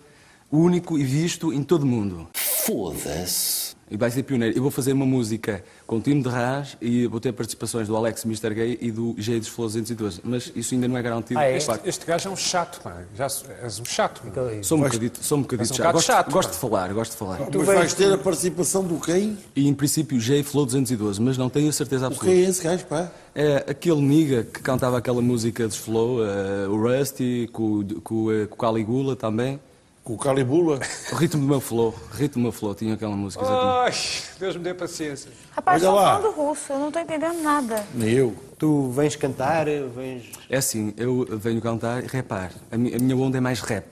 único 0.51 0.99
e 0.99 1.03
visto 1.03 1.51
em 1.51 1.63
todo 1.63 1.81
o 1.81 1.87
mundo. 1.87 2.27
Foda-se. 2.35 3.70
E 3.91 3.97
vai 3.97 4.09
ser 4.09 4.23
pioneiro. 4.23 4.57
Eu 4.57 4.61
vou 4.61 4.71
fazer 4.71 4.93
uma 4.93 5.05
música 5.05 5.61
com 5.85 5.97
o 5.97 6.01
time 6.01 6.23
de 6.23 6.29
Raz 6.29 6.77
e 6.81 7.05
vou 7.07 7.19
ter 7.19 7.33
participações 7.33 7.89
do 7.89 7.95
Alex 7.97 8.23
Mr. 8.23 8.53
Gay 8.53 8.77
e 8.79 8.89
do 8.89 9.13
G 9.17 9.37
dos 9.37 9.49
Flow 9.49 9.67
212. 9.67 10.21
Mas 10.23 10.49
isso 10.55 10.73
ainda 10.73 10.87
não 10.87 10.97
é 10.97 11.01
garantido. 11.01 11.37
Ah, 11.37 11.49
de 11.51 11.57
este, 11.57 11.71
este 11.83 12.05
gajo 12.05 12.29
é 12.29 12.31
um 12.31 12.35
chato, 12.37 12.79
pá. 12.81 13.01
Já 13.13 13.25
és 13.61 13.79
um 13.81 13.85
chato. 13.85 14.21
meu. 14.23 14.63
Sou 14.63 14.77
um 14.77 14.81
bocadito, 14.81 15.21
sou 15.21 15.37
um 15.37 15.41
bocadito 15.41 15.63
És 15.63 15.71
um 15.71 15.83
chato. 15.83 15.93
Gosto, 15.93 16.07
chato, 16.07 16.31
gosto 16.31 16.51
de 16.53 16.57
falar, 16.57 16.93
gosto 16.93 17.11
de 17.11 17.17
falar. 17.17 17.39
Mas 17.53 17.65
vais 17.65 17.93
ter 17.93 18.13
a 18.13 18.17
participação 18.17 18.83
do 18.85 18.97
quem? 18.97 19.37
E 19.53 19.67
em 19.67 19.73
princípio 19.73 20.17
G 20.21 20.41
Flow 20.41 20.65
212, 20.65 21.21
mas 21.21 21.37
não 21.37 21.49
tenho 21.49 21.67
a 21.67 21.73
certeza 21.73 22.05
O 22.05 22.07
absoluta. 22.07 22.33
que 22.33 22.45
é 22.45 22.49
esse 22.49 22.63
gajo, 22.63 22.85
pá? 22.85 23.11
É 23.35 23.65
aquele 23.67 24.01
niga 24.01 24.43
que 24.43 24.61
cantava 24.61 24.97
aquela 24.97 25.21
música 25.21 25.67
dos 25.67 25.75
Flow, 25.75 26.19
eh, 26.25 26.67
o 26.69 26.77
Rusty, 26.81 27.49
com, 27.51 27.79
o- 27.79 28.01
com, 28.01 28.31
eh, 28.31 28.45
com 28.45 28.55
o 28.55 28.57
Caligula 28.57 29.15
também. 29.17 29.59
Com 30.03 30.13
o 30.13 30.17
Calibula? 30.17 30.79
O 31.11 31.15
ritmo 31.15 31.41
do 31.41 31.47
meu 31.47 31.61
flow, 31.61 31.93
o 32.11 32.15
ritmo 32.15 32.41
do 32.41 32.43
meu 32.43 32.51
flow, 32.51 32.73
tinha 32.73 32.95
aquela 32.95 33.15
música, 33.15 33.43
exatamente. 33.43 33.67
Ai, 33.77 33.93
Deus 34.39 34.55
me 34.55 34.63
dê 34.63 34.73
paciência. 34.73 35.31
Rapaz, 35.51 35.81
Olha 35.83 35.89
estou 35.89 35.95
lá. 36.03 36.17
falando 36.19 36.35
russo, 36.35 36.73
eu 36.73 36.79
não 36.79 36.87
estou 36.87 37.01
entendendo 37.03 37.41
nada. 37.43 37.85
Nem 37.93 38.09
eu. 38.09 38.35
Tu 38.57 38.89
vens 38.91 39.15
cantar, 39.15 39.65
vens... 39.95 40.31
É 40.49 40.57
assim, 40.57 40.93
eu 40.97 41.25
venho 41.37 41.61
cantar 41.61 42.03
e 42.03 42.07
rapar. 42.07 42.51
A 42.71 42.77
mi- 42.77 42.93
a 42.95 42.99
minha 42.99 43.15
onda 43.15 43.37
é 43.37 43.41
mais 43.41 43.59
rap. 43.61 43.85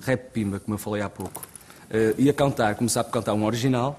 Rap 0.00 0.30
pimba, 0.32 0.58
como 0.60 0.74
eu 0.74 0.78
falei 0.78 1.02
há 1.02 1.08
pouco. 1.08 1.42
Eh, 1.90 2.14
ia 2.18 2.32
cantar, 2.32 2.74
começar 2.74 3.04
por 3.04 3.12
cantar 3.12 3.34
um 3.34 3.44
original, 3.44 3.98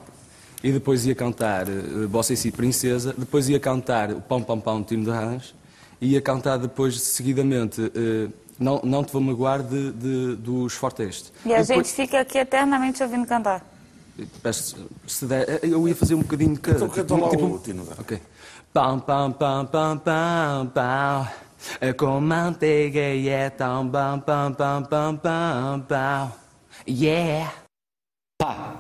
e 0.64 0.72
depois 0.72 1.06
ia 1.06 1.14
cantar 1.16 1.68
uh, 1.70 2.08
Bossa 2.10 2.34
e 2.34 2.38
Si 2.38 2.52
Princesa, 2.52 3.14
depois 3.18 3.48
ia 3.50 3.60
cantar 3.60 4.12
o 4.12 4.20
Pão 4.22 4.42
Pão 4.42 4.60
Pão 4.60 4.84
Time 4.84 5.04
de 5.06 5.12
Rãs, 5.12 5.54
e 6.02 6.14
ia 6.14 6.22
cantar 6.22 6.58
depois, 6.58 7.00
seguidamente, 7.02 7.92
eh, 7.96 8.28
não, 8.60 8.82
não 8.84 9.04
Te 9.04 9.12
Vou 9.14 9.22
Magoar 9.22 9.62
de, 9.64 9.92
de, 9.92 10.36
dos 10.38 10.74
Forteste. 10.74 11.32
E 11.46 11.54
a 11.54 11.62
depois- 11.62 11.68
gente 11.68 11.94
fica 11.94 12.20
aqui 12.22 12.38
eternamente 12.38 13.02
ouvindo 13.04 13.26
cantar. 13.28 13.66
Peço, 14.42 14.78
se 15.06 15.26
der, 15.26 15.60
eu 15.64 15.88
ia 15.88 15.96
fazer 15.96 16.16
um 16.16 16.22
bocadinho 16.22 16.54
de 16.54 16.62
cada. 16.62 16.78
Então 16.78 16.90
canta 16.90 17.16
lá 17.18 17.28
o 17.30 17.60
Tino. 17.60 17.86
Ok. 18.00 18.22
Pam, 18.72 19.00
pam, 19.00 19.32
pam, 19.32 19.66
pam, 19.66 19.98
pam, 19.98 20.68
pam. 20.74 21.28
É 21.82 21.92
Com 21.94 22.22
manteiga 22.22 23.00
e 23.14 23.28
é 23.28 23.50
tão 23.50 23.90
pam, 23.90 24.20
pam, 24.20 24.54
pam, 24.54 24.84
pam, 24.84 25.16
pam, 25.18 25.80
pam. 25.82 26.32
Yeah. 26.88 27.54
Pá. 28.38 28.76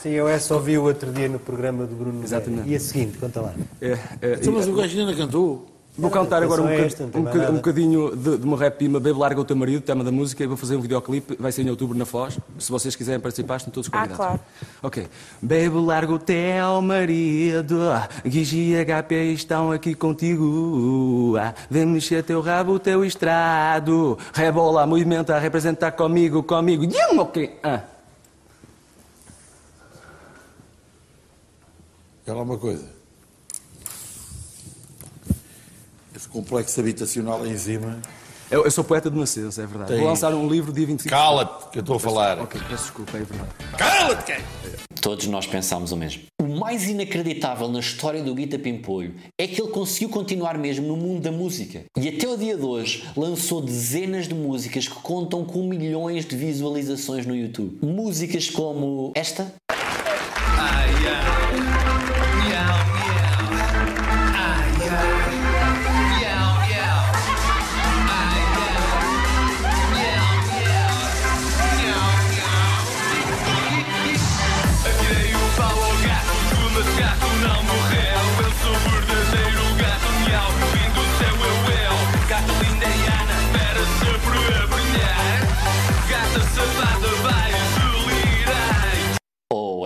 Sim, 0.00 0.10
eu 0.10 0.26
essa 0.28 0.54
ouvi 0.54 0.78
o 0.78 0.84
outro 0.84 1.12
dia 1.12 1.28
no 1.28 1.38
programa 1.38 1.84
do 1.86 1.94
Bruno. 1.94 2.22
Exatamente. 2.24 2.68
E 2.68 2.74
a 2.76 2.80
seguinte, 2.80 3.18
conta 3.18 3.42
lá. 3.42 3.54
É, 3.80 3.92
é, 4.22 4.32
Então, 4.40 4.52
mas 4.54 4.66
e- 4.66 4.70
o 4.70 4.74
gajo 4.74 4.98
ainda 4.98 5.14
cantou. 5.14 5.66
Vou 6.00 6.10
cantar 6.10 6.42
agora 6.42 6.62
um, 6.62 6.68
esta, 6.68 7.06
tem 7.06 7.20
um 7.22 7.50
um 7.50 7.54
bocadinho 7.56 8.16
de, 8.16 8.38
de 8.38 8.44
uma 8.44 8.56
rap 8.56 8.78
pima, 8.78 8.98
Bebe 8.98 9.18
Larga 9.18 9.40
o 9.40 9.44
Teu 9.44 9.54
Marido, 9.54 9.82
tema 9.82 10.02
da 10.02 10.10
música, 10.10 10.42
e 10.42 10.46
vou 10.46 10.56
fazer 10.56 10.76
um 10.76 10.80
videoclipe, 10.80 11.36
vai 11.38 11.52
ser 11.52 11.62
em 11.62 11.70
outubro 11.70 11.96
na 11.96 12.06
Foz. 12.06 12.38
Se 12.58 12.70
vocês 12.70 12.96
quiserem 12.96 13.20
participar, 13.20 13.56
estão 13.56 13.70
todos 13.70 13.88
Ah, 13.92 13.92
convidados. 13.92 14.16
claro. 14.16 14.40
Ok. 14.82 15.06
Bebe 15.42 15.76
Larga 15.76 16.12
o 16.14 16.18
Teu 16.18 16.80
Marido, 16.82 17.78
Guigi 18.24 18.72
e 18.72 18.84
HP 18.84 19.14
estão 19.32 19.70
aqui 19.72 19.94
contigo. 19.94 21.36
Ah, 21.38 21.54
Vem 21.70 21.84
mexer 21.86 22.22
teu 22.24 22.40
rabo, 22.40 22.78
teu 22.78 23.04
estrado. 23.04 24.16
Rebola, 24.32 24.86
movimenta, 24.86 25.38
representa 25.38 25.92
comigo, 25.92 26.42
comigo. 26.42 26.84
Yum, 26.84 27.18
ok. 27.20 27.58
Ah. 27.62 27.80
Olha 32.26 32.36
lá 32.36 32.42
uma 32.42 32.58
coisa. 32.58 32.84
Esse 36.14 36.19
complexo 36.30 36.80
habitacional 36.80 37.46
em 37.46 37.56
cima. 37.56 38.00
Eu, 38.50 38.64
eu 38.64 38.70
sou 38.70 38.82
poeta 38.82 39.08
de 39.08 39.16
nascença, 39.16 39.62
é 39.62 39.66
verdade. 39.66 39.90
Tens- 39.90 40.00
Vou 40.00 40.08
lançar 40.08 40.34
um 40.34 40.48
livro 40.48 40.72
dia 40.72 40.84
25 40.84 41.08
Cala-te, 41.08 41.68
que 41.70 41.78
eu 41.78 41.80
estou 41.80 41.94
a 41.96 42.00
falar. 42.00 42.40
Ok, 42.40 42.60
peço 42.68 42.82
desculpa, 42.84 43.16
é 43.16 43.22
verdade. 43.22 43.50
Cala-te, 43.78 44.24
quem? 44.24 44.36
Todos 45.00 45.26
nós 45.28 45.46
pensámos 45.46 45.92
o 45.92 45.96
mesmo. 45.96 46.22
O 46.42 46.46
mais 46.58 46.88
inacreditável 46.88 47.68
na 47.68 47.78
história 47.78 48.22
do 48.24 48.34
Guita 48.34 48.58
Pimpolho 48.58 49.14
é 49.38 49.46
que 49.46 49.62
ele 49.62 49.70
conseguiu 49.70 50.08
continuar 50.08 50.58
mesmo 50.58 50.86
no 50.88 50.96
mundo 50.96 51.20
da 51.22 51.30
música. 51.30 51.84
E 51.96 52.08
até 52.08 52.28
o 52.28 52.36
dia 52.36 52.56
de 52.56 52.64
hoje 52.64 53.04
lançou 53.16 53.62
dezenas 53.62 54.26
de 54.26 54.34
músicas 54.34 54.88
que 54.88 54.94
contam 54.96 55.44
com 55.44 55.62
milhões 55.68 56.24
de 56.26 56.34
visualizações 56.36 57.24
no 57.24 57.36
YouTube. 57.36 57.78
Músicas 57.80 58.50
como 58.50 59.12
esta. 59.14 59.54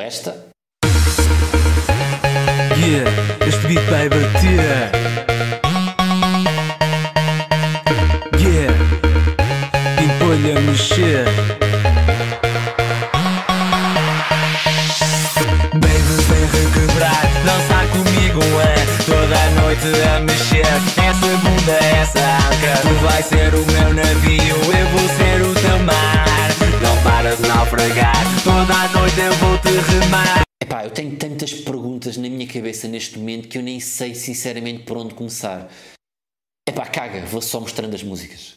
Esta. 0.05 0.35
Yeah, 2.77 3.09
este 3.47 3.67
beat 3.67 3.83
vai 3.89 4.09
bater. 4.09 4.91
Yeah, 8.39 8.75
pimpolho 9.97 10.57
a 10.57 10.61
mexer. 10.61 11.25
Baby, 15.73 16.17
vem 16.29 16.47
requebrar, 16.53 17.23
dançar 17.47 17.87
comigo 17.89 18.43
é 18.61 18.75
toda 19.07 19.37
a 19.37 19.51
noite 19.63 19.89
a 20.15 20.21
mexer. 20.21 20.67
Essa 21.09 21.37
bunda, 21.43 21.79
essa 22.01 22.21
anca, 22.21 22.73
tu 22.83 22.95
vais 23.07 23.25
ser 23.25 23.55
o 23.55 23.65
meu 23.73 23.95
navio, 23.95 24.57
eu 24.57 24.87
vou 24.93 25.09
ser 25.17 25.41
o 25.43 25.55
teu 25.55 25.79
mar. 25.79 26.27
Não 26.83 26.97
paras 27.03 27.39
de 27.39 27.49
naufragar, 27.49 28.23
toda 28.45 28.75
a 28.75 28.89
noite 28.99 29.21
eu 29.21 29.33
vou 29.33 29.44
Epá, 30.63 30.85
eu 30.85 30.91
tenho 30.93 31.19
tantas 31.19 31.53
perguntas 31.53 32.17
na 32.17 32.29
minha 32.29 32.47
cabeça 32.47 32.87
neste 32.87 33.19
momento 33.19 33.49
que 33.49 33.59
eu 33.59 33.63
nem 33.63 33.81
sei 33.81 34.15
sinceramente 34.15 34.85
por 34.85 34.97
onde 34.97 35.15
começar. 35.15 35.69
Epá, 36.69 36.87
caga, 36.87 37.27
vou 37.27 37.43
só 37.43 37.59
mostrando 37.61 37.93
as 37.95 38.03
músicas. 38.03 38.54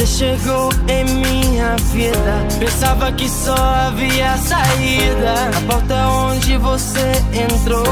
Você 0.00 0.06
chegou 0.06 0.70
em 0.88 1.04
minha 1.04 1.76
vida. 1.92 2.48
Pensava 2.58 3.12
que 3.12 3.28
só 3.28 3.54
havia 3.54 4.34
saída. 4.38 5.34
A 5.54 5.70
porta 5.70 6.08
onde 6.08 6.56
você 6.56 7.12
entrou, 7.34 7.84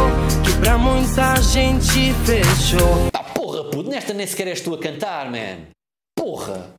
que 0.42 0.58
pra 0.58 0.78
muita 0.78 1.36
gente 1.36 2.14
fechou. 2.24 3.10
Ah, 3.12 3.22
porra, 3.22 3.64
puto, 3.64 3.90
nesta 3.90 4.14
nem 4.14 4.26
sequer 4.26 4.48
és 4.48 4.62
tu 4.62 4.72
a 4.72 4.78
cantar, 4.78 5.30
man. 5.30 5.66
Porra. 6.16 6.78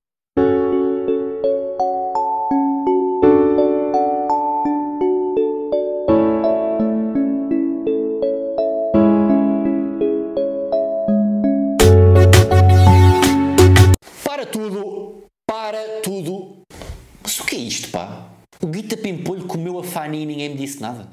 Tudo, 14.52 14.99
para 15.70 16.02
tudo. 16.02 16.64
Mas 17.22 17.40
o 17.40 17.46
que 17.46 17.56
é 17.56 17.60
isto, 17.60 17.92
pá? 17.92 18.28
O 18.60 18.66
Guita 18.66 18.98
Pimpolho 18.98 19.46
comeu 19.46 19.78
a 19.78 19.84
Fanny 19.84 20.24
e 20.24 20.26
ninguém 20.26 20.50
me 20.50 20.56
disse 20.56 20.82
nada. 20.82 21.08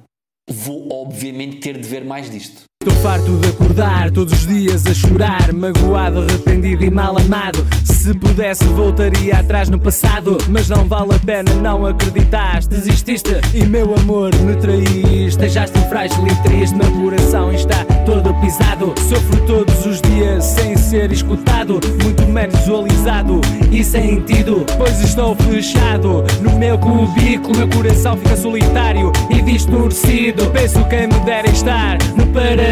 Vou, 0.48 0.90
obviamente, 0.90 1.58
ter 1.58 1.78
de 1.78 1.86
ver 1.86 2.04
mais 2.06 2.30
disto. 2.30 2.62
Estou 2.82 3.02
farto 3.02 3.38
de 3.38 3.48
acordar 3.48 4.10
todos 4.10 4.34
os 4.34 4.46
dias 4.46 4.86
a 4.86 4.92
chorar, 4.92 5.50
magoado, 5.52 6.20
arrependido 6.20 6.84
e 6.84 6.90
mal 6.90 7.16
amado. 7.18 7.66
Se 7.84 8.12
pudesse, 8.14 8.64
voltaria 8.64 9.38
atrás 9.38 9.70
no 9.70 9.78
passado, 9.78 10.36
mas 10.48 10.68
não 10.68 10.84
vale 10.84 11.14
a 11.14 11.18
pena, 11.18 11.54
não 11.54 11.86
acreditaste. 11.86 12.68
Desististe 12.68 13.30
e 13.54 13.64
meu 13.64 13.94
amor 13.96 14.30
me 14.42 14.54
traíste. 14.56 15.38
Deixaste 15.38 15.78
frágil 15.88 16.24
e 16.26 16.42
triste, 16.42 16.76
meu 16.76 16.92
coração 16.92 17.50
está 17.50 17.82
todo 18.04 18.32
pisado. 18.42 18.94
Sofro 19.08 19.46
todos 19.46 19.86
os 19.86 20.02
dias 20.02 20.44
sem 20.44 20.76
ser 20.76 21.10
escutado, 21.10 21.80
muito 22.04 22.22
menos 22.28 22.56
visualizado 22.60 23.40
e 23.72 23.82
sentido, 23.82 24.66
pois 24.76 25.00
estou 25.00 25.34
fechado 25.34 26.22
no 26.42 26.58
meu 26.58 26.78
cubículo. 26.78 27.56
Meu 27.56 27.68
coração 27.70 28.16
fica 28.18 28.36
solitário 28.36 29.10
e 29.30 29.40
distorcido. 29.40 30.50
Penso 30.50 30.84
quem 30.88 31.08
me 31.08 31.18
dera 31.24 31.48
estar 31.48 31.96
no 32.16 32.26
paraíso 32.28 32.65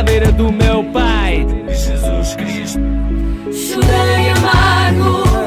à 0.00 0.02
beira 0.02 0.32
do 0.32 0.50
meu 0.50 0.82
Pai, 0.92 1.46
Jesus 1.68 2.34
Cristo. 2.36 2.80
Chorei 3.52 4.30
amargo, 4.30 5.39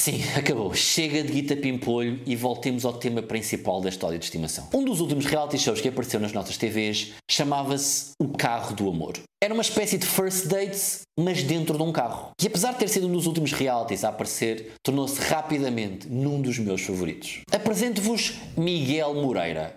sim, 0.00 0.22
acabou. 0.34 0.74
Chega 0.74 1.22
de 1.22 1.30
Guita 1.32 1.54
Pimpolho 1.54 2.20
e 2.26 2.34
voltemos 2.34 2.84
ao 2.84 2.94
tema 2.94 3.22
principal 3.22 3.80
deste 3.80 4.04
ódio 4.04 4.18
de 4.18 4.24
estimação. 4.24 4.68
Um 4.74 4.84
dos 4.84 5.00
últimos 5.00 5.26
reality 5.26 5.58
shows 5.58 5.80
que 5.80 5.88
apareceu 5.88 6.18
nas 6.18 6.32
nossas 6.32 6.56
TVs 6.56 7.12
chamava-se 7.30 8.12
O 8.18 8.28
Carro 8.28 8.74
do 8.74 8.88
Amor. 8.88 9.18
Era 9.42 9.54
uma 9.54 9.62
espécie 9.62 9.96
de 9.98 10.06
first 10.06 10.46
dates, 10.46 11.02
mas 11.18 11.42
dentro 11.42 11.76
de 11.76 11.82
um 11.82 11.92
carro. 11.92 12.30
E 12.40 12.46
apesar 12.46 12.72
de 12.72 12.78
ter 12.78 12.88
sido 12.88 13.06
um 13.06 13.12
dos 13.12 13.26
últimos 13.26 13.52
realities 13.52 14.04
a 14.04 14.08
aparecer, 14.08 14.72
tornou-se 14.82 15.20
rapidamente 15.20 16.08
num 16.08 16.40
dos 16.40 16.58
meus 16.58 16.82
favoritos. 16.82 17.40
Apresento-vos 17.50 18.34
Miguel 18.56 19.14
Moreira, 19.14 19.74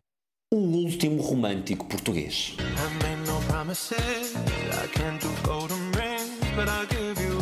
o 0.53 0.57
último 0.57 1.21
romântico 1.21 1.85
português. 1.85 2.55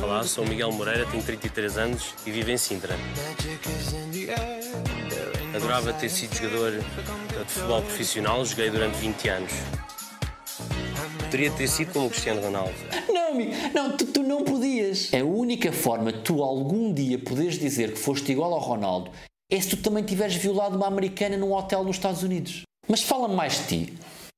Olá, 0.02 0.24
sou 0.24 0.46
Miguel 0.46 0.72
Moreira, 0.72 1.06
tenho 1.06 1.22
33 1.22 1.78
anos 1.78 2.14
e 2.26 2.32
vivo 2.32 2.50
em 2.50 2.56
Sintra. 2.56 2.96
Adorava 5.54 5.92
ter 5.92 6.08
sido 6.08 6.34
jogador 6.34 6.72
de 6.80 7.52
futebol 7.52 7.82
profissional, 7.82 8.46
joguei 8.46 8.70
durante 8.70 8.96
20 8.96 9.28
anos. 9.28 9.52
Poderia 11.26 11.52
ter 11.52 11.68
sido 11.68 11.92
como 11.92 12.06
o 12.06 12.10
Cristiano 12.10 12.42
Ronaldo. 12.42 12.74
Não, 13.12 13.32
amigo, 13.34 13.52
não, 13.74 13.98
tu, 13.98 14.06
tu 14.06 14.24
não 14.24 14.44
podias. 14.44 15.14
A 15.14 15.24
única 15.24 15.72
forma 15.72 16.12
de 16.12 16.20
tu 16.20 16.42
algum 16.44 16.94
dia 16.94 17.18
poderes 17.18 17.58
dizer 17.58 17.94
que 17.94 18.00
foste 18.00 18.32
igual 18.32 18.54
ao 18.54 18.60
Ronaldo 18.60 19.12
é 19.50 19.60
se 19.60 19.70
tu 19.70 19.78
também 19.78 20.04
tiveres 20.04 20.36
violado 20.36 20.76
uma 20.76 20.88
americana 20.88 21.38
num 21.38 21.54
hotel 21.54 21.84
nos 21.84 21.98
Estados 21.98 22.24
Unidos. 22.24 22.64
Mas 22.88 23.02
fala-me 23.02 23.36
mais 23.36 23.60
de 23.60 23.68
ti. 23.68 23.94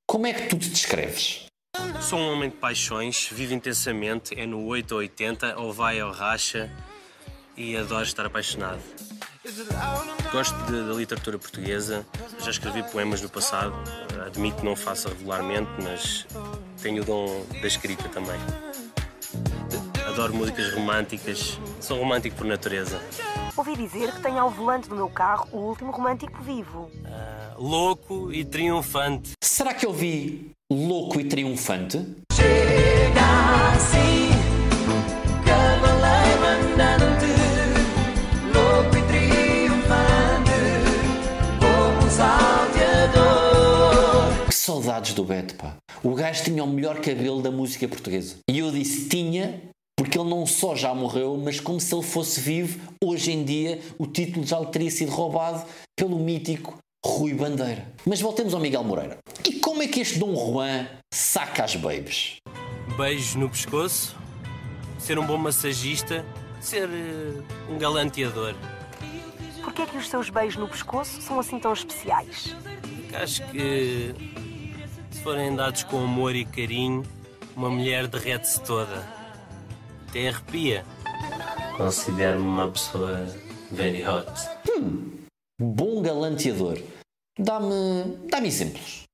Como 0.07 0.27
é 0.27 0.33
que 0.33 0.47
tu 0.47 0.57
te 0.57 0.69
descreves? 0.69 1.45
Sou 2.01 2.19
um 2.19 2.33
homem 2.33 2.49
de 2.49 2.55
paixões, 2.57 3.29
vivo 3.31 3.53
intensamente, 3.53 4.39
é 4.39 4.45
no 4.45 4.63
8 4.65 4.91
ou 4.91 4.99
80, 4.99 5.57
ou 5.57 5.73
vai 5.73 6.01
ou 6.03 6.11
racha, 6.11 6.69
e 7.55 7.75
adoro 7.77 8.03
estar 8.03 8.25
apaixonado. 8.25 8.79
Gosto 10.31 10.53
da 10.69 10.93
literatura 10.93 11.39
portuguesa, 11.39 12.05
já 12.39 12.51
escrevi 12.51 12.83
poemas 12.83 13.21
no 13.21 13.29
passado, 13.29 13.73
admito 14.25 14.57
que 14.57 14.65
não 14.65 14.75
faço 14.75 15.07
regularmente, 15.07 15.69
mas 15.81 16.27
tenho 16.81 17.01
o 17.01 17.05
dom 17.05 17.45
da 17.61 17.67
escrita 17.67 18.07
também. 18.09 18.39
Adoro 20.07 20.33
músicas 20.33 20.73
românticas, 20.73 21.57
sou 21.79 21.97
romântico 21.97 22.35
por 22.35 22.45
natureza. 22.45 23.01
Ouvi 23.55 23.75
dizer 23.75 24.11
que 24.13 24.21
tem 24.21 24.39
ao 24.39 24.49
volante 24.49 24.89
do 24.89 24.95
meu 24.95 25.07
carro 25.07 25.47
o 25.51 25.57
último 25.57 25.91
romântico 25.91 26.41
vivo. 26.41 26.89
Louco 27.55 28.31
e 28.33 28.43
triunfante. 28.43 29.33
Será 29.43 29.75
que 29.75 29.85
eu 29.85 29.93
vi 29.93 30.49
louco 30.71 31.19
e 31.19 31.25
triunfante? 31.25 31.97
Assim, 33.75 34.29
cavaleiro 35.45 36.45
andante, 36.45 37.25
louco 38.53 38.97
e 38.97 39.01
triunfante, 39.07 40.51
como 41.59 42.09
salteador. 42.09 43.33
Que 44.47 44.55
saudades 44.55 45.13
do 45.13 45.23
Beto, 45.23 45.55
pá. 45.55 45.75
O 46.03 46.15
gajo 46.15 46.43
tinha 46.43 46.63
o 46.63 46.67
melhor 46.67 46.99
cabelo 47.01 47.41
da 47.41 47.51
música 47.51 47.87
portuguesa. 47.87 48.37
E 48.49 48.57
eu 48.59 48.71
disse 48.71 49.07
tinha 49.07 49.61
porque 50.03 50.19
ele 50.19 50.29
não 50.29 50.45
só 50.45 50.75
já 50.75 50.93
morreu, 50.93 51.39
mas 51.41 51.61
como 51.61 51.79
se 51.79 51.95
ele 51.95 52.03
fosse 52.03 52.37
vivo, 52.37 52.77
hoje 53.01 53.31
em 53.31 53.45
dia 53.45 53.79
o 53.97 54.05
título 54.05 54.45
já 54.45 54.59
lhe 54.59 54.65
teria 54.65 54.91
sido 54.91 55.09
roubado 55.13 55.65
pelo 55.95 56.19
mítico 56.19 56.77
Rui 57.05 57.33
Bandeira. 57.33 57.87
Mas 58.05 58.19
voltemos 58.19 58.53
ao 58.53 58.59
Miguel 58.59 58.83
Moreira. 58.83 59.17
E 59.47 59.53
como 59.61 59.81
é 59.81 59.87
que 59.87 60.01
este 60.01 60.19
Dom 60.19 60.35
Juan 60.35 60.87
saca 61.13 61.63
as 61.63 61.77
babes? 61.77 62.35
Beijos 62.97 63.35
no 63.35 63.49
pescoço, 63.49 64.13
ser 64.99 65.17
um 65.17 65.25
bom 65.25 65.37
massagista, 65.37 66.25
ser 66.59 66.89
eh, 66.89 67.41
um 67.71 67.77
galanteador. 67.77 68.55
Porquê 69.63 69.83
é 69.83 69.85
que 69.85 69.95
os 69.95 70.09
seus 70.09 70.29
beijos 70.29 70.57
no 70.57 70.67
pescoço 70.67 71.21
são 71.21 71.39
assim 71.39 71.57
tão 71.59 71.71
especiais? 71.71 72.53
Acho 73.13 73.41
que 73.51 74.13
se 75.11 75.21
forem 75.21 75.55
dados 75.55 75.83
com 75.83 76.03
amor 76.03 76.35
e 76.35 76.43
carinho, 76.43 77.03
uma 77.55 77.69
mulher 77.69 78.05
derrete-se 78.07 78.59
toda. 78.63 79.22
Até 80.13 80.27
arrepia. 80.27 80.85
Considero-me 81.75 82.45
uma 82.45 82.69
pessoa 82.69 83.25
very 83.71 84.03
hot. 84.03 84.29
Bom 85.59 86.03
galanteador. 86.03 86.77
Dá-me. 87.39 88.27
dá-me 88.29 88.47
exemplos. 88.47 89.05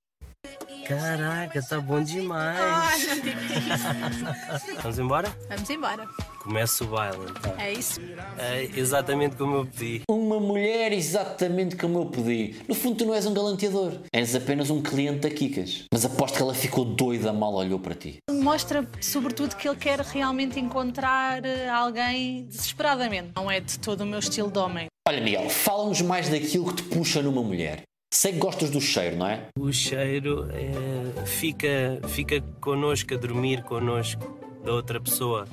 Caraca, 0.90 1.62
tá 1.62 1.80
bom 1.80 2.02
demais. 2.02 3.08
Vamos 4.82 4.98
embora? 4.98 5.32
Vamos 5.48 5.70
embora. 5.70 6.08
Começa 6.40 6.84
o 6.84 6.88
baile. 6.88 7.26
Então. 7.30 7.54
É 7.60 7.72
isso? 7.72 8.02
É 8.40 8.64
exatamente 8.76 9.36
como 9.36 9.58
eu 9.58 9.66
pedi. 9.68 10.02
Uma 10.10 10.40
mulher 10.40 10.92
exatamente 10.92 11.76
como 11.76 12.00
eu 12.00 12.06
pedi. 12.08 12.56
No 12.68 12.74
fundo, 12.74 12.98
tu 12.98 13.06
não 13.06 13.14
és 13.14 13.28
um 13.28 13.36
galanteador. 13.36 13.94
És 14.12 14.34
apenas 14.34 14.72
um 14.72 14.82
cliente 14.82 15.20
da 15.20 15.30
Kikas. 15.30 15.84
Mas 15.94 16.06
aposto 16.06 16.38
que 16.38 16.42
ela 16.42 16.56
ficou 16.56 16.84
doida 16.84 17.32
mal 17.32 17.54
olhou 17.54 17.78
para 17.78 17.94
ti. 17.94 18.18
Mostra, 18.32 18.84
sobretudo, 19.00 19.56
que 19.56 19.70
ele 19.70 19.78
quer 19.78 20.00
realmente 20.00 20.60
encontrar 20.60 21.46
eh, 21.46 21.70
alguém 21.70 22.46
desesperadamente. 22.46 23.30
Não 23.36 23.52
é 23.52 23.60
de 23.60 23.78
todo 23.78 24.02
o 24.02 24.06
meu 24.08 24.18
estilo 24.18 24.50
de 24.50 24.58
homem. 24.58 24.88
Olha, 25.08 25.22
Miguel, 25.22 25.50
fala-nos 25.52 26.02
mais 26.02 26.30
daquilo 26.30 26.74
que 26.74 26.82
te 26.82 26.84
puxa 26.90 27.22
numa 27.22 27.44
mulher. 27.44 27.84
Sei 28.12 28.34
que 28.34 28.40
gostas 28.40 28.72
do 28.72 28.82
cheiro, 28.82 29.18
não 29.18 29.28
é? 29.28 29.48
O 29.58 29.72
cheiro 29.72 30.50
é, 30.52 31.26
fica, 31.28 32.02
fica 32.10 32.42
connosco, 32.60 33.14
a 33.14 33.18
dormir 33.18 33.64
connosco 33.64 34.40
da 34.64 34.74
outra 34.74 35.00
pessoa. 35.00 35.48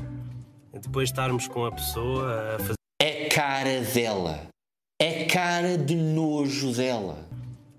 Depois 0.73 1.11
estarmos 1.11 1.47
com 1.49 1.67
a 1.67 1.73
pessoa 1.73 2.55
a 2.55 2.59
fazer. 2.59 2.75
É 3.01 3.29
cara 3.29 3.83
dela. 3.83 4.49
É 4.99 5.25
cara 5.27 5.77
de 5.77 5.95
nojo 5.95 6.73
dela. 6.73 7.29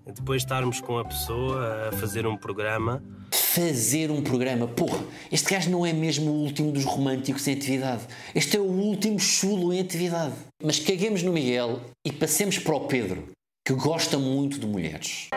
Depois 0.06 0.44
estarmos 0.44 0.80
com 0.80 1.00
a 1.00 1.06
pessoa 1.06 1.90
a 1.90 1.92
fazer 1.94 2.28
um 2.28 2.38
programa. 2.38 3.04
Fazer 3.34 4.12
um 4.12 4.22
programa. 4.22 4.68
Porra, 4.68 5.04
este 5.32 5.50
gajo 5.50 5.72
não 5.72 5.86
é 5.86 5.92
mesmo 5.92 6.30
o 6.30 6.44
último 6.44 6.72
dos 6.72 6.86
românticos 6.86 7.48
em 7.48 7.54
atividade. 7.54 8.04
Este 8.34 8.58
é 8.58 8.60
o 8.60 8.64
último 8.64 9.20
chulo 9.20 9.74
em 9.74 9.80
atividade. 9.80 10.36
Mas 10.64 10.80
caguemos 10.80 11.24
no 11.24 11.34
Miguel 11.34 11.82
e 12.06 12.12
passemos 12.12 12.60
para 12.60 12.76
o 12.76 12.82
Pedro, 12.82 13.28
que 13.68 13.74
gosta 13.74 14.18
muito 14.18 14.62
de 14.62 14.66
mulheres. 14.66 15.28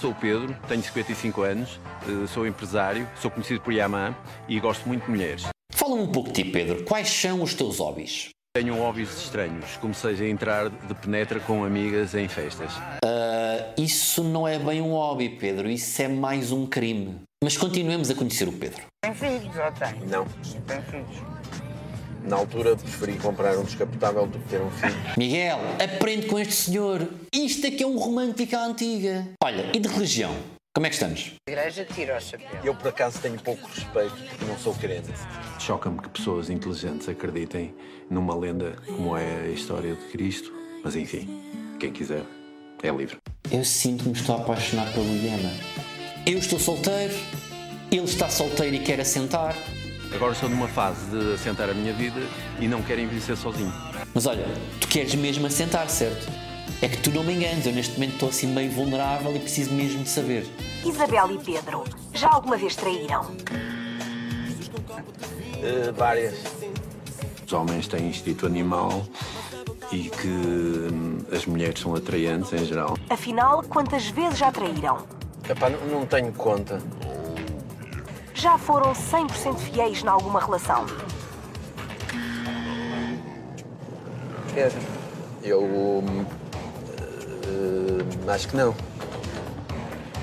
Sou 0.00 0.10
o 0.10 0.14
Pedro, 0.16 0.56
tenho 0.66 0.82
55 0.82 1.42
anos, 1.42 1.78
eh, 2.02 2.26
sou 2.26 2.44
empresário, 2.44 3.08
sou 3.22 3.30
conhecido 3.30 3.60
por 3.60 3.72
Yaman 3.72 4.12
e 4.48 4.58
gosto 4.58 4.88
muito 4.88 5.04
de 5.04 5.10
mulheres. 5.12 5.46
Fala-me 5.72 6.02
um 6.02 6.10
pouco 6.10 6.32
de 6.32 6.42
ti, 6.42 6.50
Pedro. 6.50 6.82
Quais 6.82 7.08
são 7.08 7.40
os 7.40 7.54
teus 7.54 7.78
hobbies? 7.78 8.30
Tenho 8.56 8.74
hobbies 8.74 9.16
estranhos. 9.16 9.76
Comecei 9.76 10.16
a 10.20 10.28
entrar 10.28 10.68
de 10.68 10.94
penetra 10.96 11.38
com 11.38 11.62
amigas 11.64 12.12
em 12.16 12.26
festas. 12.26 12.74
Uh, 13.04 13.80
isso 13.80 14.24
não 14.24 14.48
é 14.48 14.58
bem 14.58 14.82
um 14.82 14.90
hobby, 14.90 15.28
Pedro. 15.28 15.70
Isso 15.70 16.02
é 16.02 16.08
mais 16.08 16.50
um 16.50 16.66
crime. 16.66 17.20
Mas 17.44 17.56
continuemos 17.56 18.10
a 18.10 18.16
conhecer 18.16 18.48
o 18.48 18.52
Pedro. 18.52 18.82
Tem 19.00 19.14
filhos 19.14 19.56
ou 19.56 19.72
tem? 19.72 20.08
Não. 20.08 20.24
Tem 20.66 20.82
filhos. 20.82 21.69
Na 22.24 22.36
altura 22.36 22.76
preferi 22.76 23.14
comprar 23.14 23.56
um 23.58 23.64
descapotável 23.64 24.26
do 24.26 24.38
que 24.38 24.48
ter 24.48 24.60
um 24.60 24.70
filho. 24.70 24.94
Miguel, 25.16 25.58
aprende 25.82 26.26
com 26.26 26.38
este 26.38 26.52
senhor. 26.54 27.08
Isto 27.32 27.66
é 27.66 27.70
que 27.70 27.82
é 27.82 27.86
um 27.86 27.98
romântico 27.98 28.54
à 28.56 28.66
antiga. 28.66 29.28
Olha, 29.42 29.70
e 29.74 29.78
de 29.78 29.88
religião? 29.88 30.34
Como 30.74 30.86
é 30.86 30.90
que 30.90 30.94
estamos? 30.94 31.32
A 31.48 31.50
igreja 31.50 31.84
tira 31.84 32.16
o 32.16 32.20
chapéu. 32.20 32.60
Eu, 32.62 32.74
por 32.74 32.88
acaso, 32.88 33.18
tenho 33.20 33.40
pouco 33.40 33.66
respeito 33.66 34.14
porque 34.28 34.44
não 34.44 34.56
sou 34.58 34.74
crente. 34.74 35.10
Choca-me 35.58 35.98
que 35.98 36.08
pessoas 36.10 36.48
inteligentes 36.48 37.08
acreditem 37.08 37.74
numa 38.08 38.36
lenda 38.36 38.76
como 38.86 39.16
é 39.16 39.42
a 39.42 39.48
história 39.48 39.94
de 39.94 40.04
Cristo. 40.12 40.52
Mas, 40.84 40.94
enfim, 40.94 41.28
quem 41.80 41.92
quiser 41.92 42.22
é 42.82 42.90
livre. 42.90 43.16
Eu 43.50 43.64
sinto 43.64 44.04
que 44.04 44.10
me 44.10 44.14
estou 44.14 44.36
a 44.36 44.40
apaixonar 44.40 44.92
pelo 44.92 45.12
Iena. 45.16 45.52
Eu 46.24 46.38
estou 46.38 46.58
solteiro, 46.58 47.14
ele 47.90 48.04
está 48.04 48.28
solteiro 48.28 48.76
e 48.76 48.78
quer 48.78 49.00
assentar. 49.00 49.56
Agora 50.14 50.32
estou 50.32 50.48
numa 50.48 50.68
fase 50.68 51.06
de 51.10 51.34
assentar 51.34 51.70
a 51.70 51.74
minha 51.74 51.92
vida 51.92 52.20
e 52.58 52.66
não 52.66 52.82
quero 52.82 53.00
envelhecer 53.00 53.36
sozinho. 53.36 53.72
Mas 54.12 54.26
olha, 54.26 54.44
tu 54.80 54.88
queres 54.88 55.14
mesmo 55.14 55.46
assentar, 55.46 55.88
certo? 55.88 56.28
É 56.82 56.88
que 56.88 56.98
tu 56.98 57.10
não 57.10 57.22
me 57.22 57.34
enganes, 57.34 57.66
eu 57.66 57.72
neste 57.72 57.94
momento 57.94 58.14
estou 58.14 58.28
assim 58.28 58.46
meio 58.48 58.70
vulnerável 58.70 59.34
e 59.34 59.38
preciso 59.38 59.72
mesmo 59.72 60.02
de 60.02 60.08
saber. 60.08 60.46
Isabel 60.84 61.32
e 61.32 61.38
Pedro, 61.38 61.84
já 62.12 62.28
alguma 62.30 62.56
vez 62.56 62.74
traíram? 62.74 63.22
Uh, 65.56 65.92
várias. 65.96 66.34
Os 67.46 67.52
homens 67.52 67.86
têm 67.86 68.08
instinto 68.08 68.46
animal 68.46 69.04
e 69.92 70.08
que 70.08 70.28
hum, 70.28 71.18
as 71.32 71.44
mulheres 71.46 71.80
são 71.80 71.94
atraentes 71.94 72.52
em 72.52 72.64
geral. 72.64 72.96
Afinal, 73.08 73.62
quantas 73.64 74.06
vezes 74.06 74.38
já 74.38 74.50
traíram? 74.50 75.04
Epá, 75.48 75.68
não, 75.68 75.86
não 75.86 76.06
tenho 76.06 76.32
conta. 76.32 76.80
Já 78.34 78.56
foram 78.58 78.92
100% 78.92 79.56
fiéis 79.58 80.02
em 80.02 80.08
alguma 80.08 80.40
relação? 80.40 80.86
Pedro. 84.54 84.80
Eu. 85.42 85.62
uh, 85.62 86.04
acho 88.30 88.48
que 88.48 88.56
não. 88.56 88.74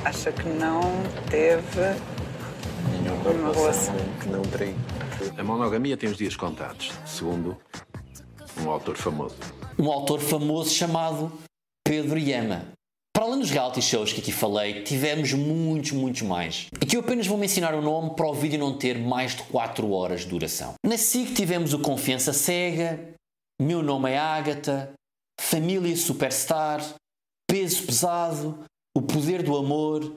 Acha 0.06 0.32
que 0.32 0.48
não 0.48 0.82
teve 1.30 1.82
Nenhuma 2.92 3.30
uma 3.32 3.54
relação? 3.54 3.96
que 4.22 4.30
não 4.30 4.42
traí. 4.44 4.76
A 5.38 5.44
monogamia 5.44 5.98
tem 5.98 6.10
os 6.10 6.18
dias 6.18 6.36
contados, 6.36 6.92
segundo 7.06 7.58
um 8.62 8.70
autor 8.70 8.96
famoso. 8.96 9.36
Um 9.78 9.92
autor 9.92 10.20
famoso 10.20 10.70
chamado 10.72 11.32
Pedro 11.84 12.18
Yama. 12.18 12.66
Além 13.28 13.40
dos 13.40 13.52
reality 13.52 13.82
shows 13.82 14.14
que 14.14 14.22
aqui 14.22 14.32
falei, 14.32 14.84
tivemos 14.84 15.34
muitos, 15.34 15.92
muitos 15.92 16.22
mais. 16.22 16.68
Aqui 16.80 16.96
eu 16.96 17.02
apenas 17.02 17.28
vou 17.28 17.38
mencionar 17.38 17.76
o 17.76 17.82
nome 17.82 18.16
para 18.16 18.26
o 18.26 18.34
vídeo 18.34 18.58
não 18.58 18.78
ter 18.78 18.98
mais 18.98 19.36
de 19.36 19.44
4 19.44 19.92
horas 19.92 20.22
de 20.22 20.28
duração. 20.28 20.76
Na 20.82 20.98
SIC 20.98 21.34
tivemos 21.34 21.74
o 21.74 21.80
Confiança 21.80 22.32
Cega, 22.32 23.14
Meu 23.62 23.84
Nome 23.84 24.12
é 24.12 24.18
Ágata, 24.18 24.94
Família 25.42 25.94
Superstar, 25.98 26.82
Peso 27.52 27.86
Pesado, 27.86 28.64
O 28.96 29.02
Poder 29.02 29.44
do 29.44 29.58
Amor, 29.58 30.10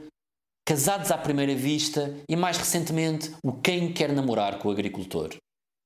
Casados 0.64 1.10
à 1.10 1.18
Primeira 1.18 1.56
Vista 1.56 2.16
e 2.30 2.36
mais 2.36 2.58
recentemente 2.58 3.34
o 3.44 3.54
Quem 3.54 3.92
Quer 3.92 4.12
Namorar 4.12 4.60
com 4.60 4.68
o 4.68 4.70
Agricultor. 4.70 5.34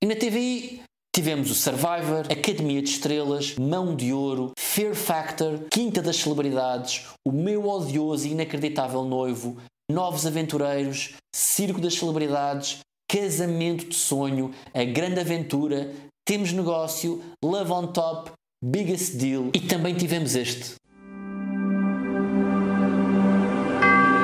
E 0.03 0.07
na 0.07 0.15
TVI 0.15 0.83
tivemos 1.15 1.49
o 1.49 1.55
Survivor, 1.55 2.27
Academia 2.29 2.83
de 2.83 2.91
Estrelas, 2.91 3.55
Mão 3.55 3.95
de 3.95 4.13
Ouro, 4.13 4.51
Fear 4.59 4.97
Factor, 4.97 5.61
Quinta 5.71 6.03
das 6.03 6.17
Celebridades, 6.17 7.07
O 7.25 7.31
Meu 7.31 7.69
Odioso 7.69 8.27
e 8.27 8.33
Inacreditável 8.33 9.05
Noivo, 9.05 9.57
Novos 9.89 10.27
Aventureiros, 10.27 11.15
Circo 11.33 11.81
das 11.81 11.95
Celebridades, 11.95 12.81
Casamento 13.09 13.89
de 13.89 13.95
Sonho, 13.95 14.51
A 14.75 14.83
Grande 14.83 15.21
Aventura, 15.21 15.93
Temos 16.27 16.53
Negócio, 16.53 17.23
Love 17.45 17.71
on 17.71 17.87
Top, 17.93 18.33
Biggest 18.65 19.15
Deal 19.15 19.51
e 19.55 19.61
também 19.61 19.95
tivemos 19.95 20.35
este. 20.35 20.75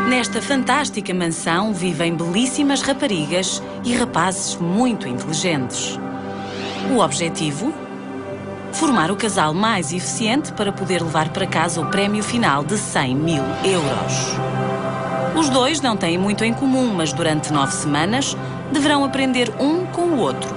Nesta 0.09 0.43
fantástica 0.43 1.15
mansão 1.15 1.73
vivem 1.73 2.17
belíssimas 2.17 2.83
raparigas 2.83 3.63
e 3.85 3.95
rapazes 3.95 4.57
muito 4.57 5.07
inteligentes. 5.07 5.97
O 6.89 6.99
objetivo? 6.99 7.75
Formar 8.73 9.11
o 9.11 9.17
casal 9.17 9.53
mais 9.53 9.93
eficiente 9.93 10.53
para 10.53 10.73
poder 10.73 11.03
levar 11.03 11.29
para 11.29 11.47
casa 11.47 11.81
o 11.81 11.87
prémio 11.87 12.23
final 12.23 12.65
de 12.65 12.79
100 12.79 13.15
mil 13.15 13.43
euros. 13.65 14.37
Os 15.37 15.49
dois 15.49 15.81
não 15.81 15.97
têm 15.97 16.17
muito 16.17 16.45
em 16.45 16.55
comum, 16.55 16.93
mas 16.95 17.13
durante 17.13 17.53
nove 17.53 17.73
semanas 17.73 18.37
deverão 18.73 19.05
aprender 19.05 19.53
um 19.61 19.85
com 19.87 20.03
o 20.03 20.19
outro. 20.19 20.49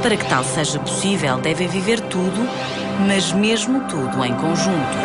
Para 0.00 0.16
que 0.16 0.26
tal 0.26 0.42
seja 0.44 0.78
possível, 0.78 1.38
devem 1.38 1.68
viver 1.68 2.00
tudo, 2.00 2.48
mas 3.06 3.32
mesmo 3.32 3.80
tudo 3.88 4.24
em 4.24 4.34
conjunto. 4.34 4.96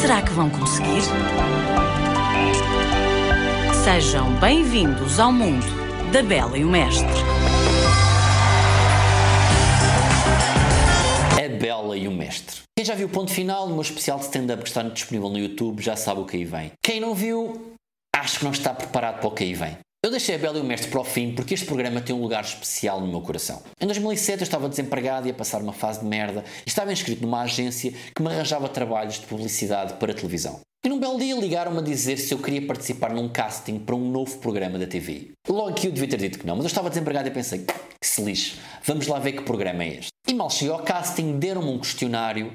Será 0.00 0.20
que 0.20 0.32
vão 0.32 0.50
conseguir? 0.50 1.02
Sejam 3.82 4.30
bem-vindos 4.34 5.18
ao 5.18 5.32
mundo 5.32 5.83
da 6.14 6.22
Bela 6.22 6.56
e 6.56 6.64
o 6.64 6.68
Mestre. 6.68 7.08
A 11.32 11.58
Bela 11.58 11.96
e 11.98 12.06
o 12.06 12.12
Mestre. 12.12 12.60
Quem 12.78 12.86
já 12.86 12.94
viu 12.94 13.08
o 13.08 13.10
ponto 13.10 13.32
final 13.32 13.66
no 13.66 13.72
meu 13.72 13.82
especial 13.82 14.20
de 14.20 14.26
stand-up 14.26 14.62
que 14.62 14.68
está 14.68 14.84
disponível 14.84 15.28
no 15.28 15.40
YouTube 15.40 15.82
já 15.82 15.96
sabe 15.96 16.20
o 16.20 16.24
que 16.24 16.36
aí 16.36 16.44
vem. 16.44 16.70
Quem 16.80 17.00
não 17.00 17.16
viu, 17.16 17.74
acho 18.14 18.38
que 18.38 18.44
não 18.44 18.52
está 18.52 18.72
preparado 18.72 19.18
para 19.18 19.26
o 19.26 19.32
que 19.32 19.42
aí 19.42 19.54
vem. 19.54 19.76
Eu 20.04 20.10
deixei 20.12 20.36
a 20.36 20.38
Bela 20.38 20.56
e 20.58 20.60
o 20.60 20.64
Mestre 20.64 20.88
para 20.88 21.00
o 21.00 21.04
fim 21.04 21.34
porque 21.34 21.52
este 21.52 21.66
programa 21.66 22.00
tem 22.00 22.14
um 22.14 22.22
lugar 22.22 22.44
especial 22.44 23.00
no 23.00 23.08
meu 23.08 23.20
coração. 23.20 23.60
Em 23.80 23.86
2007 23.86 24.38
eu 24.38 24.44
estava 24.44 24.68
desempregado 24.68 25.26
e 25.26 25.32
a 25.32 25.34
passar 25.34 25.60
uma 25.62 25.72
fase 25.72 25.98
de 25.98 26.06
merda 26.06 26.44
e 26.64 26.68
estava 26.68 26.92
inscrito 26.92 27.22
numa 27.22 27.42
agência 27.42 27.92
que 28.14 28.22
me 28.22 28.28
arranjava 28.28 28.68
trabalhos 28.68 29.18
de 29.18 29.26
publicidade 29.26 29.94
para 29.94 30.14
televisão. 30.14 30.60
E 30.84 30.88
num 30.90 31.00
belo 31.00 31.18
dia 31.18 31.34
ligaram-me 31.34 31.78
a 31.78 31.80
dizer 31.80 32.18
se 32.18 32.34
eu 32.34 32.38
queria 32.38 32.66
participar 32.66 33.14
num 33.14 33.26
casting 33.26 33.78
para 33.78 33.94
um 33.94 34.10
novo 34.10 34.36
programa 34.36 34.78
da 34.78 34.86
TV. 34.86 35.30
Logo 35.48 35.72
que 35.72 35.86
eu 35.86 35.90
devia 35.90 36.06
ter 36.06 36.18
dito 36.18 36.38
que 36.38 36.46
não, 36.46 36.56
mas 36.56 36.66
eu 36.66 36.68
estava 36.68 36.90
desempregado 36.90 37.26
e 37.26 37.30
pensei, 37.30 37.64
que 37.64 38.06
se 38.06 38.22
lixe, 38.22 38.58
vamos 38.84 39.06
lá 39.06 39.18
ver 39.18 39.32
que 39.32 39.44
programa 39.44 39.82
é 39.82 39.94
este. 39.94 40.08
E 40.28 40.34
mal 40.34 40.50
cheguei 40.50 40.74
ao 40.74 40.82
casting, 40.82 41.38
deram-me 41.38 41.70
um 41.70 41.78
questionário, 41.78 42.52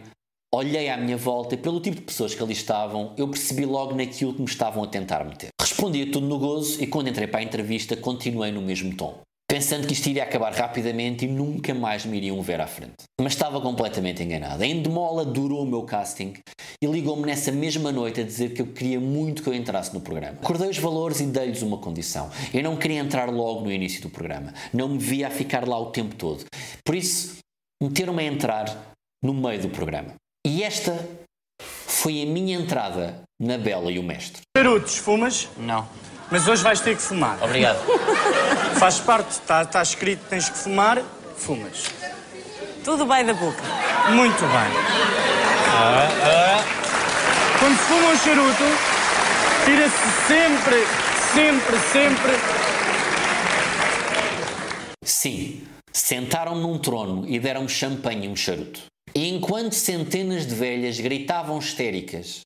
olhei 0.54 0.90
à 0.90 0.98
minha 0.98 1.18
volta 1.18 1.56
e 1.56 1.58
pelo 1.58 1.82
tipo 1.82 1.96
de 1.96 2.04
pessoas 2.04 2.36
que 2.36 2.44
ali 2.44 2.54
estavam, 2.54 3.16
eu 3.18 3.28
percebi 3.28 3.66
logo 3.66 3.96
naquilo 3.96 4.36
que 4.36 4.42
me 4.42 4.48
estavam 4.48 4.84
a 4.84 4.88
tentar 4.88 5.24
meter. 5.24 5.50
Respondi 5.60 6.04
a 6.04 6.12
tudo 6.12 6.28
no 6.28 6.38
gozo 6.38 6.84
e 6.84 6.86
quando 6.86 7.08
entrei 7.08 7.26
para 7.26 7.40
a 7.40 7.44
entrevista 7.44 7.98
continuei 7.98 8.52
no 8.52 8.62
mesmo 8.62 8.96
tom. 8.96 9.22
Pensando 9.50 9.88
que 9.88 9.94
isto 9.94 10.06
iria 10.08 10.26
acabar 10.26 10.54
rapidamente 10.54 11.26
e 11.26 11.28
nunca 11.28 11.74
mais 11.74 12.06
me 12.06 12.18
iriam 12.18 12.40
ver 12.40 12.62
à 12.62 12.68
frente. 12.68 12.94
Mas 13.20 13.34
estava 13.34 13.60
completamente 13.60 14.22
enganado. 14.22 14.62
A 14.62 14.68
Endemola 14.68 15.26
durou 15.26 15.64
o 15.64 15.66
meu 15.66 15.82
casting 15.82 16.36
e 16.80 16.86
ligou-me 16.86 17.26
nessa 17.26 17.52
mesma 17.52 17.92
noite 17.92 18.22
a 18.22 18.24
dizer 18.24 18.54
que 18.54 18.62
eu 18.62 18.68
queria 18.68 19.00
muito 19.00 19.42
que 19.42 19.50
eu 19.50 19.54
entrasse 19.56 19.92
no 19.92 20.02
programa. 20.02 20.38
Acordei 20.40 20.70
os 20.70 20.78
valores 20.78 21.20
e 21.20 21.26
dei-lhes 21.26 21.64
uma 21.64 21.80
condição. 21.80 22.30
Eu 22.54 22.62
não 22.62 22.78
queria 22.78 23.00
entrar 23.00 23.28
logo 23.28 23.62
no 23.62 23.72
início 23.72 24.04
do 24.04 24.10
programa. 24.12 24.54
Não 24.72 24.88
me 24.88 25.00
via 25.00 25.30
a 25.30 25.32
ficar 25.32 25.68
lá 25.68 25.80
o 25.80 25.88
tempo 25.88 26.14
todo. 26.14 26.46
Por 26.86 26.94
isso, 26.94 27.40
meteram-me 27.82 28.22
a 28.22 28.32
entrar 28.32 28.94
no 29.24 29.34
meio 29.34 29.64
do 29.64 29.70
programa. 29.70 30.14
E 30.46 30.62
esta 30.62 30.96
foi 31.60 32.22
a 32.22 32.26
minha 32.28 32.56
entrada 32.56 33.24
na 33.42 33.58
Bela 33.58 33.92
e 33.92 33.98
o 33.98 34.04
Mestre. 34.04 34.44
Charutos, 34.56 34.98
fumas? 34.98 35.50
Não. 35.58 35.90
Mas 36.30 36.48
hoje 36.48 36.62
vais 36.62 36.80
ter 36.80 36.96
que 36.96 37.02
fumar. 37.02 37.44
Obrigado. 37.44 37.80
Faz 38.80 38.98
parte, 38.98 39.32
está 39.32 39.66
tá 39.66 39.82
escrito 39.82 40.22
tens 40.30 40.48
que 40.48 40.58
fumar, 40.58 41.04
fumas. 41.36 41.84
Tudo 42.82 43.06
bem 43.06 43.26
da 43.26 43.34
boca. 43.34 43.62
Muito 44.10 44.40
bem. 44.40 44.72
Ah, 45.68 46.08
ah. 46.24 47.60
Quando 47.60 47.78
se 47.78 47.84
fuma 47.84 48.08
um 48.08 48.18
charuto, 48.18 48.64
tira-se 49.66 49.98
sempre, 50.28 50.88
sempre, 51.34 51.80
sempre. 51.92 52.32
Sim, 55.04 55.68
sentaram-me 55.92 56.62
num 56.62 56.80
trono 56.80 57.28
e 57.28 57.38
deram-me 57.38 57.68
champanhe 57.68 58.28
e 58.28 58.30
um 58.30 58.36
charuto. 58.36 58.84
E 59.14 59.28
enquanto 59.28 59.74
centenas 59.74 60.48
de 60.48 60.56
velhas 60.56 60.98
gritavam 61.02 61.60
histéricas, 61.60 62.44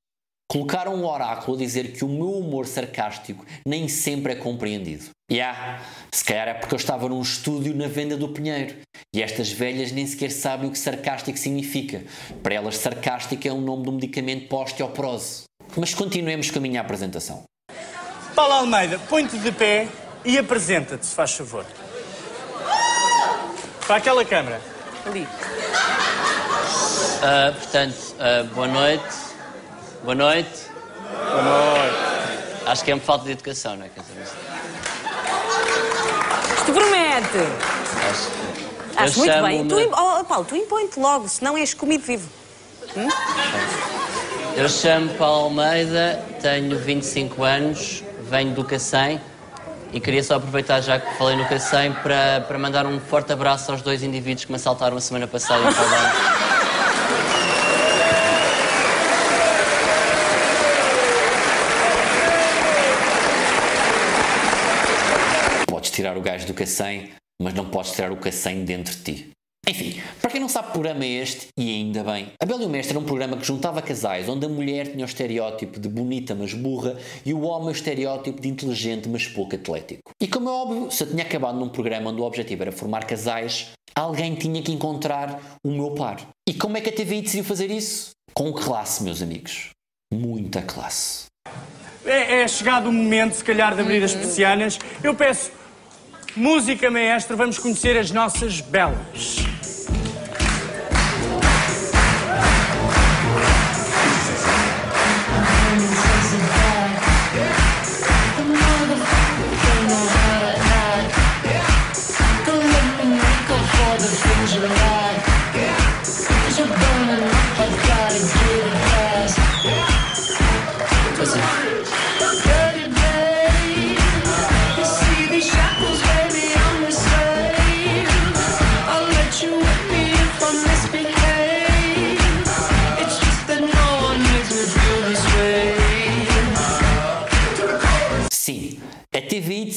colocaram 0.50 0.96
um 0.96 1.06
oráculo 1.06 1.58
a 1.58 1.60
dizer 1.60 1.94
que 1.94 2.06
o 2.06 2.08
meu 2.08 2.32
humor 2.32 2.68
sarcástico 2.68 3.46
nem 3.66 3.88
sempre 3.88 4.34
é 4.34 4.36
compreendido. 4.36 5.06
E 5.30 5.42
ah, 5.42 5.82
se 6.14 6.24
calhar 6.24 6.48
é 6.48 6.54
porque 6.54 6.76
eu 6.76 6.78
estava 6.78 7.10
num 7.10 7.22
estúdio 7.22 7.76
na 7.76 7.88
venda 7.88 8.16
do 8.16 8.30
Pinheiro 8.30 8.76
e 9.16 9.22
estas 9.22 9.52
velhas 9.52 9.92
nem 9.92 10.06
sequer 10.06 10.32
sabem 10.32 10.68
o 10.68 10.72
que 10.72 10.78
sarcástico 10.78 11.38
significa. 11.38 12.04
Para 12.42 12.56
elas, 12.56 12.78
sarcástico 12.78 13.48
é 13.48 13.52
o 13.52 13.60
nome 13.60 13.84
do 13.84 13.92
medicamento 13.92 14.48
para 14.48 14.60
osteoporose. 14.60 15.44
Mas 15.76 15.94
continuemos 15.94 16.52
com 16.52 16.60
a 16.60 16.62
minha 16.62 16.82
apresentação. 16.82 17.44
Paulo 18.36 18.54
Almeida, 18.54 19.00
põe-te 19.10 19.38
de 19.38 19.52
pé 19.52 19.88
e 20.26 20.38
apresenta-te, 20.38 21.06
se 21.06 21.16
faz 21.16 21.34
favor. 21.34 21.66
Para 23.88 23.96
aquela 23.98 24.24
câmara. 24.24 24.62
Ali. 25.06 25.28
Ah, 27.22 27.54
portanto, 27.58 28.16
ah, 28.20 28.44
boa 28.54 28.68
noite. 28.68 29.23
Boa 30.04 30.16
noite. 30.16 30.50
Boa 31.32 31.42
noite. 31.44 32.64
Acho 32.66 32.84
que 32.84 32.92
é 32.92 32.94
uma 32.94 33.02
falta 33.02 33.26
de 33.26 33.32
educação, 33.32 33.76
não 33.76 33.86
é? 33.86 33.90
Isto 36.58 36.74
promete. 36.74 37.38
acho 38.10 38.28
que- 38.30 38.44
Acho 38.96 39.20
muito 39.20 39.42
bem. 39.42 39.68
Tu, 39.68 39.80
im- 39.80 39.92
oh, 39.92 40.24
Paulo, 40.24 40.46
tu 40.46 40.56
impõe-te 40.56 41.00
logo, 41.00 41.28
senão 41.28 41.58
és 41.58 41.74
comido 41.74 42.04
vivo. 42.04 42.30
Hum? 42.96 43.08
Eu 44.56 44.70
chamo 44.70 45.10
Paulo 45.16 45.46
Almeida, 45.46 46.24
tenho 46.42 46.78
25 46.78 47.44
anos, 47.44 48.04
venho 48.30 48.52
do 48.54 48.64
Cacém 48.64 49.20
e 49.92 50.00
queria 50.00 50.24
só 50.24 50.36
aproveitar, 50.36 50.80
já 50.82 51.00
que 51.00 51.18
falei 51.18 51.36
no 51.36 51.46
Cacém, 51.48 51.92
para, 51.92 52.42
para 52.42 52.60
mandar 52.60 52.86
um 52.86 53.00
forte 53.00 53.34
abraço 53.34 53.72
aos 53.72 53.82
dois 53.82 54.04
indivíduos 54.04 54.46
que 54.46 54.52
me 54.52 54.58
assaltaram 54.58 54.96
a 54.96 55.02
semana 55.02 55.28
passada 55.28 55.64
em. 55.64 55.74
Podes 65.68 65.90
tirar 65.92 66.13
o 66.13 66.13
gajo 66.24 66.48
do 66.48 66.54
cacém, 66.54 67.12
mas 67.42 67.54
não 67.54 67.70
podes 67.70 67.92
tirar 67.92 68.12
o 68.12 68.18
cacém 68.18 68.66
dentro 68.66 68.96
de 68.96 69.04
ti. 69.04 69.34
Enfim, 69.66 70.02
para 70.20 70.30
quem 70.30 70.42
não 70.42 70.50
sabe 70.50 70.68
que 70.68 70.74
programa 70.74 71.06
é 71.06 71.08
este, 71.08 71.48
e 71.58 71.70
ainda 71.70 72.04
bem, 72.04 72.34
A 72.38 72.46
Bela 72.46 72.64
e 72.64 72.66
o 72.66 72.70
Mestre 72.70 72.92
era 72.92 73.00
um 73.00 73.06
programa 73.06 73.38
que 73.38 73.46
juntava 73.46 73.82
casais 73.82 74.28
onde 74.28 74.46
a 74.46 74.50
mulher 74.50 74.92
tinha 74.92 75.06
o 75.06 75.08
estereótipo 75.08 75.80
de 75.80 75.88
bonita 75.88 76.36
mas 76.36 76.54
burra 76.54 76.98
e 77.26 77.34
o 77.34 77.44
homem 77.44 77.70
o 77.70 77.72
estereótipo 77.72 78.42
de 78.42 78.50
inteligente 78.50 79.08
mas 79.08 79.26
pouco 79.26 79.56
atlético. 79.56 80.12
E 80.20 80.28
como 80.28 80.50
é 80.50 80.52
óbvio, 80.52 80.92
se 80.92 81.04
eu 81.04 81.10
tinha 81.10 81.24
acabado 81.24 81.58
num 81.58 81.70
programa 81.70 82.12
onde 82.12 82.20
o 82.20 82.26
objetivo 82.26 82.62
era 82.62 82.74
formar 82.74 83.06
casais, 83.06 83.72
alguém 83.96 84.36
tinha 84.36 84.62
que 84.62 84.72
encontrar 84.72 85.40
o 85.66 85.72
meu 85.72 85.92
par. 85.92 86.20
E 86.46 86.54
como 86.54 86.76
é 86.76 86.82
que 86.82 86.90
a 86.90 86.94
TVI 86.94 87.22
decidiu 87.22 87.46
fazer 87.46 87.72
isso? 87.72 88.12
Com 88.34 88.52
classe, 88.52 89.02
meus 89.02 89.22
amigos. 89.22 89.70
Muita 90.14 90.62
classe. 90.62 91.28
É, 92.06 92.42
é 92.42 92.48
chegado 92.50 92.90
o 92.90 92.92
momento, 92.92 93.34
se 93.34 93.44
calhar, 93.44 93.74
de 93.76 93.82
abrir 93.82 94.04
as 94.04 94.14
persianas. 94.14 94.78
Eu 95.02 95.16
peço 95.16 95.52
música, 96.36 96.90
maestro, 96.90 97.38
vamos 97.38 97.58
conhecer 97.58 97.98
as 97.98 98.12
nossas 98.12 98.60
belas. 98.60 99.38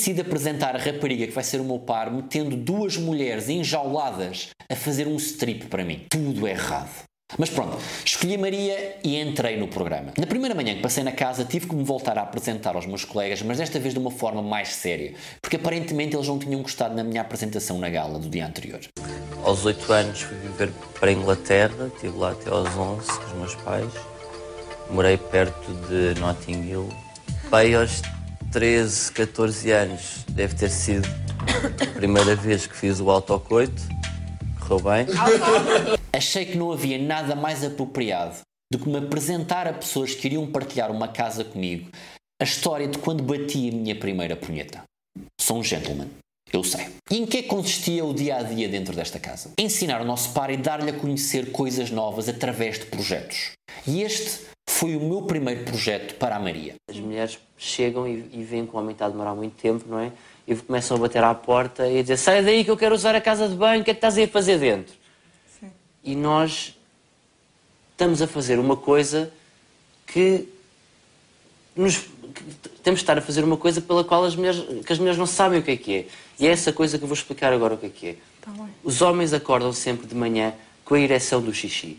Decide 0.06 0.20
apresentar 0.20 0.76
a 0.76 0.78
rapariga 0.78 1.26
que 1.26 1.32
vai 1.32 1.42
ser 1.42 1.60
o 1.60 1.64
meu 1.64 1.80
par 1.80 2.12
metendo 2.12 2.56
duas 2.56 2.96
mulheres 2.96 3.48
enjauladas 3.48 4.50
a 4.70 4.76
fazer 4.76 5.08
um 5.08 5.16
strip 5.16 5.66
para 5.66 5.84
mim. 5.84 6.06
Tudo 6.08 6.46
errado. 6.46 6.90
Mas 7.36 7.50
pronto, 7.50 7.76
escolhi 8.04 8.38
Maria 8.38 8.98
e 9.02 9.20
entrei 9.20 9.56
no 9.56 9.66
programa. 9.66 10.12
Na 10.16 10.28
primeira 10.28 10.54
manhã 10.54 10.76
que 10.76 10.80
passei 10.80 11.02
na 11.02 11.10
casa 11.10 11.44
tive 11.44 11.66
que 11.66 11.74
me 11.74 11.82
voltar 11.82 12.16
a 12.18 12.22
apresentar 12.22 12.76
aos 12.76 12.86
meus 12.86 13.04
colegas, 13.04 13.42
mas 13.42 13.58
desta 13.58 13.80
vez 13.80 13.94
de 13.94 13.98
uma 13.98 14.12
forma 14.12 14.40
mais 14.40 14.68
séria, 14.68 15.12
porque 15.42 15.56
aparentemente 15.56 16.14
eles 16.14 16.28
não 16.28 16.38
tinham 16.38 16.62
gostado 16.62 16.94
na 16.94 17.02
minha 17.02 17.22
apresentação 17.22 17.76
na 17.80 17.88
gala 17.88 18.20
do 18.20 18.28
dia 18.28 18.46
anterior. 18.46 18.78
Aos 19.42 19.66
8 19.66 19.92
anos 19.92 20.20
fui 20.20 20.36
viver 20.36 20.70
para 21.00 21.10
a 21.10 21.12
Inglaterra, 21.12 21.90
estive 21.92 22.16
lá 22.16 22.30
até 22.30 22.48
aos 22.48 22.68
11 22.68 23.06
com 23.08 23.24
os 23.24 23.32
meus 23.32 23.54
pais. 23.56 23.92
Morei 24.88 25.16
perto 25.16 25.72
de 25.88 26.20
Notting 26.20 26.62
Hill. 26.62 26.88
Pai, 27.50 27.74
aos 27.74 28.02
13, 28.56 29.12
14 29.12 29.70
anos, 29.70 30.24
deve 30.30 30.54
ter 30.54 30.70
sido 30.70 31.06
a 31.78 31.86
primeira 31.94 32.34
vez 32.34 32.66
que 32.66 32.74
fiz 32.74 33.00
o 33.00 33.10
autocoito. 33.10 33.82
Correu 34.58 34.80
bem. 34.82 35.06
Achei 36.10 36.46
que 36.46 36.56
não 36.56 36.72
havia 36.72 36.96
nada 36.96 37.36
mais 37.36 37.62
apropriado 37.62 38.38
do 38.72 38.78
que 38.78 38.88
me 38.88 38.96
apresentar 38.96 39.66
a 39.66 39.74
pessoas 39.74 40.14
que 40.14 40.26
iriam 40.26 40.50
partilhar 40.50 40.90
uma 40.90 41.06
casa 41.06 41.44
comigo 41.44 41.90
a 42.40 42.44
história 42.44 42.88
de 42.88 42.96
quando 42.96 43.22
bati 43.22 43.68
a 43.68 43.72
minha 43.72 43.94
primeira 43.94 44.34
punheta. 44.34 44.82
Sou 45.38 45.58
um 45.58 45.62
gentleman, 45.62 46.08
eu 46.52 46.62
sei. 46.62 46.86
E 47.10 47.18
em 47.18 47.26
que 47.26 47.38
é 47.38 47.42
que 47.42 47.48
consistia 47.48 48.04
o 48.04 48.14
dia 48.14 48.36
a 48.36 48.42
dia 48.42 48.68
dentro 48.68 48.94
desta 48.94 49.18
casa? 49.18 49.50
Ensinar 49.58 50.00
o 50.00 50.04
nosso 50.04 50.32
par 50.32 50.50
e 50.50 50.56
dar-lhe 50.56 50.90
a 50.90 50.92
conhecer 50.92 51.52
coisas 51.52 51.90
novas 51.90 52.28
através 52.28 52.78
de 52.78 52.86
projetos. 52.86 53.52
E 53.86 54.02
este 54.02 54.46
foi 54.68 54.96
o 54.96 55.00
meu 55.00 55.22
primeiro 55.22 55.64
projeto 55.64 56.14
para 56.16 56.36
a 56.36 56.38
Maria. 56.38 56.74
As 56.88 56.98
mulheres 56.98 57.38
chegam 57.56 58.06
e, 58.06 58.28
e 58.32 58.44
veem 58.44 58.66
que 58.66 58.74
o 58.74 58.78
homem 58.78 58.92
está 58.92 59.06
a 59.06 59.08
demorar 59.08 59.34
muito 59.34 59.54
tempo, 59.54 59.84
não 59.88 59.98
é? 59.98 60.12
E 60.46 60.54
começam 60.54 60.96
a 60.96 61.00
bater 61.00 61.24
à 61.24 61.34
porta 61.34 61.88
e 61.88 61.98
a 61.98 62.02
dizer: 62.02 62.16
Sai 62.16 62.42
daí 62.42 62.64
que 62.64 62.70
eu 62.70 62.76
quero 62.76 62.94
usar 62.94 63.14
a 63.14 63.20
casa 63.20 63.48
de 63.48 63.54
banho, 63.54 63.82
o 63.82 63.84
que 63.84 63.90
é 63.90 63.94
que 63.94 63.98
estás 63.98 64.16
aí 64.16 64.24
a 64.24 64.28
fazer 64.28 64.58
dentro? 64.58 64.94
E 66.04 66.14
nós 66.14 66.76
estamos 67.92 68.22
a 68.22 68.26
fazer 68.26 68.58
uma 68.58 68.76
coisa 68.76 69.32
que. 70.06 70.48
Nos, 71.76 71.98
que 71.98 72.68
temos 72.82 73.00
de 73.00 73.04
estar 73.04 73.18
a 73.18 73.20
fazer 73.20 73.44
uma 73.44 73.56
coisa 73.56 73.80
pela 73.80 74.02
qual 74.02 74.24
as 74.24 74.34
mulheres, 74.34 74.64
que 74.84 74.92
as 74.92 74.98
mulheres 74.98 75.18
não 75.18 75.26
sabem 75.26 75.60
o 75.60 75.62
que 75.62 75.70
é 75.72 75.76
que 75.76 75.94
é. 75.94 76.06
E 76.40 76.46
é 76.46 76.50
essa 76.50 76.72
coisa 76.72 76.96
que 76.98 77.04
eu 77.04 77.08
vou 77.08 77.16
explicar 77.16 77.52
agora 77.52 77.74
o 77.74 77.78
que 77.78 77.86
é 77.86 77.90
que 77.90 78.06
é. 78.08 78.16
Tá 78.40 78.50
bem. 78.50 78.68
Os 78.82 79.02
homens 79.02 79.32
acordam 79.32 79.72
sempre 79.72 80.06
de 80.06 80.14
manhã 80.14 80.52
com 80.84 80.94
a 80.94 81.00
ereção 81.00 81.40
do 81.40 81.52
xixi. 81.52 81.98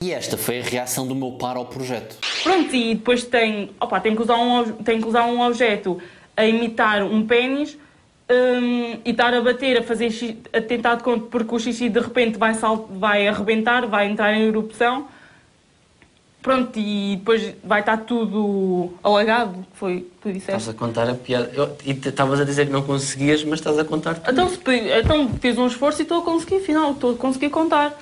E 0.00 0.12
esta 0.12 0.36
foi 0.36 0.60
a 0.60 0.62
reação 0.62 1.06
do 1.06 1.14
meu 1.14 1.32
par 1.32 1.56
ao 1.56 1.64
projeto. 1.64 2.18
Pronto, 2.42 2.74
e 2.76 2.94
depois 2.94 3.24
tem, 3.24 3.70
opa, 3.80 3.98
tem, 4.00 4.14
que 4.14 4.20
usar 4.20 4.36
um, 4.36 4.72
tem 4.82 5.00
que 5.00 5.06
usar 5.08 5.24
um 5.24 5.40
objeto 5.40 5.98
a 6.36 6.44
imitar 6.44 7.02
um 7.02 7.26
pênis 7.26 7.78
hum, 8.30 8.98
e 9.02 9.10
estar 9.10 9.32
a 9.32 9.40
bater, 9.40 9.78
a 9.78 9.82
fazer 9.82 10.10
xixi, 10.10 10.36
a 10.52 10.60
tentar 10.60 10.96
de 10.96 11.04
conta, 11.04 11.26
porque 11.30 11.54
o 11.54 11.58
xixi 11.58 11.88
de 11.88 12.00
repente 12.00 12.36
vai, 12.36 12.52
sal, 12.52 12.86
vai 12.90 13.26
arrebentar, 13.26 13.86
vai 13.86 14.06
entrar 14.06 14.34
em 14.34 14.48
erupção. 14.48 15.08
Pronto, 16.44 16.78
e 16.78 17.16
depois 17.16 17.54
vai 17.64 17.80
estar 17.80 17.96
tudo 18.04 18.92
alagado, 19.02 19.64
foi 19.72 19.96
o 19.96 20.00
que 20.02 20.06
tu 20.20 20.28
Estás 20.28 20.34
disseste. 20.58 20.70
a 20.70 20.74
contar 20.74 21.08
a 21.08 21.14
piada. 21.14 21.50
Eu- 21.54 21.74
E 21.86 21.92
estavas 21.92 22.38
a 22.38 22.44
dizer 22.44 22.66
que 22.66 22.72
não 22.72 22.82
conseguias, 22.82 23.42
mas 23.44 23.60
estás 23.60 23.78
a 23.78 23.84
contar 23.84 24.16
tudo. 24.16 24.30
Então, 24.30 24.50
se, 24.50 24.58
então 25.00 25.30
fiz 25.40 25.56
um 25.56 25.66
esforço 25.66 26.02
e 26.02 26.04
estou 26.04 26.18
a 26.18 26.22
conseguir, 26.22 26.56
afinal, 26.56 26.90
estou 26.92 27.12
a 27.12 27.16
conseguir 27.16 27.48
contar. 27.48 27.98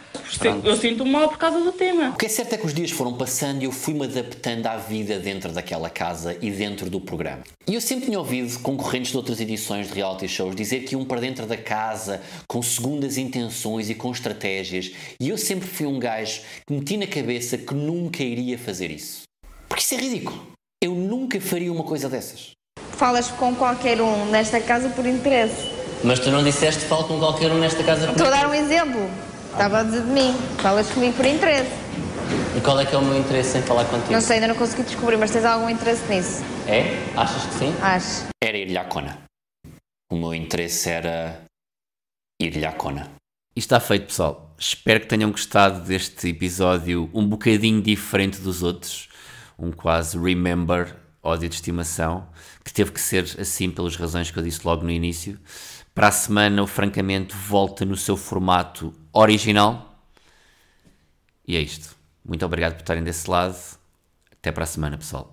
Eu 0.65 0.77
sinto 0.77 1.05
mal 1.07 1.29
por 1.29 1.39
causa 1.39 1.61
do 1.61 1.73
tema. 1.73 2.11
O 2.11 2.17
que 2.17 2.27
é 2.27 2.29
certo 2.29 2.55
é 2.55 2.59
que 2.59 2.67
os 2.67 2.75
dias 2.75 2.91
foram 2.91 3.15
passando 3.15 3.63
e 3.63 3.65
eu 3.65 3.73
fui-me 3.73 4.05
adaptando 4.05 4.67
à 4.67 4.77
vida 4.77 5.19
dentro 5.19 5.53
daquela 5.53 5.89
casa 5.89 6.37
e 6.41 6.51
dentro 6.51 6.91
do 6.91 7.01
programa. 7.01 7.43
E 7.67 7.75
eu 7.75 7.81
sempre 7.81 8.07
tinha 8.07 8.19
ouvido 8.19 8.59
concorrentes 8.61 9.13
de 9.13 9.17
outras 9.17 9.41
edições 9.41 9.89
de 9.89 9.95
reality 9.95 10.27
shows 10.29 10.57
dizer 10.57 10.81
que 10.81 10.95
iam 10.95 11.05
para 11.05 11.21
dentro 11.21 11.47
da 11.47 11.57
casa 11.57 12.21
com 12.49 12.63
segundas 12.63 13.17
intenções 13.17 13.89
e 13.89 13.95
com 13.95 14.11
estratégias, 14.11 14.93
e 15.21 15.29
eu 15.29 15.39
sempre 15.39 15.69
fui 15.69 15.87
um 15.87 15.99
gajo 15.99 16.41
que 16.67 16.75
meti 16.75 16.97
na 16.97 17.07
cabeça 17.07 17.57
que 17.57 17.75
nunca 17.75 18.23
iria 18.23 18.59
fazer 18.59 18.91
isso. 18.91 19.23
Porque 19.69 19.83
isso 19.83 19.95
é 19.95 19.99
ridículo. 19.99 20.53
Eu 20.83 20.95
nunca 20.95 21.41
faria 21.41 21.73
uma 21.73 21.85
coisa 21.85 22.09
dessas. 22.09 22.51
Falas 22.97 23.29
com 23.29 23.55
qualquer 23.55 24.01
um 24.01 24.27
nesta 24.27 24.61
casa 24.61 24.89
por 24.89 25.07
interesse. 25.07 25.71
Mas 26.05 26.19
tu 26.19 26.31
não 26.31 26.43
disseste 26.43 26.85
falo 26.85 27.05
com 27.05 27.19
qualquer 27.19 27.51
um 27.53 27.59
nesta 27.59 27.83
casa 27.85 28.07
por 28.07 28.13
Estou 28.13 28.27
a 28.27 28.31
dar 28.31 28.49
um 28.49 28.55
exemplo. 28.55 29.09
Estava 29.53 29.81
a 29.81 29.83
dizer 29.83 30.03
de 30.03 30.11
mim. 30.11 30.33
Falas 30.59 30.91
comigo 30.91 31.15
por 31.15 31.27
interesse. 31.27 31.71
E 32.57 32.61
qual 32.63 32.81
é 32.81 32.87
que 32.87 32.95
é 32.95 32.99
o 32.99 33.03
meu 33.03 33.19
interesse 33.19 33.59
em 33.59 33.63
falar 33.63 33.85
contigo? 33.85 34.11
Não 34.11 34.21
sei, 34.21 34.37
ainda 34.37 34.49
não 34.49 34.55
consegui 34.55 34.83
descobrir, 34.83 35.19
mas 35.19 35.31
tens 35.31 35.45
algum 35.45 35.69
interesse 35.69 36.11
nisso? 36.11 36.43
É? 36.67 36.97
Achas 37.15 37.45
que 37.45 37.55
sim? 37.55 37.75
Acho. 37.83 38.29
Era 38.43 38.57
ir-lhe 38.57 38.79
à 38.79 38.85
cona. 38.85 39.19
O 40.11 40.17
meu 40.17 40.35
interesse 40.35 40.89
era 40.89 41.43
ir-lhe 42.41 42.65
à 42.65 42.73
cona. 42.73 43.11
E 43.55 43.61
está 43.61 43.79
feito, 43.79 44.07
pessoal. 44.07 44.55
Espero 44.59 45.01
que 45.01 45.07
tenham 45.07 45.31
gostado 45.31 45.83
deste 45.83 46.29
episódio 46.29 47.11
um 47.13 47.27
bocadinho 47.27 47.83
diferente 47.83 48.41
dos 48.41 48.63
outros. 48.63 49.11
Um 49.59 49.71
quase 49.71 50.19
remember, 50.19 50.97
ódio 51.23 51.51
de 51.51 51.57
estimação, 51.57 52.27
que 52.65 52.73
teve 52.73 52.91
que 52.91 53.01
ser 53.01 53.25
assim 53.39 53.71
pelas 53.71 53.97
razões 53.97 54.31
que 54.31 54.39
eu 54.39 54.43
disse 54.43 54.61
logo 54.65 54.83
no 54.83 54.91
início. 54.91 55.39
Para 55.95 56.09
a 56.09 56.13
semana, 56.13 56.63
o 56.63 56.67
Francamente 56.67 57.37
volta 57.37 57.85
no 57.85 57.99
seu 57.99 58.17
formato 58.17 58.95
original. 59.13 59.99
E 61.47 61.57
é 61.57 61.61
isto. 61.61 61.95
Muito 62.25 62.45
obrigado 62.45 62.75
por 62.75 62.81
estarem 62.81 63.03
desse 63.03 63.29
lado. 63.29 63.57
Até 64.33 64.51
para 64.53 64.65
a 64.65 64.67
semana, 64.67 64.97
pessoal. 64.97 65.33